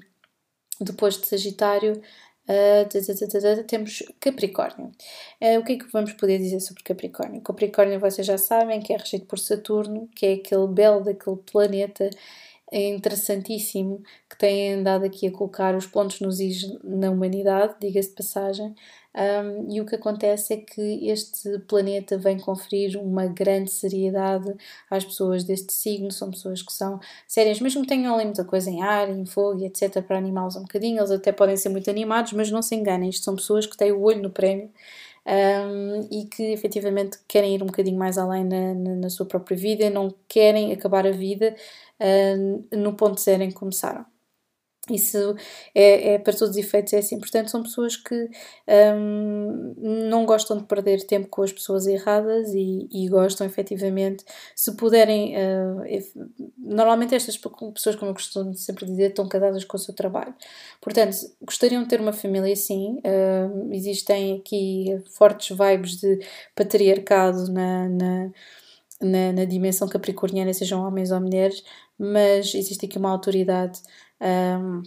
depois 0.79 1.17
de 1.19 1.27
Sagitário, 1.27 2.01
Uh, 2.47 3.63
temos 3.65 4.03
Capricórnio. 4.19 4.91
Uh, 5.41 5.59
o 5.59 5.63
que 5.63 5.73
é 5.73 5.77
que 5.79 5.91
vamos 5.91 6.13
poder 6.13 6.37
dizer 6.37 6.59
sobre 6.59 6.83
Capricórnio? 6.83 7.41
Capricórnio 7.41 7.99
vocês 7.99 8.25
já 8.25 8.37
sabem 8.37 8.79
que 8.81 8.93
é 8.93 8.97
regido 8.97 9.25
por 9.25 9.39
Saturno, 9.39 10.07
que 10.15 10.25
é 10.27 10.33
aquele 10.33 10.67
belo 10.67 11.03
daquele 11.03 11.37
planeta 11.37 12.07
é 12.75 12.89
interessantíssimo 12.89 14.03
que 14.29 14.37
tem 14.37 14.73
andado 14.73 15.05
aqui 15.05 15.27
a 15.27 15.31
colocar 15.31 15.73
os 15.77 15.87
pontos 15.87 16.19
nos 16.19 16.41
is 16.41 16.77
na 16.83 17.09
humanidade, 17.09 17.75
diga-se 17.79 18.09
de 18.09 18.15
passagem, 18.15 18.75
um, 19.15 19.71
e 19.73 19.79
o 19.79 19.85
que 19.85 19.95
acontece 19.95 20.55
é 20.55 20.57
que 20.57 21.09
este 21.09 21.57
planeta 21.59 22.17
vem 22.17 22.37
conferir 22.37 22.99
uma 22.99 23.27
grande 23.27 23.71
seriedade 23.71 24.53
às 24.91 25.05
pessoas 25.05 25.45
deste 25.45 25.71
signo, 25.71 26.11
são 26.11 26.29
pessoas 26.29 26.61
que 26.61 26.73
são 26.73 26.99
sérias, 27.25 27.61
mesmo 27.61 27.83
que 27.83 27.87
tenham 27.87 28.13
ali 28.13 28.25
muita 28.25 28.43
coisa 28.43 28.69
em 28.69 28.81
ar, 28.83 29.09
em 29.09 29.25
fogo 29.25 29.61
e 29.61 29.67
etc, 29.67 30.03
para 30.03 30.17
animá-los 30.17 30.57
um 30.57 30.63
bocadinho, 30.63 30.99
eles 30.99 31.11
até 31.11 31.31
podem 31.31 31.55
ser 31.55 31.69
muito 31.69 31.89
animados, 31.89 32.33
mas 32.33 32.51
não 32.51 32.61
se 32.61 32.75
enganem, 32.75 33.09
isto 33.09 33.23
são 33.23 33.37
pessoas 33.37 33.65
que 33.65 33.77
têm 33.77 33.93
o 33.93 34.01
olho 34.01 34.21
no 34.21 34.29
prémio 34.29 34.69
um, 35.25 36.07
e 36.11 36.25
que 36.27 36.43
efetivamente 36.53 37.19
querem 37.27 37.55
ir 37.55 37.63
um 37.63 37.67
bocadinho 37.67 37.97
mais 37.97 38.17
além 38.17 38.43
na, 38.43 38.73
na, 38.73 38.95
na 38.95 39.09
sua 39.09 39.25
própria 39.25 39.57
vida, 39.57 39.89
não 39.89 40.13
querem 40.27 40.71
acabar 40.71 41.07
a 41.07 41.11
vida 41.11 41.55
uh, 41.99 42.77
no 42.77 42.95
ponto 42.95 43.19
zero 43.19 43.43
em 43.43 43.49
que 43.49 43.55
começaram. 43.55 44.05
Isso 44.89 45.35
é, 45.73 46.13
é, 46.13 46.19
para 46.19 46.33
todos 46.33 46.51
os 46.51 46.57
efeitos 46.57 46.93
é 46.93 46.99
assim. 46.99 47.17
Portanto, 47.17 47.49
são 47.49 47.63
pessoas 47.63 47.97
que 47.97 48.29
um, 48.95 49.73
não 50.09 50.25
gostam 50.25 50.57
de 50.57 50.63
perder 50.65 51.01
tempo 51.07 51.27
com 51.27 51.41
as 51.41 51.51
pessoas 51.51 51.87
erradas 51.87 52.53
e, 52.53 52.87
e 52.91 53.09
gostam 53.09 53.47
efetivamente, 53.47 54.23
se 54.55 54.75
puderem. 54.75 55.35
Uh, 55.35 56.41
normalmente, 56.57 57.15
estas 57.15 57.35
pessoas, 57.73 57.95
como 57.95 58.11
eu 58.11 58.15
costumo 58.15 58.53
sempre 58.53 58.85
dizer, 58.85 59.09
estão 59.09 59.27
casadas 59.27 59.63
com 59.65 59.75
o 59.75 59.79
seu 59.79 59.93
trabalho. 59.95 60.35
Portanto, 60.79 61.15
gostariam 61.41 61.81
de 61.81 61.89
ter 61.89 61.99
uma 61.99 62.13
família 62.13 62.55
sim. 62.55 62.99
Uh, 62.99 63.73
existem 63.73 64.37
aqui 64.37 65.01
fortes 65.17 65.57
vibes 65.57 65.97
de 65.99 66.19
patriarcado 66.55 67.51
na, 67.51 67.89
na 67.89 68.31
na, 69.01 69.31
na, 69.33 69.45
dimensão 69.45 69.87
capricorniana, 69.87 70.53
sejam 70.53 70.81
homens 70.81 71.11
ou 71.11 71.19
mulheres, 71.19 71.63
mas 71.97 72.53
existe 72.55 72.85
aqui 72.85 72.97
uma 72.97 73.11
autoridade 73.11 73.81
um, 74.21 74.83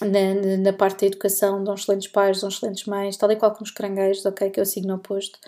na, 0.00 0.56
na, 0.58 0.72
parte 0.72 1.00
da 1.00 1.06
educação, 1.06 1.62
dão 1.64 1.74
excelentes 1.74 2.08
pais, 2.08 2.40
dão 2.40 2.48
excelentes 2.48 2.84
mães, 2.86 3.16
tal 3.16 3.30
e 3.32 3.36
qual 3.36 3.52
como 3.52 3.64
os 3.64 3.70
caranguejos, 3.70 4.24
ok, 4.26 4.50
que 4.50 4.60
é 4.60 4.62
o 4.62 4.66
signo 4.66 4.94
oposto. 4.94 5.38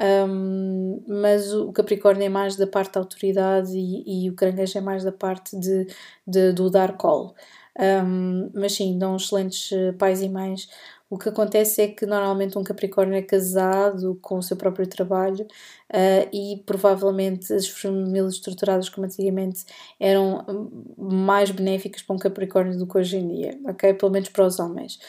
Um, 0.00 1.04
mas 1.06 1.52
o 1.52 1.72
Capricórnio 1.72 2.24
é 2.24 2.28
mais 2.28 2.56
da 2.56 2.66
parte 2.66 2.94
da 2.94 3.00
autoridade 3.00 3.76
e, 3.76 4.26
e 4.26 4.30
o 4.30 4.34
caranguejo 4.34 4.78
é 4.78 4.80
mais 4.80 5.04
da 5.04 5.12
parte 5.12 5.58
de, 5.58 5.86
de 6.26 6.52
do 6.52 6.70
dar 6.70 6.96
colo. 6.96 7.34
Um, 7.78 8.50
mas 8.54 8.72
sim, 8.72 8.98
dão 8.98 9.16
excelentes 9.16 9.70
eh, 9.72 9.92
pais 9.92 10.22
e 10.22 10.28
mães. 10.28 10.68
O 11.10 11.18
que 11.18 11.28
acontece 11.28 11.82
é 11.82 11.88
que 11.88 12.06
normalmente 12.06 12.56
um 12.56 12.62
Capricórnio 12.62 13.16
é 13.16 13.22
casado 13.22 14.16
com 14.22 14.38
o 14.38 14.42
seu 14.42 14.56
próprio 14.56 14.86
trabalho 14.86 15.44
uh, 15.44 16.28
e 16.32 16.62
provavelmente 16.64 17.52
as 17.52 17.66
famílias 17.66 18.34
estruturadas 18.34 18.88
como 18.88 19.06
antigamente 19.06 19.64
eram 19.98 20.46
mais 20.96 21.50
benéficas 21.50 22.00
para 22.02 22.14
um 22.14 22.18
Capricórnio 22.18 22.78
do 22.78 22.86
que 22.86 22.96
hoje 22.96 23.16
em 23.16 23.26
dia, 23.26 23.58
ok? 23.66 23.92
Pelo 23.94 24.12
menos 24.12 24.28
para 24.28 24.46
os 24.46 24.60
homens. 24.60 25.00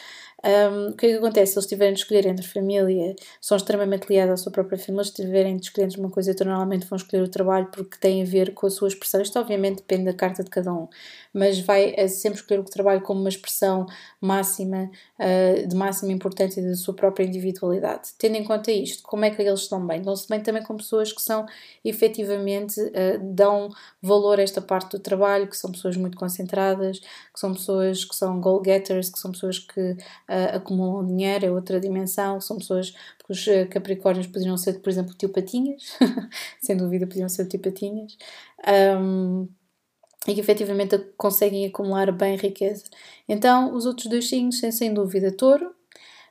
Um, 0.44 0.88
o 0.88 0.96
que 0.96 1.06
é 1.06 1.10
que 1.10 1.14
acontece? 1.18 1.52
Se 1.52 1.58
eles 1.58 1.68
tiverem 1.68 1.94
de 1.94 2.00
escolher 2.00 2.26
entre 2.26 2.44
família, 2.44 3.14
são 3.40 3.56
extremamente 3.56 4.08
ligados 4.08 4.32
à 4.32 4.36
sua 4.36 4.50
própria 4.50 4.76
família, 4.76 5.04
se 5.04 5.14
tiverem 5.14 5.56
de 5.56 5.66
escolher 5.66 5.84
entre 5.84 6.00
uma 6.00 6.10
coisa, 6.10 6.32
então 6.32 6.44
normalmente 6.44 6.84
vão 6.84 6.96
escolher 6.96 7.22
o 7.22 7.28
trabalho 7.28 7.68
porque 7.72 7.96
tem 7.98 8.22
a 8.22 8.24
ver 8.24 8.52
com 8.52 8.66
a 8.66 8.70
sua 8.70 8.88
expressão. 8.88 9.22
Isto 9.22 9.38
obviamente 9.38 9.76
depende 9.76 10.06
da 10.06 10.12
carta 10.12 10.42
de 10.42 10.50
cada 10.50 10.72
um, 10.72 10.88
mas 11.32 11.58
vai 11.60 11.94
sempre 12.08 12.38
escolher 12.38 12.60
o 12.60 12.64
trabalho 12.64 13.00
como 13.00 13.20
uma 13.20 13.28
expressão 13.28 13.86
máxima, 14.20 14.90
uh, 15.18 15.66
de 15.66 15.74
máxima 15.74 16.12
importância 16.12 16.62
da 16.62 16.74
sua 16.74 16.94
própria 16.94 17.24
individualidade. 17.24 18.10
Tendo 18.18 18.36
em 18.36 18.44
conta 18.44 18.70
isto, 18.70 19.02
como 19.02 19.24
é 19.24 19.30
que 19.30 19.40
eles 19.40 19.60
estão 19.60 19.84
bem? 19.86 20.02
Dão-se 20.02 20.28
bem 20.28 20.40
também 20.40 20.62
com 20.62 20.76
pessoas 20.76 21.12
que 21.12 21.22
são 21.22 21.46
efetivamente 21.84 22.80
uh, 22.80 23.18
dão 23.22 23.70
valor 24.00 24.38
a 24.38 24.42
esta 24.42 24.60
parte 24.60 24.92
do 24.92 24.98
trabalho, 24.98 25.48
que 25.48 25.56
são 25.56 25.72
pessoas 25.72 25.96
muito 25.96 26.18
concentradas, 26.18 26.98
que 26.98 27.40
são 27.40 27.52
pessoas 27.52 28.04
que 28.04 28.14
são 28.14 28.40
goal-getters, 28.40 29.10
que 29.10 29.18
são 29.18 29.32
pessoas 29.32 29.58
que 29.58 29.80
uh, 29.80 30.56
acumulam 30.56 31.06
dinheiro, 31.06 31.46
é 31.46 31.50
outra 31.50 31.80
dimensão, 31.80 32.40
são 32.40 32.58
pessoas, 32.58 32.94
porque 33.18 33.32
os 33.32 33.42
Capricórnios 33.70 34.26
poderiam 34.26 34.56
ser, 34.56 34.80
por 34.80 34.90
exemplo, 34.90 35.14
tio 35.14 35.28
Patinhas, 35.30 35.96
sem 36.60 36.76
dúvida 36.76 37.06
poderiam 37.06 37.28
ser 37.28 37.46
tio 37.46 37.60
Patinhas. 37.60 38.16
Um, 38.98 39.48
e 40.26 40.34
que 40.34 40.40
efetivamente 40.40 40.98
conseguem 41.16 41.66
acumular 41.66 42.12
bem 42.12 42.36
riqueza. 42.36 42.84
Então, 43.28 43.74
os 43.74 43.86
outros 43.86 44.06
dois 44.06 44.28
signos 44.28 44.60
têm 44.60 44.70
sem 44.72 44.94
dúvida 44.94 45.32
touro, 45.36 45.74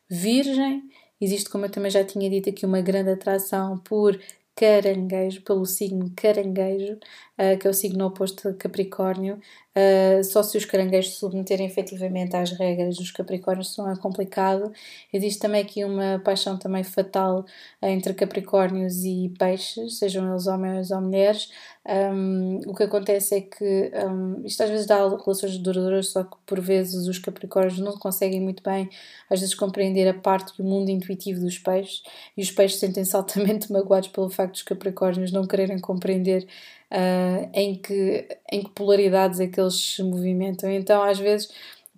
virgem, 0.09 0.83
existe, 1.19 1.49
como 1.49 1.65
eu 1.65 1.69
também 1.69 1.91
já 1.91 2.03
tinha 2.03 2.29
dito 2.29 2.49
aqui, 2.49 2.65
uma 2.65 2.81
grande 2.81 3.11
atração 3.11 3.77
por 3.79 4.19
caranguejo, 4.55 5.41
pelo 5.41 5.65
signo 5.65 6.11
caranguejo, 6.15 6.97
uh, 7.41 7.57
que 7.57 7.65
é 7.65 7.69
o 7.69 7.73
signo 7.73 8.05
oposto 8.05 8.49
a 8.49 8.53
Capricórnio. 8.53 9.39
Uh, 9.73 10.21
só 10.25 10.43
se 10.43 10.57
os 10.57 10.65
caranguejos 10.65 11.13
se 11.13 11.19
submeterem 11.19 11.65
efetivamente 11.65 12.35
às 12.35 12.51
regras 12.51 12.97
dos 12.97 13.09
Capricórnios 13.09 13.75
não 13.77 13.89
é 13.89 13.95
complicado. 13.95 14.71
Existe 15.13 15.39
também 15.39 15.61
aqui 15.61 15.83
uma 15.85 16.21
paixão 16.23 16.57
também 16.57 16.83
fatal 16.83 17.45
uh, 17.81 17.85
entre 17.85 18.13
Capricórnios 18.13 19.03
e 19.05 19.33
peixes, 19.39 19.97
sejam 19.97 20.29
eles 20.29 20.45
homens 20.45 20.91
ou 20.91 21.01
mulheres. 21.01 21.49
Um, 21.83 22.59
o 22.67 22.75
que 22.75 22.83
acontece 22.83 23.35
é 23.35 23.41
que 23.41 23.91
um, 24.05 24.45
isto 24.45 24.61
às 24.61 24.69
vezes 24.69 24.85
dá 24.85 24.97
relações 24.97 25.57
duradouras, 25.57 26.09
só 26.09 26.23
que 26.23 26.37
por 26.45 26.59
vezes 26.59 27.07
os 27.07 27.17
Capricórnios 27.17 27.79
não 27.79 27.93
conseguem 27.93 28.39
muito 28.39 28.61
bem, 28.61 28.87
às 29.29 29.39
vezes, 29.39 29.55
compreender 29.55 30.07
a 30.07 30.13
parte 30.13 30.55
do 30.57 30.63
mundo 30.63 30.89
intuitivo 30.89 31.39
dos 31.39 31.57
peixes 31.57 32.03
e 32.37 32.41
os 32.41 32.51
peixes 32.51 32.79
sentem-se 32.79 33.15
altamente 33.17 33.71
magoados 33.71 34.09
pelo 34.09 34.29
facto 34.29 34.51
dos 34.53 34.63
Capricórnios 34.63 35.31
não 35.31 35.47
quererem 35.47 35.79
compreender 35.79 36.45
uh, 36.91 37.49
em, 37.53 37.75
que, 37.75 38.27
em 38.51 38.63
que 38.63 38.69
polaridades 38.71 39.39
é 39.39 39.47
que 39.47 39.59
eles 39.59 39.75
se 39.75 40.03
movimentam. 40.03 40.69
Então, 40.69 41.01
às 41.01 41.17
vezes, 41.17 41.49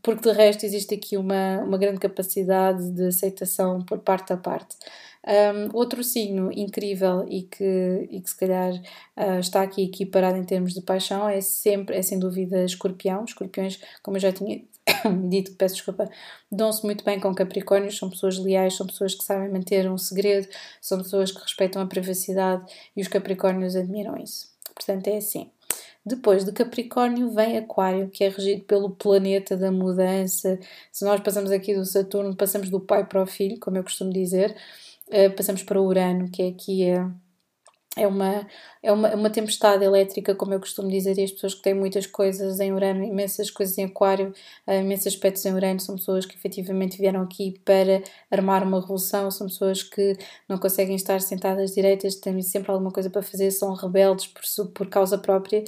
porque 0.01 0.29
de 0.29 0.35
resto 0.35 0.65
existe 0.65 0.95
aqui 0.95 1.17
uma, 1.17 1.59
uma 1.63 1.77
grande 1.77 1.99
capacidade 1.99 2.91
de 2.91 3.07
aceitação 3.07 3.81
por 3.81 3.99
parte 3.99 4.31
a 4.33 4.37
parte. 4.37 4.75
Um, 5.25 5.77
outro 5.77 6.03
signo 6.03 6.51
incrível 6.51 7.25
e 7.29 7.43
que, 7.43 8.09
e 8.11 8.19
que 8.19 8.29
se 8.29 8.37
calhar 8.37 8.73
uh, 8.73 9.39
está 9.39 9.61
aqui 9.61 9.83
equiparado 9.83 10.37
em 10.37 10.43
termos 10.43 10.73
de 10.73 10.81
paixão 10.81 11.29
é 11.29 11.39
sempre, 11.39 11.95
é 11.95 12.01
sem 12.01 12.19
dúvida, 12.19 12.63
escorpião. 12.65 13.23
Escorpiões, 13.23 13.79
como 14.01 14.17
eu 14.17 14.21
já 14.21 14.33
tinha 14.33 14.61
dito, 15.29 15.53
peço 15.55 15.75
desculpa, 15.75 16.09
dão-se 16.51 16.83
muito 16.83 17.05
bem 17.05 17.19
com 17.21 17.33
Capricórnios, 17.33 17.97
são 17.97 18.09
pessoas 18.09 18.37
leais, 18.37 18.75
são 18.75 18.85
pessoas 18.85 19.15
que 19.15 19.23
sabem 19.23 19.49
manter 19.49 19.89
um 19.89 19.97
segredo, 19.97 20.47
são 20.81 20.97
pessoas 20.97 21.31
que 21.31 21.39
respeitam 21.41 21.81
a 21.81 21.85
privacidade 21.85 22.65
e 22.95 23.01
os 23.01 23.07
Capricórnios 23.07 23.77
admiram 23.77 24.17
isso. 24.17 24.52
Portanto, 24.75 25.07
é 25.07 25.17
assim. 25.17 25.49
Depois 26.05 26.43
de 26.43 26.51
Capricórnio 26.51 27.31
vem 27.31 27.57
Aquário, 27.57 28.09
que 28.09 28.23
é 28.25 28.29
regido 28.29 28.63
pelo 28.63 28.89
planeta 28.89 29.55
da 29.55 29.71
mudança. 29.71 30.59
Se 30.91 31.05
nós 31.05 31.21
passamos 31.21 31.49
aqui 31.51 31.73
do 31.73 31.85
Saturno, 31.85 32.35
passamos 32.35 32.69
do 32.69 32.79
pai 32.79 33.05
para 33.05 33.23
o 33.23 33.25
filho, 33.25 33.57
como 33.59 33.77
eu 33.77 33.83
costumo 33.83 34.11
dizer, 34.11 34.55
uh, 35.07 35.33
passamos 35.35 35.63
para 35.63 35.81
Urano, 35.81 36.29
que 36.29 36.41
é 36.41 36.47
aqui 36.49 36.89
a. 36.91 37.09
É 37.95 38.07
uma, 38.07 38.47
é 38.81 38.91
uma, 38.91 39.13
uma 39.13 39.29
tempestade 39.29 39.83
elétrica, 39.85 40.33
como 40.33 40.51
eu 40.51 40.59
costumo 40.59 40.89
dizer, 40.89 41.15
e 41.19 41.23
as 41.23 41.31
pessoas 41.31 41.53
que 41.53 41.61
têm 41.61 41.75
muitas 41.75 42.07
coisas 42.07 42.59
em 42.59 42.73
Urano, 42.73 43.03
imensas 43.03 43.51
coisas 43.51 43.77
em 43.77 43.85
Aquário, 43.85 44.33
uh, 44.67 44.71
imensos 44.71 45.05
aspectos 45.05 45.45
em 45.45 45.53
Urano, 45.53 45.79
são 45.79 45.95
pessoas 45.95 46.25
que 46.25 46.35
efetivamente 46.35 46.97
vieram 46.97 47.21
aqui 47.21 47.59
para 47.63 48.01
armar 48.31 48.63
uma 48.63 48.81
revolução, 48.81 49.29
são 49.29 49.45
pessoas 49.45 49.83
que 49.83 50.17
não 50.49 50.57
conseguem 50.57 50.95
estar 50.95 51.21
sentadas 51.21 51.75
direitas, 51.75 52.15
têm 52.15 52.41
sempre 52.41 52.71
alguma 52.71 52.89
coisa 52.89 53.11
para 53.11 53.21
fazer, 53.21 53.51
são 53.51 53.71
rebeldes 53.75 54.25
por, 54.25 54.67
por 54.69 54.87
causa 54.87 55.15
própria 55.15 55.63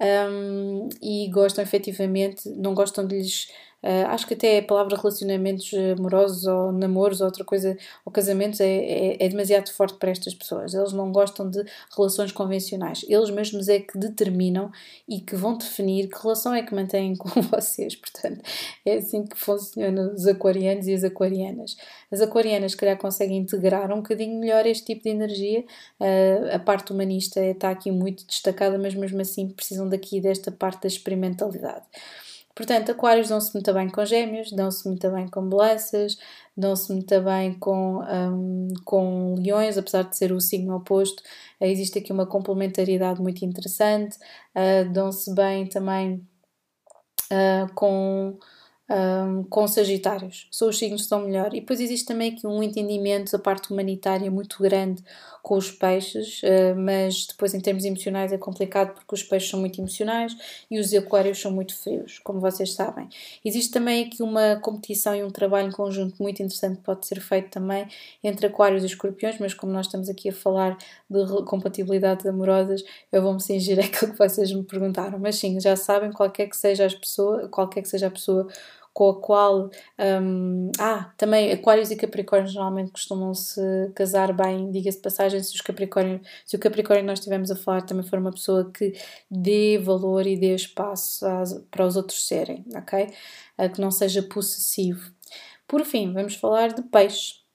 um, 0.00 0.88
e 1.02 1.28
gostam 1.30 1.62
efetivamente, 1.62 2.48
não 2.48 2.74
gostam 2.74 3.06
de 3.06 3.18
lhes 3.18 3.48
Uh, 3.80 4.08
acho 4.08 4.26
que 4.26 4.34
até 4.34 4.58
a 4.58 4.62
palavra 4.62 4.96
relacionamentos 4.96 5.70
amorosos 5.96 6.46
ou 6.46 6.72
namoros 6.72 7.20
ou 7.20 7.26
outra 7.26 7.44
coisa, 7.44 7.78
ou 8.04 8.10
casamentos, 8.10 8.60
é, 8.60 8.66
é, 8.66 9.24
é, 9.24 9.28
demasiado 9.28 9.70
forte 9.70 9.96
para 9.98 10.10
estas 10.10 10.34
pessoas. 10.34 10.74
Eles 10.74 10.92
não 10.92 11.12
gostam 11.12 11.48
de 11.48 11.64
relações 11.96 12.32
convencionais. 12.32 13.04
Eles 13.08 13.30
mesmos 13.30 13.68
é 13.68 13.78
que 13.78 13.96
determinam 13.96 14.72
e 15.08 15.20
que 15.20 15.36
vão 15.36 15.56
definir 15.56 16.08
que 16.08 16.20
relação 16.20 16.52
é 16.54 16.62
que 16.62 16.74
mantêm 16.74 17.14
com 17.16 17.40
vocês. 17.40 17.94
Portanto, 17.94 18.42
é 18.84 18.96
assim 18.96 19.24
que 19.24 19.38
funcionam 19.38 20.12
os 20.12 20.26
aquarianos 20.26 20.88
e 20.88 20.94
as 20.94 21.04
aquarianas. 21.04 21.76
As 22.10 22.20
aquarianas, 22.20 22.72
se 22.72 22.76
calhar, 22.76 22.98
conseguem 22.98 23.38
integrar 23.38 23.92
um 23.92 23.98
bocadinho 23.98 24.40
melhor 24.40 24.66
este 24.66 24.86
tipo 24.86 25.04
de 25.04 25.10
energia. 25.10 25.64
Uh, 26.00 26.52
a 26.52 26.58
parte 26.58 26.92
humanista 26.92 27.40
está 27.40 27.70
aqui 27.70 27.92
muito 27.92 28.26
destacada, 28.26 28.76
mas 28.76 28.92
mesmo 28.92 29.20
assim 29.20 29.48
precisam 29.48 29.87
daqui 29.88 30.20
desta 30.20 30.50
parte 30.50 30.82
da 30.82 30.88
experimentalidade. 30.88 31.86
Portanto, 32.58 32.90
aquários 32.90 33.28
dão-se 33.28 33.54
muito 33.54 33.72
bem 33.72 33.88
com 33.88 34.04
gêmeos, 34.04 34.50
dão-se 34.50 34.84
muito 34.88 35.08
bem 35.12 35.28
com 35.28 35.48
balanças, 35.48 36.18
dão-se 36.56 36.92
muito 36.92 37.20
bem 37.20 37.54
com, 37.54 38.02
um, 38.02 38.68
com 38.84 39.36
leões, 39.38 39.78
apesar 39.78 40.02
de 40.02 40.16
ser 40.16 40.32
o 40.32 40.40
signo 40.40 40.74
oposto, 40.74 41.22
uh, 41.60 41.64
existe 41.64 42.00
aqui 42.00 42.12
uma 42.12 42.26
complementaridade 42.26 43.22
muito 43.22 43.44
interessante, 43.44 44.16
uh, 44.56 44.92
dão-se 44.92 45.32
bem 45.36 45.68
também 45.68 46.26
uh, 47.30 47.72
com 47.76 48.36
um, 48.90 49.44
com 49.44 49.68
Sagitários. 49.68 50.48
São 50.50 50.68
os 50.68 50.78
signos 50.78 51.02
que 51.02 51.04
estão 51.04 51.20
melhor. 51.20 51.54
E 51.54 51.60
depois 51.60 51.80
existe 51.80 52.06
também 52.06 52.32
aqui 52.32 52.46
um 52.46 52.62
entendimento 52.62 53.30
da 53.30 53.38
parte 53.38 53.70
humanitária 53.70 54.30
muito 54.30 54.62
grande 54.62 55.02
com 55.48 55.56
os 55.56 55.70
peixes, 55.70 56.42
uh, 56.42 56.76
mas 56.76 57.26
depois 57.26 57.54
em 57.54 57.60
termos 57.60 57.82
emocionais 57.82 58.30
é 58.32 58.36
complicado 58.36 58.92
porque 58.92 59.14
os 59.14 59.22
peixes 59.22 59.48
são 59.48 59.58
muito 59.58 59.80
emocionais 59.80 60.36
e 60.70 60.78
os 60.78 60.92
aquários 60.92 61.40
são 61.40 61.50
muito 61.50 61.74
frios, 61.74 62.18
como 62.18 62.38
vocês 62.38 62.74
sabem. 62.74 63.08
Existe 63.42 63.72
também 63.72 64.04
aqui 64.04 64.22
uma 64.22 64.56
competição 64.56 65.14
e 65.16 65.24
um 65.24 65.30
trabalho 65.30 65.72
conjunto 65.72 66.22
muito 66.22 66.42
interessante 66.42 66.76
que 66.76 66.82
pode 66.82 67.06
ser 67.06 67.18
feito 67.18 67.48
também 67.48 67.88
entre 68.22 68.46
aquários 68.46 68.82
e 68.82 68.86
escorpiões, 68.86 69.38
mas 69.40 69.54
como 69.54 69.72
nós 69.72 69.86
estamos 69.86 70.10
aqui 70.10 70.28
a 70.28 70.34
falar 70.34 70.76
de 71.08 71.42
compatibilidades 71.46 72.26
amorosas, 72.26 72.84
eu 73.10 73.22
vou-me 73.22 73.40
cingir 73.40 73.80
aquilo 73.80 74.12
que 74.12 74.18
vocês 74.18 74.52
me 74.52 74.64
perguntaram. 74.64 75.18
Mas 75.18 75.36
sim, 75.36 75.58
já 75.58 75.76
sabem, 75.76 76.12
qualquer 76.12 76.46
que 76.48 76.58
seja 76.58 76.84
as 76.84 76.94
pessoa, 76.94 77.48
qualquer 77.48 77.80
que 77.80 77.88
seja 77.88 78.08
a 78.08 78.10
pessoa 78.10 78.46
com 78.98 79.10
a 79.10 79.20
qual. 79.20 79.70
Um, 79.96 80.72
ah, 80.76 81.12
também 81.16 81.52
Aquários 81.52 81.92
e 81.92 81.96
Capricórnios 81.96 82.52
normalmente 82.52 82.90
costumam 82.90 83.32
se 83.32 83.60
casar 83.94 84.32
bem, 84.32 84.72
diga-se 84.72 84.98
passagem, 84.98 85.40
se, 85.40 85.54
os 85.54 85.60
Capricórnio, 85.60 86.20
se 86.44 86.56
o 86.56 86.58
Capricórnio 86.58 87.06
nós 87.06 87.20
estivemos 87.20 87.48
a 87.52 87.54
falar 87.54 87.82
também 87.82 88.04
for 88.04 88.18
uma 88.18 88.32
pessoa 88.32 88.68
que 88.72 88.92
dê 89.30 89.78
valor 89.78 90.26
e 90.26 90.36
dê 90.36 90.52
espaço 90.52 91.24
às, 91.24 91.54
para 91.70 91.86
os 91.86 91.94
outros 91.94 92.26
serem, 92.26 92.64
ok? 92.74 93.08
Uh, 93.56 93.70
que 93.72 93.80
não 93.80 93.92
seja 93.92 94.20
possessivo. 94.20 95.12
Por 95.68 95.84
fim, 95.84 96.12
vamos 96.12 96.34
falar 96.34 96.72
de 96.72 96.82
peixes. 96.82 97.47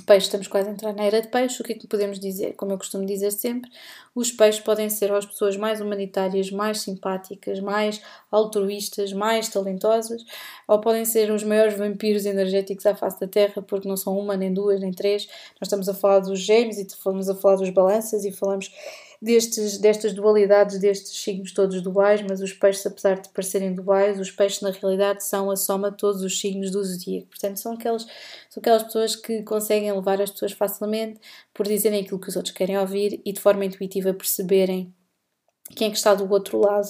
Peixe, 0.00 0.26
estamos 0.26 0.48
quase 0.48 0.70
a 0.70 0.72
entrar 0.72 0.94
na 0.94 1.04
era 1.04 1.20
de 1.20 1.28
peixe. 1.28 1.60
O 1.60 1.64
que 1.64 1.72
é 1.72 1.76
que 1.76 1.86
podemos 1.86 2.18
dizer? 2.18 2.54
Como 2.54 2.72
eu 2.72 2.78
costumo 2.78 3.04
dizer 3.04 3.30
sempre, 3.30 3.70
os 4.14 4.32
peixes 4.32 4.62
podem 4.62 4.88
ser 4.88 5.12
as 5.12 5.26
pessoas 5.26 5.54
mais 5.54 5.82
humanitárias, 5.82 6.50
mais 6.50 6.80
simpáticas, 6.80 7.60
mais 7.60 8.00
altruístas, 8.30 9.12
mais 9.12 9.50
talentosas, 9.50 10.24
ou 10.66 10.80
podem 10.80 11.04
ser 11.04 11.30
os 11.30 11.44
maiores 11.44 11.76
vampiros 11.76 12.24
energéticos 12.24 12.86
à 12.86 12.94
face 12.94 13.20
da 13.20 13.28
Terra, 13.28 13.60
porque 13.60 13.86
não 13.86 13.96
são 13.96 14.18
uma, 14.18 14.34
nem 14.34 14.52
duas, 14.52 14.80
nem 14.80 14.92
três. 14.92 15.26
Nós 15.60 15.66
estamos 15.66 15.86
a 15.90 15.94
falar 15.94 16.20
dos 16.20 16.40
gêmeos 16.40 16.78
e 16.78 16.82
estamos 16.82 17.28
a 17.28 17.34
falar 17.34 17.56
dos 17.56 17.68
balanças 17.68 18.24
e 18.24 18.32
falamos 18.32 18.70
destes, 19.22 19.78
destas 19.78 20.12
dualidades, 20.12 20.80
destes 20.80 21.16
signos 21.22 21.52
todos 21.52 21.80
duais, 21.80 22.20
mas 22.28 22.40
os 22.40 22.52
peixes, 22.52 22.84
apesar 22.84 23.20
de 23.20 23.28
parecerem 23.28 23.72
duais, 23.72 24.18
os 24.18 24.32
peixes 24.32 24.60
na 24.60 24.70
realidade 24.70 25.24
são 25.24 25.48
a 25.48 25.54
soma 25.54 25.92
de 25.92 25.96
todos 25.96 26.22
os 26.22 26.40
signos 26.40 26.72
do 26.72 26.82
zodíaco. 26.82 27.28
Portanto, 27.28 27.58
são 27.58 27.74
aquelas, 27.74 28.02
são 28.50 28.60
aquelas 28.60 28.82
pessoas 28.82 29.14
que 29.14 29.42
conseguem 29.44 29.92
levar 29.92 30.20
as 30.20 30.30
pessoas 30.30 30.50
facilmente 30.50 31.20
por 31.54 31.68
dizerem 31.68 32.00
aquilo 32.00 32.18
que 32.18 32.28
os 32.28 32.36
outros 32.36 32.52
querem 32.52 32.76
ouvir 32.76 33.20
e 33.24 33.32
de 33.32 33.40
forma 33.40 33.64
intuitiva 33.64 34.12
perceberem 34.12 34.92
quem 35.76 35.86
é 35.86 35.90
que 35.90 35.96
está 35.96 36.14
do 36.14 36.30
outro 36.30 36.58
lado. 36.58 36.88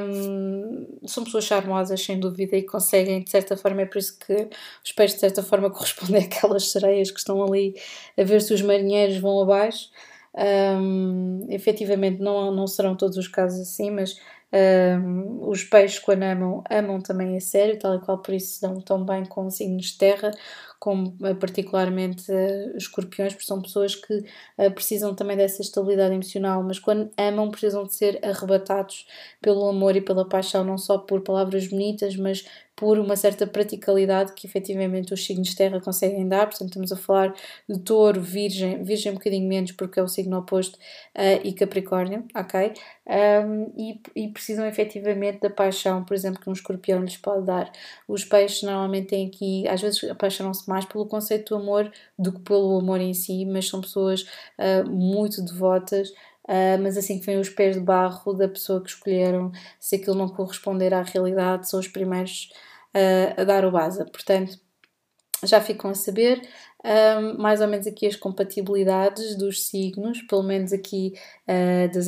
Um, 0.00 1.06
são 1.06 1.22
pessoas 1.22 1.44
charmosas, 1.44 2.02
sem 2.02 2.18
dúvida, 2.18 2.56
e 2.56 2.62
conseguem, 2.62 3.22
de 3.22 3.30
certa 3.30 3.56
forma, 3.56 3.82
é 3.82 3.86
por 3.86 3.98
isso 3.98 4.18
que 4.18 4.48
os 4.84 4.92
peixes, 4.92 5.16
de 5.16 5.20
certa 5.20 5.42
forma, 5.42 5.68
correspondem 5.70 6.24
àquelas 6.24 6.70
sereias 6.70 7.10
que 7.10 7.18
estão 7.18 7.42
ali 7.44 7.74
a 8.16 8.24
ver 8.24 8.40
se 8.40 8.54
os 8.54 8.62
marinheiros 8.62 9.18
vão 9.18 9.40
abaixo. 9.42 9.90
Um, 10.34 11.40
efetivamente, 11.50 12.20
não, 12.20 12.50
não 12.54 12.66
serão 12.66 12.96
todos 12.96 13.16
os 13.16 13.28
casos 13.28 13.60
assim, 13.60 13.90
mas 13.90 14.14
Um, 14.54 15.48
os 15.48 15.64
peixes, 15.64 15.98
quando 15.98 16.24
amam, 16.24 16.62
amam 16.70 17.00
também 17.00 17.34
a 17.38 17.40
sério, 17.40 17.78
tal 17.78 17.94
e 17.94 18.00
qual 18.00 18.18
por 18.20 18.34
isso 18.34 18.56
se 18.56 18.60
dão 18.60 18.78
tão 18.82 19.02
bem 19.02 19.24
com 19.24 19.48
signos 19.48 19.86
de 19.86 19.96
terra, 19.96 20.30
como 20.78 21.16
uh, 21.22 21.34
particularmente 21.36 22.30
uh, 22.30 22.76
escorpiões, 22.76 23.32
porque 23.32 23.46
são 23.46 23.62
pessoas 23.62 23.94
que 23.94 24.14
uh, 24.58 24.70
precisam 24.74 25.14
também 25.14 25.38
dessa 25.38 25.62
estabilidade 25.62 26.12
emocional, 26.12 26.62
mas 26.62 26.78
quando 26.78 27.10
amam 27.16 27.50
precisam 27.50 27.84
de 27.84 27.94
ser 27.94 28.20
arrebatados 28.22 29.06
pelo 29.40 29.66
amor 29.66 29.96
e 29.96 30.02
pela 30.02 30.28
paixão, 30.28 30.62
não 30.64 30.76
só 30.76 30.98
por 30.98 31.22
palavras 31.22 31.66
bonitas, 31.68 32.14
mas 32.16 32.44
por 32.74 32.98
uma 32.98 33.16
certa 33.16 33.46
praticalidade 33.46 34.32
que 34.32 34.46
efetivamente 34.46 35.12
os 35.12 35.24
signos 35.24 35.48
de 35.48 35.56
terra 35.56 35.80
conseguem 35.80 36.26
dar. 36.26 36.46
Portanto, 36.46 36.68
estamos 36.68 36.92
a 36.92 36.96
falar 36.96 37.34
de 37.68 37.78
touro, 37.80 38.20
virgem, 38.20 38.82
virgem 38.82 39.12
um 39.12 39.14
bocadinho 39.16 39.48
menos 39.48 39.72
porque 39.72 40.00
é 40.00 40.02
o 40.02 40.08
signo 40.08 40.38
oposto, 40.38 40.76
uh, 40.76 41.40
e 41.44 41.52
capricórnio, 41.52 42.24
ok? 42.34 42.72
Um, 43.06 43.72
e, 43.76 44.00
e, 44.16 44.28
precisam 44.28 44.66
efetivamente 44.66 45.40
da 45.40 45.50
paixão, 45.50 46.04
por 46.04 46.14
exemplo, 46.14 46.40
que 46.40 46.48
um 46.48 46.52
escorpião 46.52 47.02
lhes 47.02 47.16
pode 47.16 47.46
dar. 47.46 47.70
Os 48.08 48.24
peixes 48.24 48.62
normalmente 48.62 49.08
têm 49.08 49.26
aqui, 49.26 49.66
às 49.68 49.80
vezes 49.80 50.02
apaixonam-se 50.04 50.68
mais 50.68 50.84
pelo 50.84 51.06
conceito 51.06 51.54
do 51.54 51.62
amor 51.62 51.92
do 52.18 52.32
que 52.32 52.40
pelo 52.40 52.78
amor 52.78 53.00
em 53.00 53.12
si, 53.12 53.44
mas 53.44 53.68
são 53.68 53.80
pessoas 53.80 54.22
uh, 54.58 54.88
muito 54.88 55.42
devotas. 55.42 56.12
Uh, 56.48 56.80
mas 56.82 56.96
assim 56.96 57.20
que 57.20 57.26
vêm 57.26 57.38
os 57.38 57.48
pés 57.48 57.76
de 57.76 57.80
barro 57.80 58.32
da 58.32 58.48
pessoa 58.48 58.82
que 58.82 58.90
escolheram, 58.90 59.52
se 59.78 59.96
aquilo 59.96 60.16
não 60.16 60.28
corresponder 60.28 60.92
à 60.92 61.02
realidade, 61.02 61.68
são 61.68 61.78
os 61.78 61.88
primeiros 61.88 62.52
uh, 62.94 63.40
a 63.40 63.44
dar 63.44 63.64
o 63.64 63.70
base. 63.70 64.04
Portanto, 64.10 64.58
já 65.44 65.60
ficam 65.60 65.90
a 65.90 65.94
saber 65.94 66.40
um, 66.84 67.40
mais 67.40 67.60
ou 67.60 67.68
menos 67.68 67.86
aqui 67.86 68.06
as 68.06 68.16
compatibilidades 68.16 69.36
dos 69.36 69.66
signos, 69.66 70.20
pelo 70.22 70.42
menos 70.42 70.72
aqui 70.72 71.14
uh, 71.48 71.92
das, 71.92 72.06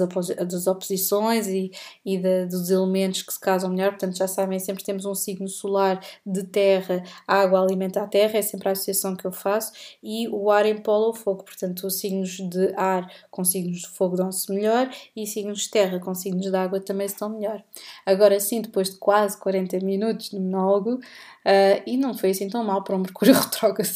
das 0.48 0.66
oposições 0.66 1.46
e, 1.46 1.70
e 2.04 2.18
dos 2.46 2.70
elementos 2.70 3.22
que 3.22 3.32
se 3.32 3.40
casam 3.40 3.70
melhor. 3.70 3.90
Portanto, 3.90 4.16
já 4.16 4.26
sabem, 4.26 4.58
sempre 4.58 4.84
temos 4.84 5.04
um 5.04 5.14
signo 5.14 5.48
solar 5.48 6.00
de 6.24 6.42
terra, 6.44 7.02
água 7.26 7.60
alimenta 7.60 8.02
a 8.02 8.06
terra, 8.06 8.38
é 8.38 8.42
sempre 8.42 8.68
a 8.68 8.72
associação 8.72 9.16
que 9.16 9.24
eu 9.24 9.32
faço, 9.32 9.72
e 10.02 10.28
o 10.28 10.50
ar 10.50 10.66
em 10.66 10.76
polo 10.76 11.06
ao 11.06 11.14
fogo. 11.14 11.44
Portanto, 11.44 11.86
os 11.86 11.98
signos 11.98 12.38
de 12.38 12.74
ar 12.76 13.10
com 13.30 13.44
signos 13.44 13.80
de 13.80 13.88
fogo 13.88 14.16
dão-se 14.16 14.52
melhor 14.52 14.90
e 15.14 15.26
signos 15.26 15.62
de 15.62 15.70
terra 15.70 15.98
com 15.98 16.14
signos 16.14 16.50
de 16.50 16.56
água 16.56 16.80
também 16.80 17.08
se 17.08 17.18
dão 17.18 17.28
melhor. 17.28 17.62
Agora 18.04 18.38
sim, 18.40 18.60
depois 18.60 18.90
de 18.90 18.96
quase 18.96 19.38
40 19.38 19.78
minutos 19.80 20.30
de 20.30 20.38
monólogo, 20.38 20.94
uh, 20.94 21.82
e 21.86 21.96
não 21.96 22.14
foi 22.14 22.30
assim 22.30 22.48
tão 22.48 22.64
mal 22.64 22.82
para 22.82 22.96
um 22.96 23.00
Mercúrio 23.00 23.34
retrógrado 23.38 23.86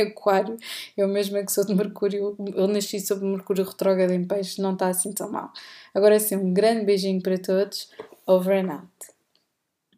Aquário, 0.00 0.56
eu 0.96 1.08
mesma 1.08 1.42
que 1.44 1.52
sou 1.52 1.64
de 1.64 1.74
Mercúrio, 1.74 2.36
eu 2.54 2.68
nasci 2.68 3.00
sob 3.00 3.24
Mercúrio 3.24 3.64
retrógrado 3.64 4.12
em 4.12 4.24
Peixe, 4.24 4.60
não 4.60 4.72
está 4.72 4.88
assim 4.88 5.12
tão 5.12 5.30
mal. 5.30 5.52
Agora 5.94 6.18
sim, 6.18 6.36
um 6.36 6.52
grande 6.52 6.84
beijinho 6.84 7.22
para 7.22 7.38
todos, 7.38 7.90
over 8.26 8.64
and 8.64 8.72
out. 8.72 9.19